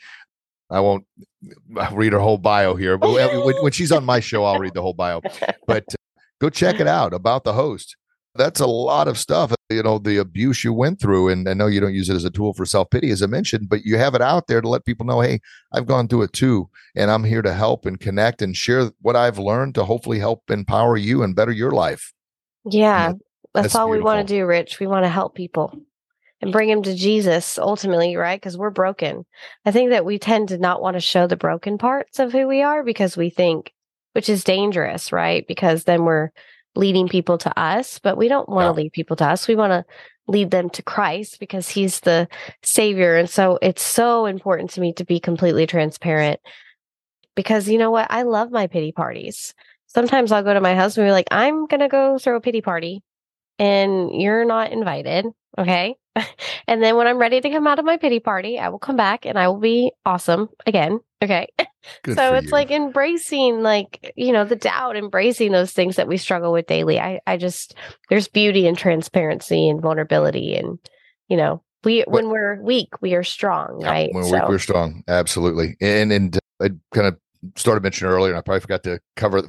I 0.70 0.80
won't 0.80 1.06
read 1.92 2.14
her 2.14 2.20
whole 2.20 2.38
bio 2.38 2.76
here, 2.76 2.98
but 2.98 3.12
when, 3.12 3.56
when 3.64 3.72
she's 3.72 3.92
on 3.92 4.06
my 4.06 4.20
show, 4.20 4.44
I'll 4.44 4.60
read 4.60 4.74
the 4.74 4.82
whole 4.82 4.94
bio. 4.94 5.22
But 5.68 5.86
uh, 5.90 6.20
go 6.40 6.50
check 6.50 6.80
it 6.80 6.88
out 6.88 7.14
about 7.14 7.44
the 7.44 7.54
host. 7.54 7.96
That's 8.36 8.60
a 8.60 8.68
lot 8.68 9.08
of 9.08 9.18
stuff, 9.18 9.54
you 9.70 9.82
know, 9.82 9.98
the 9.98 10.18
abuse 10.18 10.64
you 10.64 10.72
went 10.72 11.02
through. 11.02 11.30
And 11.30 11.50
I 11.50 11.54
know 11.56 11.66
you 11.66 11.80
don't 11.80 11.96
use 11.96 12.10
it 12.10 12.16
as 12.16 12.24
a 12.24 12.30
tool 12.30 12.54
for 12.54 12.66
self 12.66 12.90
pity, 12.92 13.10
as 13.10 13.24
I 13.24 13.26
mentioned, 13.26 13.68
but 13.70 13.84
you 13.84 13.98
have 13.98 14.14
it 14.14 14.22
out 14.22 14.48
there 14.48 14.62
to 14.62 14.70
let 14.70 14.86
people 14.86 15.06
know, 15.06 15.22
hey, 15.22 15.42
I've 15.74 15.88
gone 15.88 16.08
through 16.08 16.24
it 16.24 16.34
too. 16.34 16.70
And 16.96 17.10
I'm 17.10 17.24
here 17.24 17.42
to 17.42 17.54
help 17.54 17.86
and 17.86 18.00
connect 18.00 18.42
and 18.42 18.56
share 18.56 18.92
what 19.02 19.16
I've 19.16 19.40
learned 19.40 19.76
to 19.76 19.86
hopefully 19.86 20.20
help 20.20 20.50
empower 20.52 20.96
you 20.96 21.24
and 21.24 21.36
better 21.36 21.52
your 21.52 21.72
life. 21.72 22.14
Yeah, 22.66 23.14
that's, 23.54 23.64
that's 23.64 23.76
all 23.76 23.90
we 23.90 24.00
want 24.00 24.26
to 24.26 24.34
do, 24.34 24.46
Rich. 24.46 24.80
We 24.80 24.86
want 24.88 25.06
to 25.06 25.10
help 25.10 25.34
people 25.34 25.74
and 26.42 26.52
bring 26.52 26.70
them 26.70 26.84
to 26.84 26.96
Jesus 26.96 27.58
ultimately, 27.58 28.16
right? 28.16 28.40
Because 28.40 28.58
we're 28.58 28.70
broken. 28.70 29.26
I 29.66 29.72
think 29.72 29.90
that 29.90 30.06
we 30.06 30.20
tend 30.20 30.50
to 30.50 30.58
not 30.58 30.82
want 30.82 30.96
to 30.96 31.02
show 31.02 31.28
the 31.28 31.36
broken 31.36 31.78
parts 31.78 32.20
of 32.20 32.32
who 32.32 32.48
we 32.48 32.62
are 32.62 32.84
because 32.84 33.18
we 33.18 33.30
think, 33.30 33.74
which 34.14 34.30
is 34.30 34.44
dangerous, 34.44 35.12
right? 35.12 35.46
Because 35.48 35.84
then 35.84 36.06
we're 36.06 36.30
leading 36.76 37.08
people 37.10 37.38
to 37.40 37.60
us, 37.60 38.00
but 38.00 38.18
we 38.18 38.28
don't 38.28 38.48
want 38.48 38.66
to 38.66 38.80
Yeah. 38.80 38.84
lead 38.86 38.94
people 38.94 39.16
to 39.18 39.26
us. 39.26 39.48
We 39.48 39.56
want 39.56 39.72
to 39.72 39.86
lead 40.28 40.52
them 40.52 40.70
to 40.70 40.84
Christ 40.84 41.40
because 41.40 41.68
he's 41.70 42.00
the 42.02 42.28
savior. 42.64 43.18
And 43.18 43.30
so 43.30 43.58
it's 43.62 43.82
so 43.82 44.26
important 44.26 44.70
to 44.72 44.82
me 44.82 44.94
to 44.94 45.04
be 45.04 45.20
completely 45.20 45.66
transparent 45.66 46.40
because 47.36 47.68
you 47.68 47.78
know 47.78 47.92
what? 47.92 48.08
I 48.10 48.22
love 48.22 48.52
my 48.52 48.68
pity 48.68 48.92
parties. 48.92 49.54
Sometimes 49.88 50.32
I'll 50.32 50.44
go 50.44 50.54
to 50.54 50.62
my 50.62 50.76
husband 50.76 51.04
and 51.06 51.10
be 51.10 51.14
like, 51.14 51.28
I'm 51.32 51.66
going 51.66 51.80
to 51.80 51.88
go 51.88 52.20
throw 52.20 52.36
a 52.36 52.42
pity 52.42 52.62
party 52.62 53.02
and 53.58 54.22
you're 54.22 54.46
not 54.46 54.72
invited. 54.72 55.26
Okay. 55.58 55.96
and 56.68 56.84
then 56.84 56.96
when 56.96 57.08
I'm 57.08 57.18
ready 57.18 57.42
to 57.42 57.50
come 57.50 57.68
out 57.68 57.80
of 57.80 57.86
my 57.86 57.98
pity 57.98 58.20
party, 58.20 58.60
I 58.60 58.70
will 58.70 58.80
come 58.80 58.96
back 58.96 59.26
and 59.26 59.38
I 59.38 59.48
will 59.48 59.60
be 59.60 59.92
awesome 60.06 60.50
again. 60.66 61.00
Okay. 61.22 61.48
Good 62.04 62.16
so 62.18 62.34
it's 62.36 62.48
you. 62.48 62.52
like 62.52 62.72
embracing 62.72 63.62
like, 63.62 64.14
you 64.16 64.32
know, 64.34 64.44
the 64.44 64.56
doubt, 64.56 64.98
embracing 64.98 65.52
those 65.52 65.72
things 65.72 65.96
that 65.96 66.08
we 66.08 66.18
struggle 66.18 66.52
with 66.52 66.68
daily. 66.68 67.00
I, 67.00 67.20
I 67.26 67.38
just, 67.38 67.76
there's 68.10 68.28
beauty 68.28 68.68
and 68.68 68.78
transparency 68.78 69.70
and 69.70 69.82
vulnerability. 69.82 70.56
And, 70.56 70.78
you 71.30 71.38
know, 71.38 71.64
we, 71.84 72.04
But- 72.04 72.14
when 72.14 72.30
we're 72.30 72.62
weak, 72.62 73.02
we 73.02 73.14
are 73.16 73.24
strong. 73.24 73.80
Yeah, 73.82 73.90
right. 73.90 74.14
When 74.14 74.26
we're, 74.26 74.40
weak, 74.40 74.50
we're 74.50 74.60
strong, 74.60 75.04
absolutely. 75.08 75.78
And 75.80 76.12
and 76.12 76.36
uh, 76.36 76.66
I 76.66 76.70
kind 76.94 77.08
of 77.08 77.18
started 77.56 77.84
mentioning 77.84 78.12
earlier, 78.14 78.34
and 78.34 78.38
I 78.38 78.42
probably 78.42 78.60
forgot 78.60 78.84
to 78.84 79.00
cover 79.16 79.44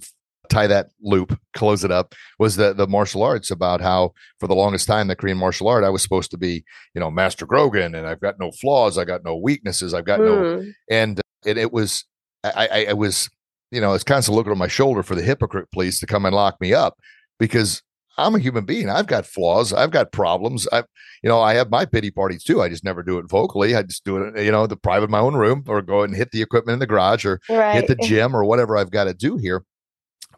tie 0.51 0.67
that 0.67 0.89
loop, 1.01 1.39
close 1.55 1.85
it 1.85 1.91
up. 1.91 2.15
Was 2.39 2.57
the 2.57 2.73
the 2.73 2.87
martial 2.87 3.23
arts 3.23 3.51
about 3.51 3.81
how 3.81 4.13
for 4.39 4.47
the 4.47 4.55
longest 4.55 4.87
time 4.87 5.09
the 5.09 5.17
Korean 5.17 5.39
martial 5.39 5.69
art 5.69 5.85
I 5.85 5.91
was 5.91 6.03
supposed 6.03 6.31
to 6.33 6.39
be, 6.39 6.65
you 6.95 7.01
know, 7.01 7.11
Master 7.11 7.47
Grogan, 7.47 7.95
and 7.95 8.07
I've 8.07 8.21
got 8.21 8.39
no 8.39 8.51
flaws, 8.51 8.99
I 8.99 9.05
got 9.05 9.25
no 9.25 9.37
weaknesses, 9.37 9.95
I've 9.95 10.05
got 10.05 10.21
no, 10.21 10.31
Mm, 10.31 10.73
and 10.91 11.21
and 11.47 11.59
it 11.59 11.73
was 11.73 12.05
I 12.45 12.69
I, 12.71 12.87
I 12.91 12.93
was 12.93 13.31
you 13.71 13.81
know, 13.81 13.95
it's 13.95 14.05
constantly 14.05 14.39
looking 14.39 14.53
on 14.53 14.59
my 14.59 14.69
shoulder 14.69 15.03
for 15.03 15.15
the 15.15 15.23
hypocrite 15.23 15.71
police 15.71 16.01
to 16.01 16.07
come 16.07 16.27
and 16.27 16.35
lock 16.35 16.61
me 16.61 16.75
up 16.75 16.99
because 17.39 17.83
I'm 18.19 18.35
a 18.35 18.39
human 18.39 18.65
being. 18.65 18.91
I've 18.91 19.07
got 19.07 19.27
flaws. 19.27 19.73
I've 19.73 19.91
got 19.91 20.13
problems. 20.13 20.69
I, 20.73 20.85
you 21.23 21.29
know, 21.29 21.41
I 21.41 21.55
have 21.55 21.71
my 21.71 21.85
pity 21.85 22.11
parties 22.11 22.43
too. 22.43 22.61
I 22.61 22.69
just 22.69 22.85
never 22.85 23.03
do 23.03 23.19
it 23.19 23.29
vocally. 23.29 23.75
I 23.75 23.83
just 23.83 24.05
do 24.05 24.19
it, 24.19 24.45
you 24.45 24.51
know, 24.51 24.67
the 24.67 24.77
private 24.77 25.11
my 25.11 25.21
own 25.21 25.35
room 25.35 25.65
or 25.69 25.81
go 25.83 26.03
and 26.03 26.15
hit 26.15 26.31
the 26.33 26.43
equipment 26.43 26.75
in 26.75 26.79
the 26.81 26.87
garage 26.87 27.25
or 27.25 27.41
right. 27.49 27.75
hit 27.75 27.87
the 27.87 27.97
gym 28.07 28.35
or 28.35 28.45
whatever 28.45 28.77
I've 28.77 28.91
got 28.91 29.05
to 29.05 29.15
do 29.15 29.37
here. 29.37 29.65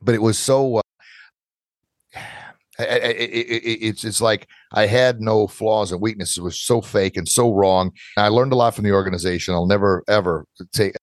But 0.02 0.14
it 0.14 0.22
was 0.22 0.38
so. 0.38 0.76
Uh, 0.76 0.82
it, 2.78 3.16
it, 3.16 3.30
it, 3.30 3.78
it's 3.86 4.04
it's 4.04 4.20
like 4.20 4.48
I 4.72 4.86
had 4.86 5.20
no 5.20 5.46
flaws 5.46 5.92
and 5.92 6.00
weaknesses. 6.00 6.38
It 6.38 6.42
was 6.42 6.60
so 6.60 6.80
fake 6.80 7.16
and 7.16 7.28
so 7.28 7.52
wrong. 7.52 7.92
I 8.16 8.28
learned 8.28 8.52
a 8.52 8.56
lot 8.56 8.74
from 8.74 8.84
the 8.84 8.92
organization. 8.92 9.54
I'll 9.54 9.66
never 9.66 10.02
ever 10.08 10.46
take 10.72 10.94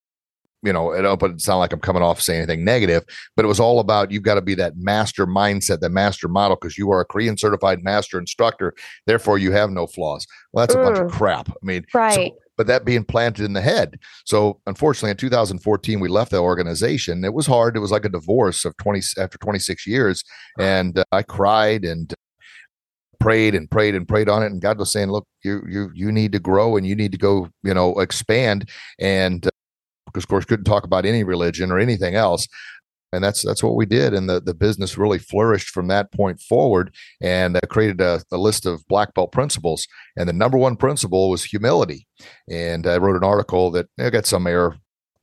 you 0.62 0.74
know, 0.74 0.92
it 0.92 1.20
but 1.20 1.32
it's 1.32 1.48
not 1.48 1.58
like 1.58 1.72
I'm 1.72 1.80
coming 1.80 2.04
off 2.04 2.22
saying 2.22 2.42
anything 2.42 2.66
negative, 2.66 3.04
but 3.36 3.46
it 3.46 3.48
was 3.48 3.60
all 3.60 3.80
about 3.80 4.12
you've 4.12 4.24
got 4.24 4.36
to 4.36 4.42
be 4.42 4.56
that 4.56 4.78
master 4.78 5.26
mindset, 5.26 5.80
that 5.80 5.92
master 5.92 6.28
model, 6.28 6.58
because 6.58 6.78
you 6.78 6.92
are 6.92 7.00
a 7.02 7.06
Korean 7.06 7.38
certified 7.38 7.84
master 7.84 8.20
instructor. 8.20 8.74
Therefore, 9.06 9.38
you 9.38 9.52
have 9.52 9.72
no 9.72 9.88
flaws. 9.88 10.28
Well, 10.52 10.64
that's 10.64 10.76
a 10.76 10.80
bunch 10.80 10.98
of 10.98 11.08
mm. 11.08 11.12
crap. 11.12 11.50
I 11.50 11.66
mean, 11.66 11.86
right. 11.94 12.34
So, 12.34 12.38
but 12.60 12.68
that 12.68 12.84
being 12.84 13.06
planted 13.06 13.46
in 13.46 13.54
the 13.54 13.62
head. 13.62 13.98
So 14.26 14.60
unfortunately, 14.68 15.12
in 15.12 15.16
2014, 15.16 16.02
we 16.02 16.10
left 16.10 16.32
the 16.32 16.40
organization. 16.40 17.24
It 17.24 17.34
was 17.34 17.48
hard. 17.48 17.78
It 17.78 17.80
was 17.80 17.90
like 17.90 18.04
a 18.04 18.10
divorce 18.10 18.66
of 18.66 18.76
20 18.76 19.00
after 19.18 19.38
26 19.38 19.88
years, 19.88 20.26
and 20.60 21.00
uh, 21.00 21.06
I 21.14 21.24
cried 21.24 21.86
and 21.86 22.14
prayed 23.22 23.56
and 23.56 23.72
prayed 23.72 23.96
and 23.96 24.08
prayed 24.08 24.30
on 24.30 24.42
it 24.44 24.46
and 24.46 24.62
god 24.62 24.80
was 24.80 24.94
saying 24.94 25.12
look 25.12 25.28
you 25.44 25.62
you 25.68 25.92
you 25.94 26.10
need 26.10 26.32
to 26.32 26.40
grow 26.40 26.78
and 26.78 26.88
you 26.88 26.96
need 26.96 27.12
to 27.12 27.18
go 27.18 27.50
you 27.64 27.74
know 27.74 28.00
expand 28.00 28.70
and 28.98 29.46
uh, 29.46 29.50
because 30.06 30.24
of 30.24 30.30
course 30.30 30.46
couldn't 30.46 30.64
talk 30.64 30.86
about 30.86 31.06
any 31.06 31.26
religion 31.26 31.70
or 31.70 31.80
anything 31.80 32.16
else 32.16 32.48
and 33.12 33.24
that's 33.24 33.44
that's 33.44 33.64
what 33.64 33.76
we 33.76 33.86
did 33.86 34.14
and 34.14 34.30
the, 34.30 34.40
the 34.40 34.54
business 34.54 34.98
really 34.98 35.20
flourished 35.20 35.70
from 35.70 35.88
that 35.88 36.12
point 36.12 36.40
forward 36.40 36.94
and 37.22 37.56
uh, 37.56 37.62
created 37.70 38.02
a, 38.02 38.22
a, 38.32 38.38
list 38.38 38.66
of 38.66 38.88
black 38.88 39.14
belt 39.14 39.32
principles 39.32 39.88
and 40.18 40.28
the 40.28 40.34
number 40.34 40.58
one 40.58 40.76
principle 40.76 41.30
was 41.30 41.44
humility 41.44 42.08
and 42.50 42.86
i 42.88 42.98
wrote 42.98 43.16
an 43.16 43.24
article 43.24 43.72
that 43.72 43.88
I 44.00 44.10
got 44.10 44.26
some 44.26 44.48
air 44.48 44.76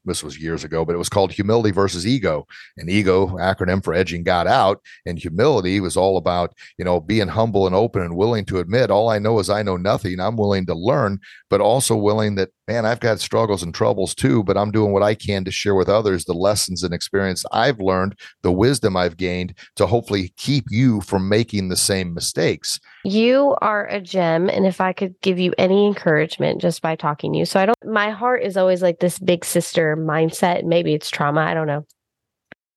this 0.06 0.22
was 0.22 0.40
years 0.40 0.64
ago, 0.64 0.84
but 0.84 0.94
it 0.94 0.98
was 0.98 1.08
called 1.08 1.32
Humility 1.32 1.72
versus 1.72 2.06
Ego. 2.06 2.46
And 2.76 2.88
ego, 2.88 3.26
acronym 3.38 3.84
for 3.84 3.92
edging 3.92 4.22
God 4.22 4.46
out, 4.46 4.80
and 5.04 5.18
humility 5.18 5.80
was 5.80 5.96
all 5.96 6.16
about, 6.16 6.54
you 6.78 6.84
know, 6.84 7.00
being 7.00 7.28
humble 7.28 7.66
and 7.66 7.74
open 7.74 8.02
and 8.02 8.16
willing 8.16 8.44
to 8.46 8.58
admit, 8.58 8.90
all 8.90 9.10
I 9.10 9.18
know 9.18 9.38
is 9.40 9.50
I 9.50 9.62
know 9.62 9.76
nothing. 9.76 10.20
I'm 10.20 10.36
willing 10.36 10.64
to 10.66 10.74
learn, 10.74 11.18
but 11.50 11.60
also 11.60 11.96
willing 11.96 12.36
that, 12.36 12.50
man, 12.68 12.84
I've 12.84 13.00
got 13.00 13.20
struggles 13.20 13.62
and 13.62 13.72
troubles 13.74 14.14
too, 14.14 14.42
but 14.42 14.56
I'm 14.56 14.70
doing 14.70 14.92
what 14.92 15.02
I 15.02 15.14
can 15.14 15.44
to 15.44 15.50
share 15.50 15.74
with 15.74 15.88
others 15.88 16.24
the 16.24 16.32
lessons 16.32 16.82
and 16.82 16.92
experience 16.92 17.44
I've 17.52 17.78
learned, 17.78 18.18
the 18.42 18.52
wisdom 18.52 18.96
I've 18.96 19.16
gained 19.16 19.54
to 19.76 19.86
hopefully 19.86 20.32
keep 20.36 20.64
you 20.70 21.00
from 21.02 21.28
making 21.28 21.68
the 21.68 21.76
same 21.76 22.12
mistakes. 22.12 22.80
You 23.04 23.56
are 23.62 23.86
a 23.86 24.00
gem. 24.00 24.48
And 24.48 24.66
if 24.66 24.80
I 24.80 24.92
could 24.92 25.14
give 25.20 25.38
you 25.38 25.54
any 25.58 25.86
encouragement 25.86 26.60
just 26.60 26.82
by 26.82 26.96
talking 26.96 27.32
to 27.32 27.38
you, 27.38 27.44
so 27.44 27.60
I 27.60 27.66
don't, 27.66 27.76
my 27.84 28.10
heart 28.10 28.42
is 28.42 28.56
always 28.56 28.82
like 28.82 28.98
this 28.98 29.18
big 29.18 29.44
sister 29.44 29.96
mindset. 29.96 30.64
Maybe 30.64 30.94
it's 30.94 31.10
trauma. 31.10 31.42
I 31.42 31.54
don't 31.54 31.68
know. 31.68 31.86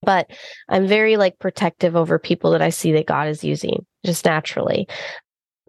But 0.02 0.32
I'm 0.70 0.88
very 0.88 1.18
like 1.18 1.40
protective 1.40 1.96
over 1.96 2.20
people 2.20 2.52
that 2.52 2.62
I 2.62 2.70
see 2.70 2.92
that 2.94 3.08
God 3.08 3.28
is 3.28 3.44
using 3.44 3.86
just 4.06 4.24
naturally. 4.24 4.88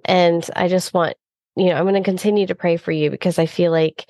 And 0.04 0.48
I 0.54 0.68
just 0.68 0.94
want, 0.94 1.16
you 1.60 1.66
know, 1.66 1.76
I'm 1.76 1.84
going 1.84 1.94
to 1.94 2.02
continue 2.02 2.46
to 2.46 2.54
pray 2.54 2.76
for 2.76 2.92
you 2.92 3.10
because 3.10 3.38
I 3.38 3.46
feel 3.46 3.70
like 3.70 4.06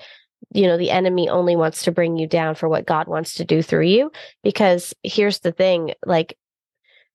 you 0.53 0.67
know 0.67 0.77
the 0.77 0.91
enemy 0.91 1.29
only 1.29 1.55
wants 1.55 1.83
to 1.83 1.91
bring 1.91 2.17
you 2.17 2.25
down 2.25 2.55
for 2.55 2.67
what 2.67 2.87
god 2.87 3.07
wants 3.07 3.35
to 3.35 3.45
do 3.45 3.61
through 3.61 3.85
you 3.85 4.11
because 4.43 4.91
here's 5.03 5.39
the 5.41 5.51
thing 5.51 5.93
like 6.03 6.35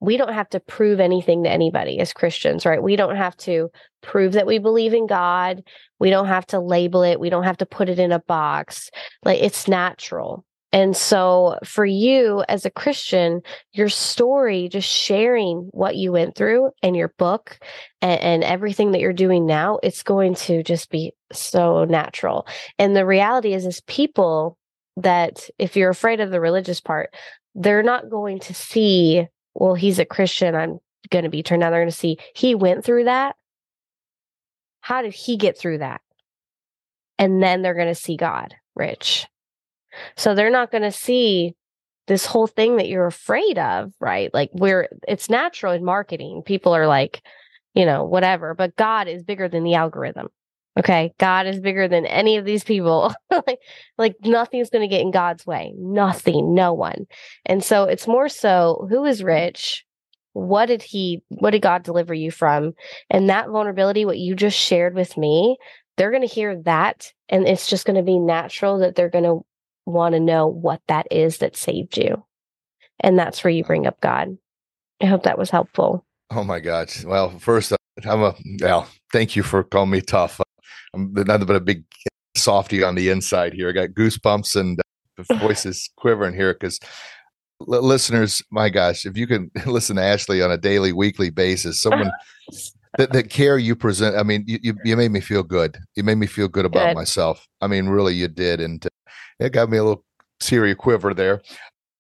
we 0.00 0.16
don't 0.16 0.32
have 0.32 0.48
to 0.50 0.60
prove 0.60 1.00
anything 1.00 1.44
to 1.44 1.50
anybody 1.50 1.98
as 2.00 2.12
Christians, 2.12 2.66
right? 2.66 2.82
We 2.82 2.96
don't 2.96 3.16
have 3.16 3.36
to 3.38 3.70
prove 4.02 4.34
that 4.34 4.46
we 4.46 4.58
believe 4.58 4.92
in 4.92 5.06
God. 5.06 5.62
We 5.98 6.10
don't 6.10 6.26
have 6.26 6.46
to 6.48 6.60
label 6.60 7.02
it. 7.02 7.18
We 7.18 7.30
don't 7.30 7.44
have 7.44 7.56
to 7.58 7.66
put 7.66 7.88
it 7.88 7.98
in 7.98 8.12
a 8.12 8.18
box. 8.18 8.90
Like 9.24 9.40
it's 9.40 9.68
natural. 9.68 10.44
And 10.72 10.96
so 10.96 11.58
for 11.64 11.86
you 11.86 12.44
as 12.48 12.66
a 12.66 12.70
Christian, 12.70 13.40
your 13.72 13.88
story, 13.88 14.68
just 14.68 14.88
sharing 14.88 15.68
what 15.70 15.96
you 15.96 16.12
went 16.12 16.34
through 16.34 16.70
and 16.82 16.96
your 16.96 17.14
book 17.18 17.58
and, 18.02 18.20
and, 18.20 18.44
everything 18.44 18.90
that 18.90 19.00
you're 19.00 19.12
doing 19.12 19.46
now, 19.46 19.78
it's 19.82 20.02
going 20.02 20.34
to 20.34 20.62
just 20.62 20.90
be 20.90 21.12
so 21.32 21.84
natural. 21.84 22.46
And 22.78 22.96
the 22.96 23.06
reality 23.06 23.54
is, 23.54 23.64
is 23.64 23.80
people 23.82 24.58
that 24.96 25.48
if 25.58 25.76
you're 25.76 25.90
afraid 25.90 26.20
of 26.20 26.30
the 26.30 26.40
religious 26.40 26.80
part, 26.80 27.14
they're 27.54 27.82
not 27.82 28.10
going 28.10 28.40
to 28.40 28.54
see 28.54 29.26
well, 29.58 29.74
he's 29.74 29.98
a 29.98 30.04
Christian. 30.04 30.54
I'm 30.54 30.78
going 31.10 31.24
to 31.24 31.30
be 31.30 31.42
turned 31.42 31.62
down. 31.62 31.72
They're 31.72 31.80
going 31.80 31.90
to 31.90 31.96
see 31.96 32.18
he 32.34 32.54
went 32.54 32.84
through 32.84 33.04
that. 33.04 33.36
How 34.80 35.02
did 35.02 35.14
he 35.14 35.36
get 35.36 35.58
through 35.58 35.78
that? 35.78 36.00
And 37.18 37.42
then 37.42 37.62
they're 37.62 37.74
going 37.74 37.88
to 37.88 37.94
see 37.94 38.16
God, 38.16 38.54
Rich. 38.74 39.26
So 40.16 40.34
they're 40.34 40.50
not 40.50 40.70
going 40.70 40.82
to 40.82 40.92
see 40.92 41.54
this 42.06 42.26
whole 42.26 42.46
thing 42.46 42.76
that 42.76 42.88
you're 42.88 43.06
afraid 43.06 43.58
of, 43.58 43.92
right? 44.00 44.32
Like, 44.32 44.50
we're 44.52 44.88
it's 45.08 45.28
natural 45.28 45.72
in 45.72 45.84
marketing. 45.84 46.42
People 46.44 46.74
are 46.74 46.86
like, 46.86 47.20
you 47.74 47.84
know, 47.84 48.04
whatever, 48.04 48.54
but 48.54 48.76
God 48.76 49.08
is 49.08 49.22
bigger 49.22 49.48
than 49.48 49.64
the 49.64 49.74
algorithm. 49.74 50.28
Okay. 50.78 51.14
God 51.18 51.46
is 51.46 51.58
bigger 51.58 51.88
than 51.88 52.04
any 52.06 52.36
of 52.36 52.44
these 52.44 52.62
people. 52.62 53.14
like, 53.30 53.58
like 53.96 54.16
nothing's 54.24 54.70
going 54.70 54.88
to 54.88 54.94
get 54.94 55.00
in 55.00 55.10
God's 55.10 55.46
way. 55.46 55.72
Nothing, 55.76 56.54
no 56.54 56.74
one. 56.74 57.06
And 57.46 57.64
so 57.64 57.84
it's 57.84 58.06
more 58.06 58.28
so 58.28 58.86
who 58.90 59.04
is 59.04 59.22
rich? 59.22 59.84
What 60.34 60.66
did 60.66 60.82
he, 60.82 61.22
what 61.28 61.52
did 61.52 61.62
God 61.62 61.82
deliver 61.82 62.12
you 62.12 62.30
from? 62.30 62.72
And 63.08 63.30
that 63.30 63.48
vulnerability, 63.48 64.04
what 64.04 64.18
you 64.18 64.34
just 64.34 64.58
shared 64.58 64.94
with 64.94 65.16
me, 65.16 65.56
they're 65.96 66.10
going 66.10 66.26
to 66.26 66.34
hear 66.34 66.60
that. 66.64 67.10
And 67.30 67.48
it's 67.48 67.68
just 67.68 67.86
going 67.86 67.96
to 67.96 68.02
be 68.02 68.18
natural 68.18 68.78
that 68.80 68.96
they're 68.96 69.08
going 69.08 69.24
to 69.24 69.46
want 69.86 70.14
to 70.14 70.20
know 70.20 70.46
what 70.46 70.82
that 70.88 71.06
is 71.10 71.38
that 71.38 71.56
saved 71.56 71.96
you. 71.96 72.24
And 73.00 73.18
that's 73.18 73.42
where 73.42 73.50
you 73.50 73.64
bring 73.64 73.86
up 73.86 74.00
God. 74.00 74.36
I 75.00 75.06
hope 75.06 75.22
that 75.22 75.38
was 75.38 75.50
helpful. 75.50 76.04
Oh 76.30 76.44
my 76.44 76.60
gosh. 76.60 77.04
Well, 77.04 77.38
first, 77.38 77.72
uh, 77.72 77.76
I'm 78.04 78.22
a, 78.22 78.34
well, 78.60 78.88
thank 79.12 79.36
you 79.36 79.42
for 79.42 79.62
calling 79.62 79.90
me 79.90 80.00
tough. 80.00 80.40
Uh, 80.40 80.44
I'm 80.94 81.12
nothing 81.12 81.46
but 81.46 81.56
a 81.56 81.60
big 81.60 81.84
softy 82.36 82.82
on 82.82 82.94
the 82.94 83.10
inside 83.10 83.52
here. 83.52 83.68
I 83.68 83.72
got 83.72 83.90
goosebumps 83.90 84.56
and 84.56 84.78
uh, 84.80 85.22
the 85.28 85.34
voice 85.38 85.66
is 85.66 85.88
quivering 85.96 86.34
here 86.34 86.54
because 86.54 86.80
l- 87.60 87.82
listeners, 87.82 88.42
my 88.50 88.68
gosh, 88.68 89.06
if 89.06 89.16
you 89.16 89.26
can 89.26 89.50
listen 89.66 89.96
to 89.96 90.02
Ashley 90.02 90.42
on 90.42 90.50
a 90.50 90.58
daily, 90.58 90.92
weekly 90.92 91.30
basis, 91.30 91.80
someone 91.82 92.10
that, 92.98 93.12
that 93.12 93.30
care 93.30 93.58
you 93.58 93.76
present. 93.76 94.16
I 94.16 94.22
mean, 94.22 94.44
you, 94.46 94.58
you, 94.62 94.74
you 94.84 94.96
made 94.96 95.10
me 95.10 95.20
feel 95.20 95.42
good. 95.42 95.78
You 95.94 96.02
made 96.02 96.16
me 96.18 96.26
feel 96.26 96.48
good 96.48 96.64
about 96.64 96.88
good. 96.88 96.96
myself. 96.96 97.46
I 97.60 97.66
mean, 97.66 97.88
really, 97.88 98.14
you 98.14 98.28
did, 98.28 98.60
and 98.60 98.84
uh, 98.84 98.88
it 99.38 99.52
got 99.52 99.70
me 99.70 99.78
a 99.78 99.84
little 99.84 100.04
teary 100.40 100.74
quiver 100.74 101.14
there. 101.14 101.42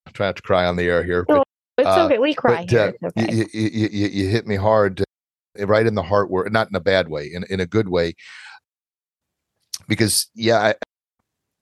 I'm 0.06 0.12
trying 0.12 0.34
to 0.34 0.42
cry 0.42 0.66
on 0.66 0.76
the 0.76 0.84
air 0.84 1.02
here. 1.02 1.24
But, 1.26 1.42
it's 1.78 1.86
uh, 1.86 2.06
okay. 2.06 2.18
We 2.18 2.34
cry 2.34 2.62
but, 2.62 2.70
here. 2.70 2.94
Uh, 3.02 3.08
okay. 3.08 3.32
you, 3.32 3.46
you, 3.52 3.88
you, 3.92 4.08
you, 4.08 4.28
hit 4.28 4.46
me 4.46 4.56
hard, 4.56 5.02
uh, 5.60 5.66
right 5.66 5.86
in 5.86 5.94
the 5.94 6.02
heart, 6.02 6.30
where 6.30 6.48
not 6.48 6.68
in 6.68 6.74
a 6.74 6.80
bad 6.80 7.08
way, 7.08 7.26
in 7.26 7.44
in 7.50 7.60
a 7.60 7.66
good 7.66 7.88
way 7.88 8.14
because 9.88 10.28
yeah, 10.34 10.58
I, 10.58 10.74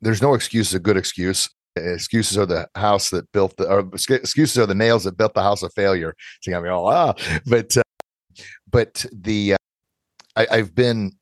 there's 0.00 0.22
no 0.22 0.34
excuse 0.34 0.74
a 0.74 0.78
good 0.78 0.96
excuse. 0.96 1.48
Excuses 1.76 2.38
are 2.38 2.46
the 2.46 2.68
house 2.76 3.10
that 3.10 3.30
built 3.32 3.56
the, 3.56 3.68
or 3.68 3.80
excuses 3.92 4.56
are 4.58 4.66
the 4.66 4.74
nails 4.74 5.04
that 5.04 5.16
built 5.16 5.34
the 5.34 5.42
house 5.42 5.62
of 5.62 5.72
failure. 5.74 6.14
So 6.40 6.50
you 6.50 6.54
got 6.54 6.62
me 6.62 6.68
all 6.68 6.86
ah, 6.88 7.14
but 7.46 7.76
uh, 7.76 7.82
but 8.70 9.04
the 9.12 9.54
uh, 9.54 9.56
I, 10.36 10.46
I've 10.50 10.74
been 10.74 11.12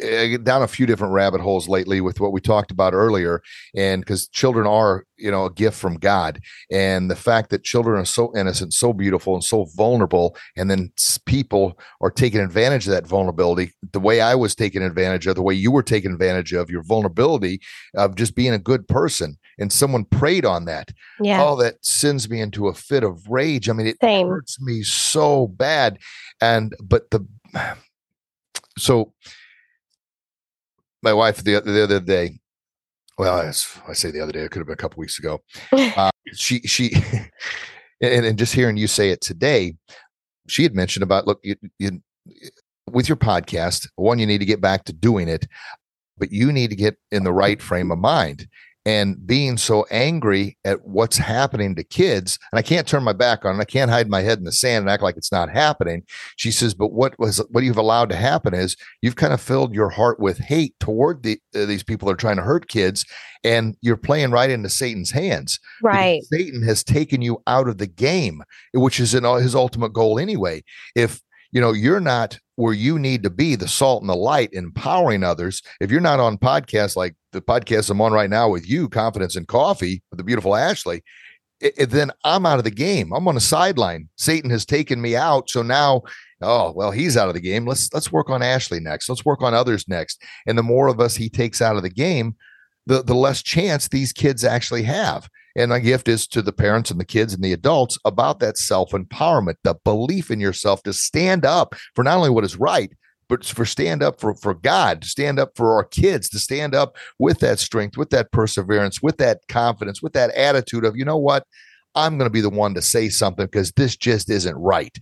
Eh, 0.00 0.36
down 0.38 0.62
a 0.62 0.68
few 0.68 0.84
different 0.84 1.12
rabbit 1.12 1.40
holes 1.40 1.68
lately 1.68 2.00
with 2.00 2.20
what 2.20 2.32
we 2.32 2.40
talked 2.40 2.70
about 2.70 2.92
earlier 2.92 3.42
and 3.74 4.02
because 4.02 4.28
children 4.28 4.66
are 4.66 5.04
you 5.16 5.30
know 5.30 5.44
a 5.46 5.52
gift 5.52 5.78
from 5.78 5.96
god 5.96 6.40
and 6.70 7.10
the 7.10 7.16
fact 7.16 7.50
that 7.50 7.64
children 7.64 7.98
are 7.98 8.04
so 8.04 8.36
innocent 8.36 8.74
so 8.74 8.92
beautiful 8.92 9.34
and 9.34 9.44
so 9.44 9.66
vulnerable 9.76 10.36
and 10.56 10.70
then 10.70 10.90
people 11.24 11.78
are 12.00 12.10
taking 12.10 12.40
advantage 12.40 12.86
of 12.86 12.92
that 12.92 13.06
vulnerability. 13.06 13.72
The 13.92 14.00
way 14.00 14.20
i 14.20 14.34
was 14.34 14.54
taking 14.54 14.82
advantage 14.82 15.26
of 15.26 15.36
the 15.36 15.42
way 15.42 15.54
you 15.54 15.70
were 15.70 15.82
taking 15.82 16.12
advantage 16.12 16.52
of 16.52 16.68
your 16.68 16.82
vulnerability 16.82 17.60
of 17.94 18.16
just 18.16 18.34
being 18.34 18.52
a 18.52 18.58
good 18.58 18.86
person 18.88 19.38
and 19.58 19.72
someone 19.72 20.04
preyed 20.04 20.44
on 20.44 20.66
that. 20.66 20.90
Yeah. 21.20 21.42
Oh 21.42 21.56
that 21.56 21.76
sends 21.84 22.28
me 22.28 22.40
into 22.40 22.68
a 22.68 22.74
fit 22.74 23.02
of 23.02 23.26
rage. 23.28 23.68
I 23.68 23.72
mean 23.72 23.86
it 23.86 23.96
Same. 24.02 24.28
hurts 24.28 24.60
me 24.60 24.82
so 24.82 25.46
bad 25.46 25.98
and 26.40 26.74
but 26.82 27.10
the 27.10 27.26
so 28.78 29.14
my 31.06 31.14
wife 31.14 31.42
the, 31.44 31.60
the 31.60 31.84
other 31.84 32.00
day. 32.00 32.40
Well 33.16 33.38
I, 33.38 33.92
say 33.92 34.10
the 34.10 34.20
other 34.20 34.32
day 34.32 34.40
it 34.40 34.50
could 34.50 34.58
have 34.58 34.66
been 34.66 34.74
a 34.74 34.76
couple 34.76 35.00
weeks 35.00 35.18
ago. 35.18 35.40
Uh, 35.72 36.10
she 36.32 36.58
she 36.60 36.92
and, 38.00 38.26
and 38.26 38.38
just 38.38 38.52
hearing 38.52 38.76
you 38.76 38.86
say 38.86 39.10
it 39.10 39.20
today 39.20 39.74
she 40.48 40.62
had 40.62 40.74
mentioned 40.74 41.02
about 41.02 41.26
look 41.26 41.38
you, 41.42 41.54
you 41.78 42.02
with 42.90 43.08
your 43.08 43.16
podcast 43.16 43.88
one 43.94 44.18
you 44.18 44.26
need 44.26 44.38
to 44.38 44.44
get 44.44 44.60
back 44.60 44.84
to 44.84 44.92
doing 44.92 45.28
it 45.28 45.46
but 46.18 46.32
you 46.32 46.52
need 46.52 46.70
to 46.70 46.76
get 46.76 46.96
in 47.12 47.24
the 47.24 47.32
right 47.32 47.62
frame 47.62 47.90
of 47.90 47.98
mind 47.98 48.48
and 48.86 49.26
being 49.26 49.58
so 49.58 49.84
angry 49.90 50.56
at 50.64 50.86
what's 50.86 51.18
happening 51.18 51.74
to 51.74 51.84
kids 51.84 52.38
and 52.50 52.58
i 52.58 52.62
can't 52.62 52.86
turn 52.86 53.02
my 53.02 53.12
back 53.12 53.44
on 53.44 53.56
it 53.56 53.60
i 53.60 53.64
can't 53.64 53.90
hide 53.90 54.08
my 54.08 54.22
head 54.22 54.38
in 54.38 54.44
the 54.44 54.52
sand 54.52 54.82
and 54.82 54.90
act 54.90 55.02
like 55.02 55.16
it's 55.16 55.32
not 55.32 55.50
happening. 55.50 56.02
She 56.36 56.50
says 56.50 56.74
but 56.74 56.92
what 56.92 57.18
was 57.18 57.38
what 57.50 57.64
you've 57.64 57.76
allowed 57.76 58.08
to 58.10 58.16
happen 58.16 58.54
is 58.54 58.76
you've 59.02 59.16
kind 59.16 59.32
of 59.32 59.40
filled 59.40 59.74
your 59.74 59.90
heart 59.90 60.20
with 60.20 60.38
hate 60.38 60.74
toward 60.80 61.22
the, 61.22 61.38
uh, 61.54 61.64
these 61.64 61.82
people 61.82 62.06
that 62.06 62.14
are 62.14 62.16
trying 62.16 62.36
to 62.36 62.42
hurt 62.42 62.68
kids 62.68 63.04
and 63.44 63.76
you're 63.80 63.96
playing 63.96 64.30
right 64.30 64.50
into 64.50 64.68
satan's 64.68 65.10
hands. 65.10 65.58
Right. 65.82 66.22
Satan 66.24 66.62
has 66.62 66.82
taken 66.82 67.22
you 67.22 67.42
out 67.46 67.68
of 67.68 67.78
the 67.78 67.86
game 67.86 68.42
which 68.72 69.00
is 69.00 69.14
in 69.14 69.24
his 69.24 69.54
ultimate 69.54 69.92
goal 69.92 70.18
anyway. 70.18 70.62
If 70.94 71.20
you 71.52 71.60
know 71.60 71.72
you're 71.72 72.00
not 72.00 72.38
where 72.56 72.74
you 72.74 72.98
need 72.98 73.22
to 73.22 73.30
be 73.30 73.54
the 73.54 73.68
salt 73.68 74.02
and 74.02 74.10
the 74.10 74.16
light 74.16 74.50
empowering 74.52 75.22
others 75.22 75.62
if 75.80 75.90
you're 75.90 76.00
not 76.00 76.20
on 76.20 76.38
podcasts 76.38 76.96
like 76.96 77.14
the 77.36 77.42
podcast 77.42 77.90
i'm 77.90 78.00
on 78.00 78.12
right 78.12 78.30
now 78.30 78.48
with 78.48 78.68
you 78.68 78.88
confidence 78.88 79.36
and 79.36 79.46
coffee 79.48 80.02
with 80.10 80.18
the 80.18 80.24
beautiful 80.24 80.56
ashley 80.56 81.02
it, 81.60 81.74
it, 81.76 81.90
then 81.90 82.10
i'm 82.24 82.46
out 82.46 82.58
of 82.58 82.64
the 82.64 82.70
game. 82.70 83.12
I'm 83.12 83.28
on 83.28 83.36
a 83.36 83.40
sideline. 83.40 84.08
Satan 84.16 84.50
has 84.50 84.66
taken 84.66 85.00
me 85.00 85.16
out. 85.16 85.50
So 85.50 85.62
now 85.62 86.02
oh 86.42 86.72
well 86.72 86.90
he's 86.90 87.16
out 87.16 87.28
of 87.28 87.34
the 87.34 87.40
game. 87.40 87.66
Let's 87.66 87.92
let's 87.92 88.12
work 88.12 88.30
on 88.30 88.42
ashley 88.42 88.80
next. 88.80 89.08
Let's 89.08 89.24
work 89.24 89.42
on 89.42 89.54
others 89.54 89.88
next. 89.88 90.22
And 90.46 90.58
the 90.58 90.62
more 90.62 90.88
of 90.88 91.00
us 91.00 91.16
he 91.16 91.28
takes 91.28 91.62
out 91.62 91.76
of 91.76 91.82
the 91.82 91.90
game 91.90 92.36
the 92.86 93.02
the 93.02 93.14
less 93.14 93.42
chance 93.42 93.88
these 93.88 94.12
kids 94.12 94.44
actually 94.44 94.82
have. 94.84 95.28
And 95.56 95.70
my 95.70 95.78
gift 95.78 96.08
is 96.08 96.26
to 96.28 96.42
the 96.42 96.52
parents 96.52 96.90
and 96.90 97.00
the 97.00 97.06
kids 97.06 97.32
and 97.32 97.42
the 97.42 97.54
adults 97.54 97.96
about 98.04 98.40
that 98.40 98.58
self 98.58 98.90
empowerment, 98.90 99.56
the 99.64 99.74
belief 99.84 100.30
in 100.30 100.40
yourself 100.40 100.82
to 100.82 100.92
stand 100.92 101.46
up 101.46 101.74
for 101.94 102.04
not 102.04 102.18
only 102.18 102.30
what 102.30 102.44
is 102.44 102.56
right, 102.56 102.92
but 103.28 103.44
for 103.44 103.64
stand 103.64 104.02
up 104.02 104.20
for, 104.20 104.34
for 104.34 104.54
God, 104.54 105.02
to 105.02 105.08
stand 105.08 105.38
up 105.38 105.52
for 105.56 105.74
our 105.74 105.84
kids, 105.84 106.28
to 106.30 106.38
stand 106.38 106.74
up 106.74 106.96
with 107.18 107.40
that 107.40 107.58
strength, 107.58 107.96
with 107.96 108.10
that 108.10 108.30
perseverance, 108.32 109.02
with 109.02 109.16
that 109.18 109.40
confidence, 109.48 110.02
with 110.02 110.12
that 110.12 110.30
attitude 110.34 110.84
of, 110.84 110.96
you 110.96 111.04
know 111.04 111.16
what, 111.16 111.44
I'm 111.94 112.18
going 112.18 112.28
to 112.28 112.32
be 112.32 112.40
the 112.40 112.50
one 112.50 112.74
to 112.74 112.82
say 112.82 113.08
something 113.08 113.46
because 113.46 113.72
this 113.72 113.96
just 113.96 114.30
isn't 114.30 114.56
right. 114.56 114.96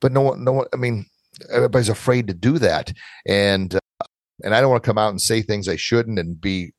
But 0.00 0.12
no 0.12 0.22
one, 0.22 0.44
no 0.44 0.52
one, 0.52 0.66
I 0.72 0.76
mean, 0.76 1.06
everybody's 1.50 1.88
afraid 1.88 2.26
to 2.28 2.34
do 2.34 2.58
that. 2.58 2.92
And, 3.26 3.74
uh, 3.74 4.06
and 4.42 4.54
I 4.54 4.60
don't 4.60 4.70
want 4.70 4.82
to 4.82 4.88
come 4.88 4.98
out 4.98 5.10
and 5.10 5.20
say 5.20 5.42
things 5.42 5.68
I 5.68 5.76
shouldn't 5.76 6.18
and 6.18 6.40
be, 6.40 6.72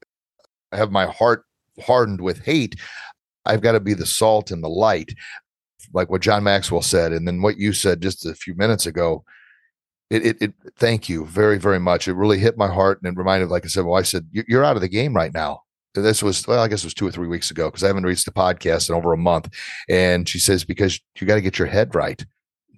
have 0.73 0.91
my 0.91 1.05
heart 1.05 1.45
hardened 1.81 2.19
with 2.19 2.43
hate. 2.43 2.75
I've 3.45 3.61
got 3.61 3.73
to 3.73 3.79
be 3.79 3.93
the 3.93 4.05
salt 4.05 4.51
and 4.51 4.63
the 4.63 4.69
light, 4.69 5.13
like 5.93 6.09
what 6.09 6.21
John 6.21 6.43
Maxwell 6.43 6.81
said, 6.81 7.13
and 7.13 7.27
then 7.27 7.41
what 7.41 7.57
you 7.57 7.73
said 7.73 8.01
just 8.01 8.25
a 8.25 8.36
few 8.36 8.55
minutes 8.55 8.86
ago. 8.86 9.23
It, 10.14 10.26
it, 10.26 10.38
it 10.41 10.53
thank 10.78 11.09
you 11.09 11.26
very, 11.26 11.57
very 11.57 11.80
much. 11.80 12.07
It 12.07 12.14
really 12.14 12.38
hit 12.38 12.57
my 12.57 12.68
heart 12.68 13.01
and 13.01 13.11
it 13.11 13.18
reminded, 13.18 13.49
like 13.49 13.66
I 13.66 13.68
said, 13.68 13.86
well, 13.86 13.97
I 13.97 14.03
said, 14.03 14.28
you're 14.32 14.64
out 14.64 14.76
of 14.76 14.82
the 14.82 14.88
game 14.88 15.16
right 15.16 15.34
now. 15.34 15.61
This 15.95 16.22
was, 16.22 16.47
well, 16.47 16.59
I 16.59 16.68
guess 16.68 16.84
it 16.84 16.88
was 16.88 16.93
two 16.93 17.07
or 17.07 17.11
three 17.11 17.28
weeks 17.28 17.51
ago 17.51 17.70
because 17.70 17.84
I 17.84 17.88
haven't 17.88 18.05
reached 18.05 18.26
the 18.26 18.32
podcast 18.32 18.89
in 18.89 18.95
over 18.95 19.14
a 19.14 19.18
month. 19.18 19.49
And 19.89 20.30
she 20.30 20.39
says, 20.39 20.64
because 20.64 20.99
you 21.20 21.26
got 21.26 21.36
to 21.36 21.41
get 21.41 21.57
your 21.57 21.68
head 21.68 21.95
right. 21.95 22.24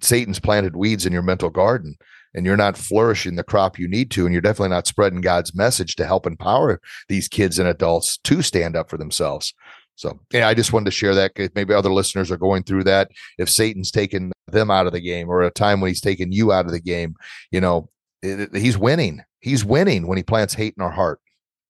Satan's 0.00 0.40
planted 0.40 0.76
weeds 0.76 1.06
in 1.06 1.12
your 1.12 1.22
mental 1.22 1.50
garden 1.50 1.96
and 2.34 2.44
you're 2.44 2.56
not 2.56 2.76
flourishing 2.76 3.36
the 3.36 3.44
crop 3.44 3.78
you 3.78 3.88
need 3.88 4.10
to, 4.10 4.26
and 4.26 4.32
you're 4.32 4.42
definitely 4.42 4.68
not 4.68 4.86
spreading 4.86 5.22
God's 5.22 5.54
message 5.54 5.96
to 5.96 6.06
help 6.06 6.26
empower 6.26 6.80
these 7.08 7.28
kids 7.28 7.58
and 7.58 7.66
adults 7.66 8.18
to 8.18 8.42
stand 8.42 8.76
up 8.76 8.90
for 8.90 8.98
themselves. 8.98 9.54
So, 9.94 10.20
yeah, 10.32 10.46
I 10.46 10.52
just 10.52 10.72
wanted 10.72 10.84
to 10.86 10.90
share 10.90 11.14
that. 11.14 11.34
Because 11.34 11.50
maybe 11.54 11.72
other 11.72 11.92
listeners 11.92 12.30
are 12.30 12.36
going 12.36 12.62
through 12.62 12.84
that. 12.84 13.10
If 13.38 13.48
Satan's 13.48 13.90
taken 13.90 14.32
them 14.48 14.70
out 14.70 14.86
of 14.86 14.92
the 14.92 15.00
game, 15.00 15.28
or 15.28 15.42
a 15.42 15.50
time 15.50 15.80
when 15.80 15.88
he's 15.88 16.00
taken 16.00 16.32
you 16.32 16.52
out 16.52 16.66
of 16.66 16.72
the 16.72 16.80
game, 16.80 17.14
you 17.50 17.60
know, 17.60 17.88
it, 18.22 18.40
it, 18.40 18.56
he's 18.56 18.78
winning. 18.78 19.22
He's 19.40 19.64
winning 19.64 20.06
when 20.06 20.16
he 20.16 20.22
plants 20.22 20.54
hate 20.54 20.74
in 20.76 20.82
our 20.82 20.90
heart. 20.90 21.20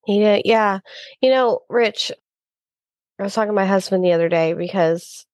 Yeah, 0.07 0.39
yeah. 0.45 0.79
You 1.21 1.31
know, 1.31 1.61
Rich, 1.69 2.13
I 3.19 3.25
was 3.25 3.35
talking 3.35 3.49
to 3.49 3.55
my 3.55 3.67
husband 3.67 4.05
the 4.05 4.13
other 4.13 4.29
day 4.29 4.53
because 4.53 5.27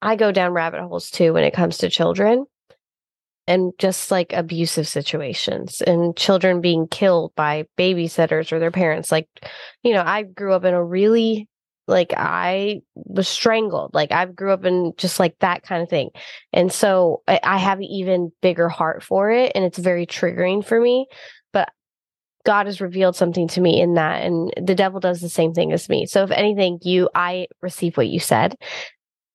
I 0.00 0.16
go 0.16 0.32
down 0.32 0.52
rabbit 0.52 0.80
holes 0.80 1.10
too 1.10 1.32
when 1.32 1.44
it 1.44 1.54
comes 1.54 1.78
to 1.78 1.88
children 1.88 2.46
and 3.46 3.72
just 3.78 4.10
like 4.10 4.32
abusive 4.32 4.86
situations 4.86 5.82
and 5.82 6.16
children 6.16 6.60
being 6.60 6.86
killed 6.86 7.34
by 7.34 7.66
babysitters 7.76 8.52
or 8.52 8.58
their 8.58 8.70
parents 8.70 9.10
like 9.10 9.28
you 9.82 9.92
know 9.92 10.02
i 10.04 10.22
grew 10.22 10.52
up 10.52 10.64
in 10.64 10.74
a 10.74 10.84
really 10.84 11.48
like 11.92 12.12
i 12.16 12.80
was 12.94 13.28
strangled 13.28 13.94
like 13.94 14.10
i 14.10 14.24
grew 14.24 14.50
up 14.50 14.64
in 14.64 14.92
just 14.96 15.20
like 15.20 15.38
that 15.38 15.62
kind 15.62 15.82
of 15.82 15.88
thing. 15.88 16.10
And 16.52 16.72
so 16.72 17.22
I, 17.28 17.38
I 17.42 17.58
have 17.58 17.78
an 17.78 17.84
even 17.84 18.32
bigger 18.40 18.68
heart 18.68 19.02
for 19.02 19.30
it 19.30 19.52
and 19.54 19.64
it's 19.64 19.78
very 19.78 20.06
triggering 20.06 20.64
for 20.64 20.80
me 20.80 21.06
but 21.52 21.68
god 22.44 22.66
has 22.66 22.80
revealed 22.80 23.14
something 23.14 23.46
to 23.48 23.60
me 23.60 23.80
in 23.80 23.94
that 23.94 24.24
and 24.24 24.52
the 24.60 24.74
devil 24.74 24.98
does 24.98 25.20
the 25.20 25.28
same 25.28 25.52
thing 25.52 25.72
as 25.72 25.88
me. 25.88 26.06
So 26.06 26.24
if 26.24 26.30
anything 26.30 26.78
you 26.82 27.08
i 27.14 27.46
receive 27.60 27.96
what 27.96 28.08
you 28.08 28.18
said 28.18 28.56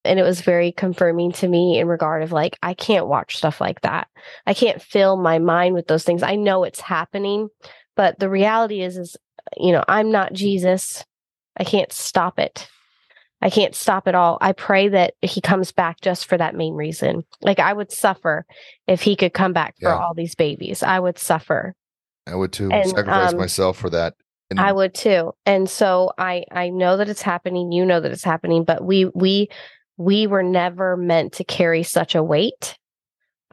and 0.03 0.19
it 0.19 0.23
was 0.23 0.41
very 0.41 0.71
confirming 0.71 1.33
to 1.33 1.47
me 1.47 1.79
in 1.79 1.87
regard 1.87 2.23
of 2.23 2.31
like 2.31 2.57
i 2.63 2.73
can't 2.73 3.07
watch 3.07 3.37
stuff 3.37 3.61
like 3.61 3.81
that. 3.81 4.07
I 4.45 4.53
can't 4.53 4.81
fill 4.81 5.15
my 5.15 5.39
mind 5.39 5.75
with 5.75 5.87
those 5.87 6.03
things. 6.03 6.23
I 6.23 6.35
know 6.35 6.63
it's 6.63 6.81
happening 6.81 7.49
but 7.97 8.19
the 8.19 8.29
reality 8.29 8.81
is 8.81 8.97
is 8.97 9.17
you 9.57 9.73
know 9.73 9.83
i'm 9.89 10.11
not 10.11 10.31
jesus 10.31 11.03
i 11.57 11.63
can't 11.63 11.91
stop 11.91 12.39
it. 12.39 12.67
I 13.39 13.51
can't 13.51 13.75
stop 13.75 14.07
it 14.07 14.15
all. 14.15 14.39
I 14.41 14.51
pray 14.51 14.87
that 14.87 15.13
he 15.21 15.41
comes 15.41 15.71
back 15.71 16.01
just 16.01 16.25
for 16.25 16.39
that 16.39 16.55
main 16.55 16.73
reason. 16.73 17.23
Like 17.41 17.59
i 17.59 17.71
would 17.71 17.91
suffer 17.91 18.45
if 18.87 19.01
he 19.01 19.15
could 19.15 19.33
come 19.33 19.53
back 19.53 19.75
for 19.79 19.89
yeah. 19.89 19.97
all 19.97 20.13
these 20.13 20.35
babies. 20.35 20.83
I 20.83 20.99
would 20.99 21.19
suffer. 21.19 21.75
I 22.25 22.35
would 22.35 22.51
too. 22.51 22.69
And, 22.71 22.89
sacrifice 22.89 23.33
um, 23.33 23.39
myself 23.39 23.77
for 23.77 23.89
that. 23.91 24.15
And 24.49 24.59
I 24.59 24.71
would 24.71 24.93
too. 24.93 25.33
And 25.45 25.69
so 25.69 26.11
I 26.17 26.45
I 26.51 26.69
know 26.69 26.97
that 26.97 27.09
it's 27.09 27.21
happening, 27.21 27.71
you 27.71 27.85
know 27.85 27.99
that 27.99 28.11
it's 28.11 28.23
happening, 28.23 28.63
but 28.63 28.83
we 28.83 29.05
we 29.13 29.49
we 29.97 30.27
were 30.27 30.43
never 30.43 30.95
meant 30.95 31.33
to 31.33 31.43
carry 31.43 31.83
such 31.83 32.15
a 32.15 32.23
weight. 32.23 32.77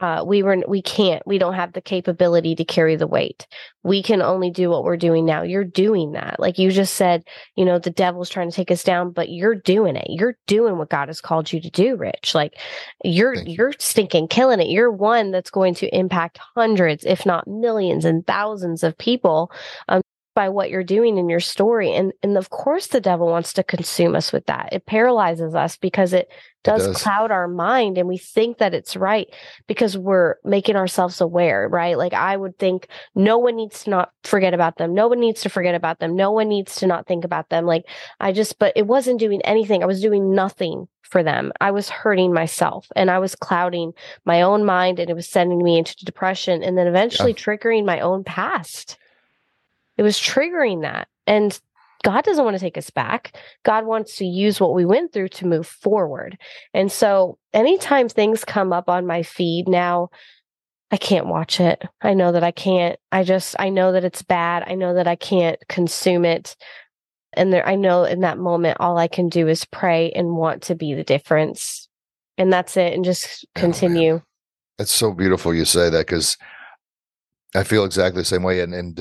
Uh, 0.01 0.24
we 0.26 0.42
were 0.42 0.59
we 0.66 0.82
can't 0.82 1.24
we 1.26 1.38
don't 1.38 1.55
have 1.55 1.72
the 1.72 1.80
capability 1.80 2.55
to 2.57 2.64
carry 2.64 2.97
the 2.97 3.07
weight. 3.07 3.47
We 3.84 4.03
can 4.03 4.22
only 4.22 4.51
do 4.51 4.68
what 4.68 4.82
we're 4.82 4.97
doing 4.97 5.24
now. 5.24 5.42
You're 5.42 5.64
doing 5.64 6.12
that. 6.12 6.40
Like 6.40 6.59
you 6.59 6.72
just 6.72 6.95
said 6.95 7.24
you 7.55 7.64
know 7.64 7.78
the 7.78 7.90
devil's 7.90 8.28
trying 8.28 8.51
to 8.51 8.57
take 8.57 8.72
us 8.72 8.82
down 8.82 9.12
but 9.12 9.28
you're 9.28 9.55
doing 9.55 9.95
it. 9.95 10.07
You're 10.09 10.36
doing 10.49 10.78
what 10.78 10.90
god 10.90 11.09
has 11.09 11.20
called 11.20 11.53
you 11.53 11.61
to 11.61 11.70
do 11.70 11.97
rich. 11.97 12.34
Like 12.34 12.59
you're 13.05 13.34
you. 13.34 13.55
you're 13.57 13.74
stinking 13.78 14.28
killing 14.28 14.61
it. 14.61 14.68
You're 14.68 14.90
one 14.90 15.30
that's 15.30 15.51
going 15.51 15.74
to 15.76 15.97
impact 15.97 16.38
hundreds 16.57 17.05
if 17.05 17.24
not 17.24 17.47
millions 17.47 18.05
and 18.05 18.26
thousands 18.26 18.82
of 18.82 18.99
people 18.99 19.53
um, 19.88 20.03
by 20.35 20.49
what 20.49 20.68
you're 20.68 20.85
doing 20.85 21.16
in 21.16 21.28
your 21.28 21.41
story. 21.41 21.93
And 21.93 22.12
and 22.22 22.37
of 22.37 22.51
course 22.51 22.89
the 22.89 23.01
devil 23.01 23.26
wants 23.26 23.53
to 23.55 23.62
consume 23.62 24.16
us 24.16 24.32
with 24.32 24.47
that. 24.47 24.70
It 24.72 24.87
paralyzes 24.87 25.55
us 25.55 25.76
because 25.76 26.12
it 26.12 26.30
does, 26.64 26.85
it 26.85 26.93
does, 26.93 27.03
cloud 27.03 27.30
our 27.30 27.47
mind 27.47 27.99
and 27.99 28.09
we 28.09 28.18
think 28.18 28.59
that 28.59 28.74
it's 28.74 28.97
right 28.97 29.28
because 29.66 29.97
we're 29.97 30.37
making 30.45 30.76
ourselves 30.76 31.20
aware 31.20 31.68
right? 31.68 31.97
Like 31.97 32.14
i 32.14 32.37
would 32.37 32.59
think 32.59 32.89
no 33.14 33.39
one 33.39 33.57
needs 33.57 33.85
to 33.85 33.91
not 33.91 34.11
forget 34.24 34.55
about 34.55 34.76
them. 34.76 34.95
No 34.95 35.09
one 35.09 35.20
needs 35.20 35.43
to 35.43 35.49
forget 35.49 35.74
about 35.74 36.01
them. 36.01 36.16
No 36.16 36.30
one 36.30 36.49
needs 36.49 36.76
to 36.76 36.87
not 36.87 37.07
think 37.07 37.24
about 37.24 37.49
them. 37.51 37.66
Like 37.66 37.85
i 38.20 38.32
just 38.32 38.59
but 38.59 38.72
it 38.76 38.87
wasn't 38.87 39.20
doing 39.20 39.43
anything. 39.43 39.82
I 39.82 39.87
was 39.87 40.01
doing 40.01 40.35
nothing 40.35 40.89
for 41.03 41.22
them. 41.22 41.53
I 41.61 41.70
was 41.70 41.89
hurting 41.89 42.32
myself 42.32 42.89
and 42.97 43.11
i 43.11 43.18
was 43.18 43.37
clouding 43.37 43.93
my 44.24 44.43
own 44.43 44.64
mind 44.64 44.99
and 44.99 45.09
it 45.09 45.14
was 45.14 45.28
sending 45.28 45.62
me 45.62 45.78
into 45.78 46.05
depression 46.05 46.62
and 46.62 46.76
then 46.76 46.87
eventually 46.87 47.30
yeah. 47.30 47.37
triggering 47.37 47.85
my 47.85 48.01
own 48.01 48.24
past 48.24 48.99
it 49.97 50.03
was 50.03 50.18
triggering 50.18 50.82
that. 50.82 51.09
And 51.26 51.59
God 52.05 52.22
doesn't 52.22 52.45
want 52.45 52.55
to 52.55 52.61
take 52.61 52.76
us 52.76 52.90
back. 52.90 53.36
God 53.64 53.86
wants 53.86 54.16
to 54.16 54.26
use 54.26 54.61
what 54.61 54.74
we 54.74 54.84
went 54.84 55.12
through 55.12 55.28
to 55.28 55.47
move 55.47 55.66
forward. 55.66 56.38
And 56.74 56.92
so 56.92 57.38
anytime 57.55 58.09
things 58.09 58.45
come 58.45 58.72
up 58.72 58.90
on 58.90 59.07
my 59.07 59.22
feed 59.22 59.68
now, 59.68 60.11
I 60.90 60.99
can't 60.99 61.26
watch 61.26 61.61
it. 61.61 61.82
I 62.03 62.14
know 62.14 62.30
that 62.32 62.45
I 62.45 62.51
can't. 62.51 62.99
I 63.11 63.24
just, 63.24 63.57
I 63.59 63.70
know 63.70 63.92
that 63.92 64.05
it's 64.05 64.22
bad. 64.22 64.64
I 64.66 64.74
know 64.74 64.95
that 64.95 65.09
I 65.09 65.16
can't 65.16 65.59
consume 65.68 66.24
it. 66.26 66.57
And 67.32 67.53
there, 67.53 67.66
I 67.66 67.74
know 67.74 68.05
in 68.05 68.20
that 68.20 68.38
moment, 68.38 68.76
all 68.80 68.99
I 68.99 69.09
can 69.09 69.28
do 69.28 69.49
is 69.49 69.64
pray 69.64 70.12
and 70.12 70.36
want 70.36 70.62
to 70.64 70.74
be 70.74 70.95
the 70.95 71.03
difference. 71.03 71.88
And 72.36 72.53
that's 72.53 72.76
it. 72.76 72.92
And 72.92 73.05
just 73.05 73.47
oh, 73.57 73.61
continue. 73.61 74.14
Oh, 74.14 74.22
it's 74.78 74.92
so 74.92 75.12
beautiful 75.12 75.55
you 75.55 75.64
say 75.64 75.88
that 75.88 76.07
because 76.07 76.36
I 77.55 77.64
feel 77.64 77.84
exactly 77.84 78.20
the 78.20 78.26
same 78.26 78.42
way. 78.42 78.61
And, 78.61 78.74
and 78.74 79.01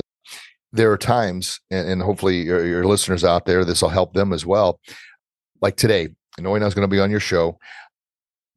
there 0.74 0.90
are 0.90 0.98
times, 0.98 1.60
and, 1.70 1.88
and 1.88 2.02
hopefully 2.02 2.42
your, 2.42 2.66
your, 2.66 2.84
listeners 2.84 3.24
out 3.24 3.46
there, 3.46 3.64
this 3.64 3.80
will 3.80 3.88
help 3.88 4.12
them 4.12 4.32
as 4.32 4.44
well. 4.44 4.80
Like 5.62 5.76
today, 5.76 6.08
knowing 6.38 6.62
I 6.62 6.64
was 6.64 6.74
going 6.74 6.88
to 6.88 6.94
be 6.94 7.00
on 7.00 7.12
your 7.12 7.20
show 7.20 7.58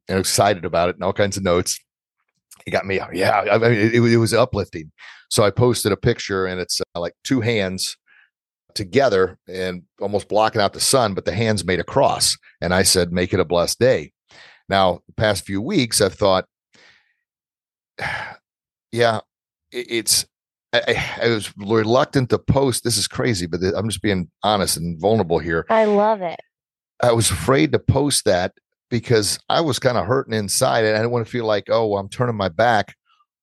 and 0.08 0.18
excited 0.18 0.64
about 0.64 0.88
it 0.88 0.96
and 0.96 1.04
all 1.04 1.12
kinds 1.12 1.36
of 1.36 1.44
notes. 1.44 1.78
It 2.66 2.72
got 2.72 2.86
me, 2.86 2.98
yeah, 3.12 3.44
I 3.50 3.58
mean, 3.58 3.72
it, 3.72 3.94
it 3.94 4.16
was 4.16 4.34
uplifting. 4.34 4.90
So 5.30 5.44
I 5.44 5.50
posted 5.50 5.92
a 5.92 5.96
picture 5.96 6.44
and 6.46 6.60
it's 6.60 6.80
uh, 6.94 7.00
like 7.00 7.14
two 7.22 7.40
hands 7.40 7.96
together 8.74 9.38
and 9.46 9.82
almost 10.00 10.28
blocking 10.28 10.60
out 10.60 10.72
the 10.72 10.80
sun, 10.80 11.14
but 11.14 11.24
the 11.24 11.32
hands 11.32 11.64
made 11.64 11.78
a 11.78 11.84
cross. 11.84 12.36
And 12.60 12.74
I 12.74 12.82
said, 12.82 13.12
make 13.12 13.32
it 13.32 13.40
a 13.40 13.44
blessed 13.44 13.78
day. 13.78 14.12
Now, 14.68 15.02
the 15.06 15.14
past 15.14 15.46
few 15.46 15.62
weeks, 15.62 16.00
I've 16.00 16.14
thought, 16.14 16.46
yeah, 18.92 19.20
it's 19.70 20.26
I, 20.86 21.24
I, 21.24 21.28
was 21.28 21.52
reluctant 21.56 22.30
to 22.30 22.38
post. 22.38 22.84
This 22.84 22.96
is 22.96 23.08
crazy, 23.08 23.46
but 23.46 23.60
I'm 23.76 23.88
just 23.88 24.02
being 24.02 24.30
honest 24.42 24.76
and 24.76 25.00
vulnerable 25.00 25.38
here. 25.38 25.66
I 25.70 25.84
love 25.84 26.22
it. 26.22 26.40
I 27.02 27.12
was 27.12 27.30
afraid 27.30 27.72
to 27.72 27.78
post 27.78 28.24
that 28.24 28.52
because 28.90 29.38
I 29.48 29.60
was 29.60 29.78
kind 29.78 29.98
of 29.98 30.06
hurting 30.06 30.34
inside 30.34 30.84
and 30.84 30.94
I 30.94 30.98
didn't 30.98 31.12
want 31.12 31.26
to 31.26 31.30
feel 31.30 31.44
like, 31.44 31.68
oh, 31.68 31.86
well, 31.86 32.00
I'm 32.00 32.08
turning 32.08 32.36
my 32.36 32.48
back 32.48 32.94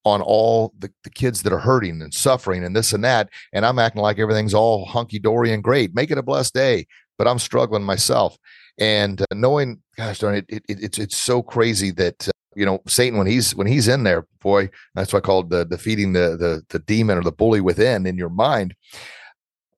on 0.03 0.21
all 0.21 0.73
the, 0.77 0.91
the 1.03 1.09
kids 1.09 1.41
that 1.41 1.53
are 1.53 1.59
hurting 1.59 2.01
and 2.01 2.13
suffering 2.13 2.63
and 2.63 2.75
this 2.75 2.93
and 2.93 3.03
that. 3.03 3.29
And 3.53 3.65
I'm 3.65 3.79
acting 3.79 4.01
like 4.01 4.19
everything's 4.19 4.53
all 4.53 4.85
hunky 4.85 5.19
dory 5.19 5.51
and 5.51 5.63
great. 5.63 5.95
Make 5.95 6.11
it 6.11 6.17
a 6.17 6.23
blessed 6.23 6.53
day. 6.53 6.85
But 7.17 7.27
I'm 7.27 7.39
struggling 7.39 7.83
myself. 7.83 8.37
And 8.77 9.21
uh, 9.21 9.25
knowing, 9.33 9.81
gosh 9.97 10.19
darn 10.19 10.35
it, 10.35 10.45
it, 10.49 10.63
it, 10.67 10.83
it's 10.83 10.97
it's 10.99 11.17
so 11.17 11.41
crazy 11.41 11.91
that 11.91 12.27
uh, 12.27 12.31
you 12.55 12.65
know 12.65 12.81
Satan 12.87 13.17
when 13.17 13.27
he's 13.27 13.55
when 13.55 13.67
he's 13.67 13.87
in 13.87 14.03
there, 14.03 14.27
boy, 14.41 14.69
that's 14.93 15.13
why 15.13 15.17
I 15.17 15.21
called 15.21 15.49
the 15.49 15.65
defeating 15.65 16.13
the 16.13 16.37
the 16.37 16.63
the 16.69 16.79
demon 16.79 17.17
or 17.17 17.23
the 17.23 17.31
bully 17.31 17.61
within 17.61 18.05
in 18.05 18.17
your 18.17 18.29
mind. 18.29 18.75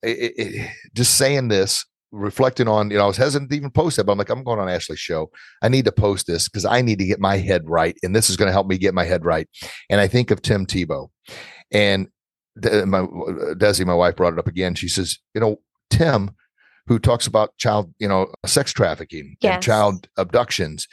It, 0.04 0.34
it, 0.38 0.72
just 0.94 1.16
saying 1.16 1.48
this 1.48 1.86
reflecting 2.12 2.68
on, 2.68 2.90
you 2.90 2.98
know, 2.98 3.04
I 3.04 3.08
was 3.08 3.18
hesitant 3.18 3.50
to 3.52 3.58
even 3.58 3.72
post 3.72 4.00
it, 4.00 4.06
but 4.06 4.12
I'm 4.12 4.18
like, 4.18 4.30
I'm 4.30 4.44
going 4.44 4.60
on 4.60 4.70
Ashley's 4.70 5.00
show. 5.00 5.30
I 5.62 5.70
need 5.70 5.86
to 5.86 5.92
post 5.92 6.28
this 6.28 6.48
because 6.48 6.66
I 6.66 6.82
need 6.82 7.00
to 7.00 7.06
get 7.06 7.20
my 7.20 7.38
head 7.38 7.70
right. 7.70 7.98
And 8.04 8.16
this 8.16 8.30
is 8.30 8.38
going 8.38 8.48
to 8.48 8.54
help 8.54 8.68
me 8.68 8.78
get 8.78 8.94
my 8.94 9.04
head 9.04 9.26
right. 9.26 9.48
And 9.90 10.00
I 10.00 10.08
think 10.08 10.32
of 10.32 10.42
Tim 10.42 10.66
Tebow 10.66 11.10
and 11.72 12.08
my 12.56 13.02
Desi, 13.56 13.86
my 13.86 13.94
wife 13.94 14.16
brought 14.16 14.34
it 14.34 14.40
up 14.40 14.48
again. 14.48 14.76
She 14.76 14.88
says, 14.88 15.18
you 15.34 15.42
know, 15.42 15.60
Tim, 15.90 16.32
who 16.88 17.00
talks 17.00 17.28
about 17.28 17.58
child, 17.58 17.94
you 18.00 18.08
know, 18.08 18.28
sex 18.46 18.72
trafficking 18.72 19.36
yes. 19.42 19.56
and 19.56 19.64
child 19.64 20.08
abductions. 20.18 20.88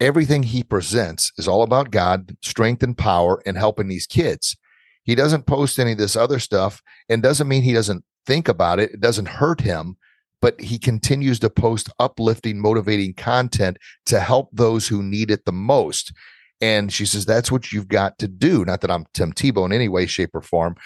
Everything 0.00 0.44
he 0.44 0.62
presents 0.62 1.32
is 1.38 1.48
all 1.48 1.62
about 1.62 1.90
God, 1.90 2.36
strength 2.42 2.82
and 2.82 2.96
power, 2.96 3.42
and 3.44 3.56
helping 3.56 3.88
these 3.88 4.06
kids. 4.06 4.56
He 5.02 5.14
doesn't 5.14 5.46
post 5.46 5.78
any 5.78 5.92
of 5.92 5.98
this 5.98 6.16
other 6.16 6.38
stuff 6.38 6.82
and 7.08 7.22
doesn't 7.22 7.48
mean 7.48 7.62
he 7.62 7.72
doesn't 7.72 8.04
think 8.26 8.46
about 8.46 8.78
it. 8.78 8.92
It 8.92 9.00
doesn't 9.00 9.26
hurt 9.26 9.60
him, 9.60 9.96
but 10.40 10.60
he 10.60 10.78
continues 10.78 11.40
to 11.40 11.50
post 11.50 11.90
uplifting, 11.98 12.60
motivating 12.60 13.14
content 13.14 13.78
to 14.06 14.20
help 14.20 14.50
those 14.52 14.86
who 14.86 15.02
need 15.02 15.30
it 15.30 15.46
the 15.46 15.52
most. 15.52 16.12
And 16.60 16.92
she 16.92 17.06
says, 17.06 17.24
that's 17.24 17.50
what 17.50 17.72
you've 17.72 17.88
got 17.88 18.18
to 18.18 18.28
do. 18.28 18.64
Not 18.64 18.82
that 18.82 18.90
I'm 18.90 19.06
Tim 19.14 19.32
Tebow 19.32 19.64
in 19.64 19.72
any 19.72 19.88
way, 19.88 20.06
shape, 20.06 20.34
or 20.34 20.42
form. 20.42 20.76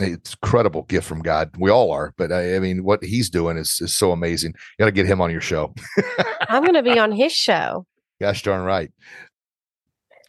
It's 0.00 0.36
incredible 0.40 0.84
gift 0.84 1.06
from 1.06 1.20
God. 1.20 1.50
We 1.58 1.70
all 1.70 1.90
are, 1.90 2.14
but 2.16 2.30
I, 2.32 2.56
I 2.56 2.58
mean, 2.60 2.84
what 2.84 3.02
he's 3.02 3.28
doing 3.28 3.56
is, 3.56 3.78
is 3.80 3.94
so 3.94 4.12
amazing. 4.12 4.52
You 4.52 4.84
got 4.84 4.86
to 4.86 4.92
get 4.92 5.06
him 5.06 5.20
on 5.20 5.30
your 5.30 5.40
show. 5.40 5.74
I'm 6.48 6.62
going 6.62 6.74
to 6.74 6.82
be 6.82 6.98
on 6.98 7.12
his 7.12 7.32
show. 7.32 7.86
Gosh 8.20 8.42
darn 8.42 8.64
right. 8.64 8.90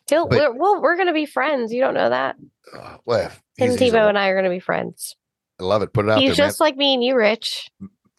He'll, 0.10 0.28
but, 0.28 0.40
we're, 0.40 0.54
well, 0.54 0.82
we're 0.82 0.96
going 0.96 1.08
to 1.08 1.14
be 1.14 1.26
friends. 1.26 1.72
You 1.72 1.82
don't 1.82 1.94
know 1.94 2.10
that. 2.10 2.36
Uh, 2.74 2.98
well, 3.06 3.32
Tim 3.58 3.72
Tebow 3.72 4.10
and 4.10 4.18
I 4.18 4.28
are 4.28 4.36
going 4.36 4.46
to 4.46 4.50
be 4.50 4.60
friends. 4.60 5.16
I 5.60 5.64
love 5.64 5.82
it. 5.82 5.94
Put 5.94 6.06
it 6.06 6.12
out 6.12 6.20
He's 6.20 6.36
there. 6.36 6.48
just 6.48 6.60
man. 6.60 6.68
like 6.68 6.78
me 6.78 6.94
and 6.94 7.04
you, 7.04 7.16
Rich. 7.16 7.70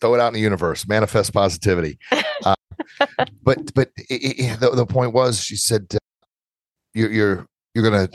Throw 0.01 0.15
it 0.15 0.21
out 0.21 0.29
in 0.29 0.35
the 0.35 0.41
universe. 0.41 0.87
Manifest 0.87 1.33
positivity. 1.33 1.99
uh, 2.45 2.55
but 3.43 3.75
but 3.75 3.91
it, 3.97 4.39
it, 4.39 4.61
the, 4.61 4.71
the 4.71 4.87
point 4.87 5.13
was, 5.13 5.43
she 5.43 5.57
said, 5.57 5.87
uh, 5.95 5.99
you're 6.95 7.11
you're 7.11 7.47
you're 7.75 7.85
gonna 7.85 8.09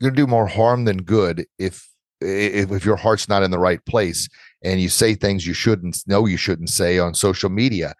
you're 0.00 0.10
gonna 0.10 0.16
do 0.16 0.26
more 0.26 0.46
harm 0.46 0.84
than 0.84 0.98
good 0.98 1.46
if 1.58 1.88
if 2.20 2.70
if 2.70 2.84
your 2.84 2.96
heart's 2.96 3.28
not 3.28 3.42
in 3.42 3.50
the 3.50 3.58
right 3.58 3.84
place 3.86 4.28
and 4.62 4.80
you 4.80 4.88
say 4.88 5.14
things 5.14 5.46
you 5.46 5.54
shouldn't 5.54 6.02
know 6.06 6.26
you 6.26 6.36
shouldn't 6.36 6.70
say 6.70 6.98
on 6.98 7.14
social 7.14 7.50
media. 7.50 7.94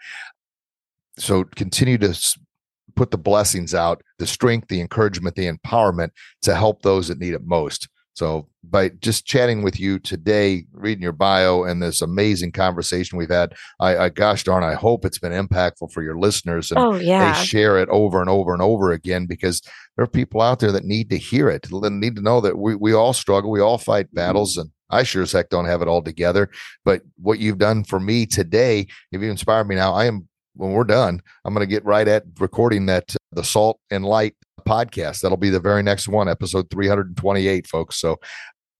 So 1.18 1.44
continue 1.44 1.98
to 1.98 2.14
put 2.98 3.12
the 3.12 3.16
blessings 3.16 3.74
out, 3.74 4.02
the 4.18 4.26
strength, 4.26 4.66
the 4.66 4.80
encouragement, 4.80 5.36
the 5.36 5.50
empowerment 5.50 6.10
to 6.42 6.56
help 6.56 6.82
those 6.82 7.06
that 7.06 7.20
need 7.20 7.32
it 7.32 7.46
most. 7.46 7.88
So, 8.14 8.48
by 8.64 8.88
just 8.88 9.24
chatting 9.24 9.62
with 9.62 9.78
you 9.78 10.00
today, 10.00 10.64
reading 10.72 11.04
your 11.04 11.12
bio, 11.12 11.62
and 11.62 11.80
this 11.80 12.02
amazing 12.02 12.50
conversation 12.50 13.16
we've 13.16 13.30
had, 13.30 13.54
I, 13.78 13.96
I 13.96 14.08
gosh 14.08 14.42
darn, 14.42 14.64
I 14.64 14.74
hope 14.74 15.04
it's 15.04 15.20
been 15.20 15.30
impactful 15.30 15.92
for 15.92 16.02
your 16.02 16.18
listeners. 16.18 16.72
And 16.72 16.80
oh, 16.80 16.96
yeah. 16.96 17.38
they 17.38 17.44
share 17.46 17.78
it 17.78 17.88
over 17.90 18.20
and 18.20 18.28
over 18.28 18.52
and 18.52 18.60
over 18.60 18.90
again 18.90 19.26
because 19.26 19.62
there 19.96 20.02
are 20.02 20.08
people 20.08 20.42
out 20.42 20.58
there 20.58 20.72
that 20.72 20.84
need 20.84 21.08
to 21.10 21.16
hear 21.16 21.48
it, 21.48 21.68
that 21.70 21.92
need 21.92 22.16
to 22.16 22.22
know 22.22 22.40
that 22.40 22.58
we, 22.58 22.74
we 22.74 22.92
all 22.92 23.12
struggle, 23.12 23.52
we 23.52 23.60
all 23.60 23.78
fight 23.78 24.12
battles, 24.12 24.56
and 24.56 24.68
I 24.90 25.04
sure 25.04 25.22
as 25.22 25.30
heck 25.30 25.50
don't 25.50 25.66
have 25.66 25.82
it 25.82 25.88
all 25.88 26.02
together. 26.02 26.50
But 26.84 27.02
what 27.18 27.38
you've 27.38 27.58
done 27.58 27.84
for 27.84 28.00
me 28.00 28.26
today, 28.26 28.88
if 29.12 29.22
you 29.22 29.30
inspired 29.30 29.68
me 29.68 29.76
now, 29.76 29.94
I 29.94 30.06
am 30.06 30.28
when 30.58 30.72
we're 30.72 30.84
done, 30.84 31.22
I'm 31.44 31.54
going 31.54 31.66
to 31.66 31.70
get 31.70 31.84
right 31.84 32.06
at 32.06 32.24
recording 32.38 32.86
that 32.86 33.14
uh, 33.14 33.18
the 33.32 33.44
Salt 33.44 33.80
and 33.90 34.04
Light 34.04 34.34
podcast. 34.66 35.20
That'll 35.20 35.38
be 35.38 35.50
the 35.50 35.60
very 35.60 35.82
next 35.82 36.08
one, 36.08 36.28
episode 36.28 36.68
328, 36.70 37.66
folks. 37.66 38.00
So 38.00 38.16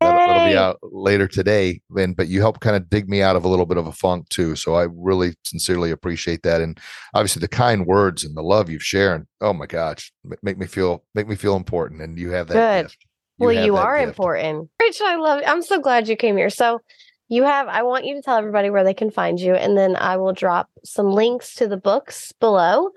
that'll, 0.01 0.26
that'll, 0.26 0.49
be 0.49 0.57
out 0.57 0.79
later 0.83 1.29
today. 1.29 1.81
And 1.97 2.16
but 2.16 2.29
you 2.29 2.41
helped 2.41 2.61
kind 2.61 2.76
of 2.76 2.91
dig 2.91 3.09
me 3.09 3.22
out 3.22 3.37
of 3.37 3.45
a 3.45 3.49
little 3.49 3.64
bit 3.64 3.79
of 3.79 3.87
a 3.87 3.93
funk 3.93 4.29
too. 4.29 4.57
So 4.57 4.74
I 4.74 4.87
really 4.93 5.35
sincerely 5.45 5.93
appreciate 5.93 6.43
that. 6.43 6.61
And 6.61 6.79
obviously 7.14 7.41
the 7.41 7.49
kind 7.49 7.87
words 7.87 8.24
and 8.24 8.37
the 8.37 8.43
love 8.43 8.68
you've 8.68 8.83
shared. 8.83 9.26
Oh 9.41 9.53
my 9.53 9.66
gosh, 9.66 10.12
make 10.43 10.59
me 10.59 10.66
feel 10.66 11.05
make 11.14 11.29
me 11.29 11.37
feel 11.37 11.57
important. 11.57 12.03
And 12.03 12.18
you 12.18 12.31
have 12.31 12.49
that. 12.49 12.83
Good. 12.83 12.93
You 13.39 13.47
well, 13.47 13.64
you 13.64 13.76
are 13.76 13.99
gift. 13.99 14.09
important. 14.09 14.68
Rich, 14.83 15.01
I 15.01 15.14
love 15.14 15.41
it. 15.41 15.49
I'm 15.49 15.62
so 15.62 15.81
glad 15.81 16.09
you 16.09 16.16
came 16.16 16.37
here. 16.37 16.51
So 16.51 16.81
you 17.29 17.43
have 17.45 17.68
i 17.68 17.83
want 17.83 18.05
you 18.05 18.14
to 18.14 18.22
tell 18.22 18.37
everybody 18.37 18.70
where 18.70 18.85
they 18.85 18.95
can 18.95 19.11
find 19.11 19.39
you 19.41 19.55
and 19.55 19.76
then 19.76 19.97
i 19.97 20.16
will 20.16 20.33
drop 20.33 20.68
some 20.85 21.11
links 21.11 21.55
to 21.55 21.66
the 21.66 21.76
books 21.76 22.33
below 22.41 22.91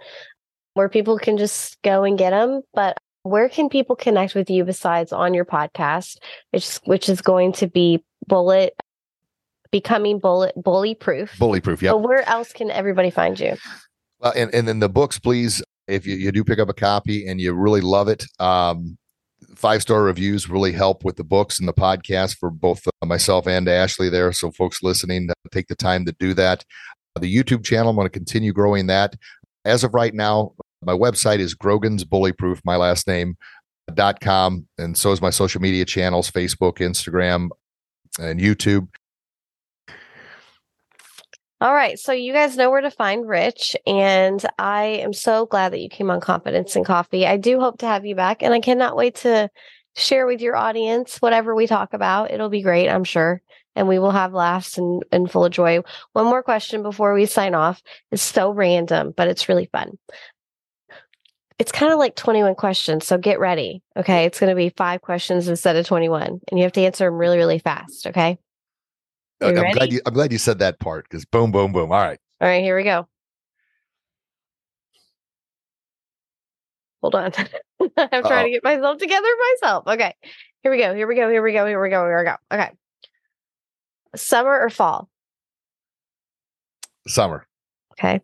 where 0.73 0.89
people 0.89 1.17
can 1.17 1.37
just 1.37 1.81
go 1.81 2.03
and 2.03 2.17
get 2.17 2.31
them. 2.31 2.61
But 2.73 2.97
where 3.23 3.49
can 3.49 3.69
people 3.69 3.95
connect 3.95 4.35
with 4.35 4.49
you 4.49 4.63
besides 4.63 5.11
on 5.11 5.33
your 5.33 5.45
podcast, 5.45 6.17
which 6.51 6.75
which 6.85 7.09
is 7.09 7.21
going 7.21 7.53
to 7.53 7.67
be 7.67 8.03
Bullet 8.27 8.75
becoming 9.71 10.19
bullet 10.19 10.53
bully 10.55 10.95
proof. 10.95 11.37
Bully 11.39 11.61
proof, 11.61 11.81
yeah. 11.81 11.91
But 11.91 12.03
where 12.03 12.27
else 12.27 12.51
can 12.53 12.69
everybody 12.69 13.09
find 13.09 13.39
you? 13.39 13.55
Well, 14.19 14.33
and 14.35 14.53
and 14.53 14.67
then 14.67 14.79
the 14.79 14.89
books, 14.89 15.17
please, 15.17 15.63
if 15.87 16.05
you, 16.05 16.15
you 16.15 16.31
do 16.31 16.43
pick 16.43 16.59
up 16.59 16.69
a 16.69 16.73
copy 16.73 17.27
and 17.27 17.41
you 17.41 17.53
really 17.53 17.81
love 17.81 18.07
it, 18.07 18.25
um, 18.39 18.97
five 19.55 19.81
star 19.81 20.03
reviews 20.03 20.49
really 20.49 20.71
help 20.71 21.03
with 21.03 21.15
the 21.15 21.23
books 21.23 21.59
and 21.59 21.67
the 21.67 21.73
podcast 21.73 22.37
for 22.37 22.49
both 22.49 22.87
uh, 22.87 23.05
myself 23.05 23.47
and 23.47 23.67
Ashley 23.67 24.09
there. 24.09 24.31
So 24.31 24.51
folks 24.51 24.83
listening, 24.83 25.29
uh, 25.29 25.33
take 25.51 25.67
the 25.67 25.75
time 25.75 26.05
to 26.05 26.15
do 26.19 26.33
that. 26.35 26.63
The 27.19 27.33
YouTube 27.33 27.63
channel, 27.65 27.89
I'm 27.89 27.95
going 27.95 28.05
to 28.05 28.09
continue 28.09 28.53
growing 28.53 28.87
that 28.87 29.15
as 29.65 29.83
of 29.83 29.93
right 29.93 30.13
now, 30.13 30.53
my 30.83 30.93
website 30.93 31.39
is 31.39 31.53
Grogan's 31.53 32.03
Bullyproof, 32.03 32.61
my 32.65 32.75
last 32.75 33.07
name, 33.07 33.37
dot 33.93 34.19
com. 34.19 34.67
And 34.77 34.97
so 34.97 35.11
is 35.11 35.21
my 35.21 35.29
social 35.29 35.61
media 35.61 35.85
channels, 35.85 36.31
Facebook, 36.31 36.77
Instagram, 36.77 37.49
and 38.19 38.39
YouTube. 38.39 38.87
All 41.61 41.73
right. 41.73 41.97
So 41.97 42.11
you 42.11 42.33
guys 42.33 42.57
know 42.57 42.69
where 42.69 42.81
to 42.81 42.91
find 42.91 43.27
Rich. 43.27 43.75
And 43.85 44.43
I 44.57 44.83
am 44.83 45.13
so 45.13 45.45
glad 45.45 45.71
that 45.73 45.79
you 45.79 45.89
came 45.89 46.09
on 46.09 46.19
Confidence 46.19 46.75
and 46.75 46.85
Coffee. 46.85 47.25
I 47.25 47.37
do 47.37 47.59
hope 47.59 47.77
to 47.79 47.85
have 47.85 48.05
you 48.05 48.15
back. 48.15 48.41
And 48.41 48.53
I 48.53 48.59
cannot 48.59 48.97
wait 48.97 49.15
to 49.17 49.49
share 49.95 50.25
with 50.25 50.41
your 50.41 50.55
audience 50.55 51.17
whatever 51.17 51.55
we 51.55 51.67
talk 51.67 51.93
about. 51.93 52.31
It'll 52.31 52.49
be 52.49 52.63
great, 52.63 52.89
I'm 52.89 53.03
sure 53.03 53.41
and 53.75 53.87
we 53.87 53.99
will 53.99 54.11
have 54.11 54.33
laughs 54.33 54.77
and, 54.77 55.03
and 55.11 55.31
full 55.31 55.45
of 55.45 55.51
joy. 55.51 55.79
One 56.13 56.25
more 56.25 56.43
question 56.43 56.83
before 56.83 57.13
we 57.13 57.25
sign 57.25 57.55
off. 57.55 57.81
It's 58.11 58.21
so 58.21 58.51
random, 58.51 59.13
but 59.15 59.27
it's 59.27 59.47
really 59.47 59.69
fun. 59.71 59.97
It's 61.57 61.71
kind 61.71 61.93
of 61.93 61.99
like 61.99 62.15
21 62.15 62.55
questions. 62.55 63.05
So 63.05 63.17
get 63.17 63.39
ready. 63.39 63.83
Okay. 63.95 64.25
It's 64.25 64.39
going 64.39 64.49
to 64.49 64.55
be 64.55 64.73
five 64.75 65.01
questions 65.01 65.47
instead 65.47 65.75
of 65.75 65.85
21, 65.85 66.41
and 66.49 66.59
you 66.59 66.63
have 66.63 66.71
to 66.73 66.81
answer 66.81 67.05
them 67.05 67.15
really, 67.15 67.37
really 67.37 67.59
fast. 67.59 68.07
Okay. 68.07 68.37
I'm 69.41 69.73
glad, 69.73 69.91
you, 69.91 70.01
I'm 70.05 70.13
glad 70.13 70.31
you 70.31 70.37
said 70.37 70.59
that 70.59 70.79
part 70.79 71.05
because 71.09 71.25
boom, 71.25 71.51
boom, 71.51 71.71
boom. 71.71 71.91
All 71.91 71.99
right. 71.99 72.19
All 72.39 72.47
right. 72.47 72.63
Here 72.63 72.75
we 72.75 72.83
go. 72.83 73.07
Hold 77.01 77.15
on. 77.15 77.31
I'm 77.79 77.89
Uh-oh. 77.97 78.21
trying 78.21 78.45
to 78.45 78.51
get 78.51 78.63
myself 78.63 78.97
together 78.99 79.27
myself. 79.61 79.87
Okay. 79.87 80.13
Here 80.61 80.71
we 80.71 80.77
go. 80.77 80.93
Here 80.93 81.07
we 81.07 81.15
go. 81.15 81.29
Here 81.29 81.41
we 81.41 81.53
go. 81.53 81.65
Here 81.65 81.81
we 81.81 81.89
go. 81.89 82.05
Here 82.05 82.19
we 82.19 82.25
go. 82.25 82.35
Okay. 82.51 82.69
Summer 84.15 84.59
or 84.59 84.69
fall? 84.69 85.09
Summer. 87.07 87.47
Okay. 87.93 88.21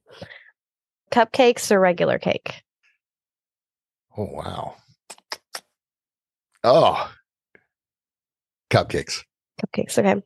Cupcakes 1.11 1.71
or 1.71 1.79
regular 1.79 2.19
cake? 2.19 2.61
Oh, 4.17 4.25
wow. 4.31 4.75
Oh, 6.63 7.11
cupcakes. 8.69 9.23
Cupcakes. 9.61 9.97
Okay. 9.97 10.21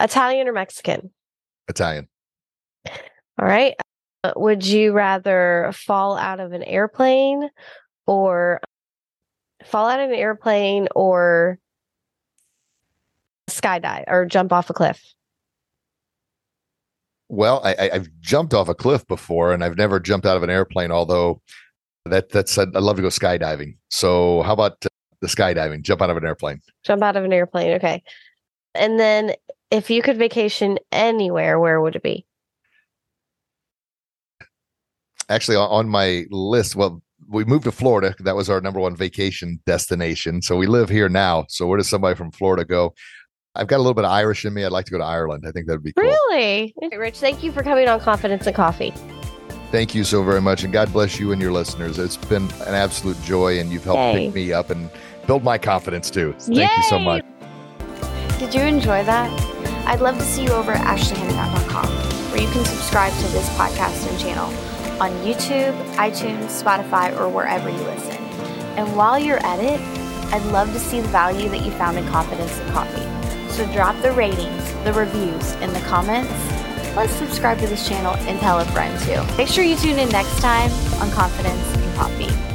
Italian 0.00 0.48
or 0.48 0.52
Mexican? 0.52 1.10
Italian. 1.68 2.08
All 2.86 3.46
right. 3.46 3.74
Uh, 4.22 4.32
would 4.36 4.64
you 4.64 4.92
rather 4.92 5.70
fall 5.74 6.16
out 6.16 6.40
of 6.40 6.52
an 6.52 6.62
airplane 6.62 7.50
or 8.06 8.60
fall 9.64 9.88
out 9.88 10.00
of 10.00 10.10
an 10.10 10.16
airplane 10.16 10.88
or 10.94 11.58
skydive 13.48 14.04
or 14.06 14.26
jump 14.26 14.52
off 14.52 14.70
a 14.70 14.72
cliff? 14.72 15.02
Well, 17.28 17.62
I, 17.64 17.90
have 17.92 18.08
jumped 18.20 18.54
off 18.54 18.68
a 18.68 18.74
cliff 18.74 19.06
before, 19.06 19.52
and 19.52 19.64
I've 19.64 19.76
never 19.76 19.98
jumped 19.98 20.26
out 20.26 20.36
of 20.36 20.42
an 20.42 20.50
airplane. 20.50 20.90
Although 20.92 21.40
That 22.04 22.28
that's 22.28 22.58
I'd 22.58 22.74
love 22.74 22.96
to 22.96 23.02
go 23.02 23.08
skydiving. 23.08 23.76
So 23.88 24.42
how 24.42 24.52
about 24.52 24.84
uh, 24.84 24.88
the 25.20 25.26
skydiving? 25.26 25.82
Jump 25.82 26.02
out 26.02 26.10
of 26.10 26.18
an 26.18 26.24
airplane. 26.24 26.60
Jump 26.84 27.02
out 27.02 27.16
of 27.16 27.24
an 27.24 27.32
airplane. 27.32 27.72
Okay. 27.72 28.02
And 28.74 29.00
then 29.00 29.34
if 29.70 29.90
you 29.90 30.02
could 30.02 30.16
vacation 30.18 30.78
anywhere, 30.92 31.58
where 31.58 31.80
would 31.80 31.96
it 31.96 32.02
be? 32.02 32.26
Actually, 35.28 35.56
on 35.56 35.88
my 35.88 36.26
list, 36.30 36.76
well, 36.76 37.02
we 37.28 37.44
moved 37.44 37.64
to 37.64 37.72
Florida. 37.72 38.14
That 38.20 38.36
was 38.36 38.50
our 38.50 38.60
number 38.60 38.80
one 38.80 38.94
vacation 38.94 39.60
destination. 39.66 40.42
So 40.42 40.56
we 40.56 40.66
live 40.66 40.88
here 40.88 41.08
now. 41.08 41.46
So 41.48 41.66
where 41.66 41.78
does 41.78 41.88
somebody 41.88 42.14
from 42.14 42.30
Florida 42.30 42.64
go? 42.64 42.94
I've 43.54 43.68
got 43.68 43.76
a 43.76 43.78
little 43.78 43.94
bit 43.94 44.04
of 44.04 44.10
Irish 44.10 44.44
in 44.44 44.52
me. 44.52 44.64
I'd 44.64 44.72
like 44.72 44.84
to 44.86 44.90
go 44.90 44.98
to 44.98 45.04
Ireland. 45.04 45.44
I 45.46 45.52
think 45.52 45.66
that 45.66 45.74
would 45.74 45.84
be 45.84 45.92
cool. 45.92 46.04
Really? 46.04 46.74
Rich, 46.96 47.18
thank 47.18 47.42
you 47.42 47.52
for 47.52 47.62
coming 47.62 47.88
on 47.88 48.00
Confidence 48.00 48.46
and 48.46 48.54
Coffee. 48.54 48.92
Thank 49.70 49.94
you 49.94 50.04
so 50.04 50.22
very 50.22 50.40
much. 50.40 50.64
And 50.64 50.72
God 50.72 50.92
bless 50.92 51.18
you 51.18 51.32
and 51.32 51.40
your 51.40 51.52
listeners. 51.52 51.98
It's 51.98 52.16
been 52.16 52.44
an 52.66 52.74
absolute 52.74 53.20
joy, 53.22 53.58
and 53.58 53.72
you've 53.72 53.84
helped 53.84 53.98
Yay. 53.98 54.26
pick 54.26 54.34
me 54.34 54.52
up 54.52 54.70
and 54.70 54.90
build 55.26 55.42
my 55.42 55.56
confidence 55.56 56.10
too. 56.10 56.34
Thank 56.38 56.58
Yay! 56.58 56.68
you 56.76 56.82
so 56.84 56.98
much. 56.98 57.24
Did 58.44 58.54
you 58.54 58.60
enjoy 58.60 59.02
that? 59.04 59.30
I'd 59.86 60.02
love 60.02 60.18
to 60.18 60.22
see 60.22 60.42
you 60.42 60.50
over 60.50 60.72
at 60.72 60.98
ashleyhenriott.com, 60.98 61.86
where 62.30 62.42
you 62.42 62.48
can 62.50 62.62
subscribe 62.62 63.10
to 63.14 63.28
this 63.28 63.48
podcast 63.56 64.06
and 64.06 64.20
channel 64.20 64.48
on 65.00 65.12
YouTube, 65.24 65.72
iTunes, 65.94 66.62
Spotify, 66.62 67.18
or 67.18 67.26
wherever 67.26 67.70
you 67.70 67.78
listen. 67.78 68.22
And 68.76 68.94
while 68.94 69.18
you're 69.18 69.44
at 69.46 69.60
it, 69.60 69.80
I'd 70.30 70.44
love 70.52 70.74
to 70.74 70.78
see 70.78 71.00
the 71.00 71.08
value 71.08 71.48
that 71.48 71.64
you 71.64 71.70
found 71.70 71.96
in 71.96 72.06
Confidence 72.08 72.58
and 72.58 72.70
Coffee. 72.74 73.50
So 73.50 73.64
drop 73.72 74.00
the 74.02 74.12
ratings, 74.12 74.74
the 74.84 74.92
reviews, 74.92 75.52
in 75.62 75.72
the 75.72 75.80
comments. 75.80 76.30
Plus, 76.92 77.10
subscribe 77.12 77.58
to 77.60 77.66
this 77.66 77.88
channel 77.88 78.14
and 78.28 78.38
tell 78.40 78.60
a 78.60 78.66
friend 78.66 79.00
too. 79.04 79.24
Make 79.38 79.48
sure 79.48 79.64
you 79.64 79.76
tune 79.76 79.98
in 79.98 80.10
next 80.10 80.38
time 80.40 80.70
on 81.00 81.10
Confidence 81.12 81.66
and 81.76 81.96
Coffee. 81.96 82.53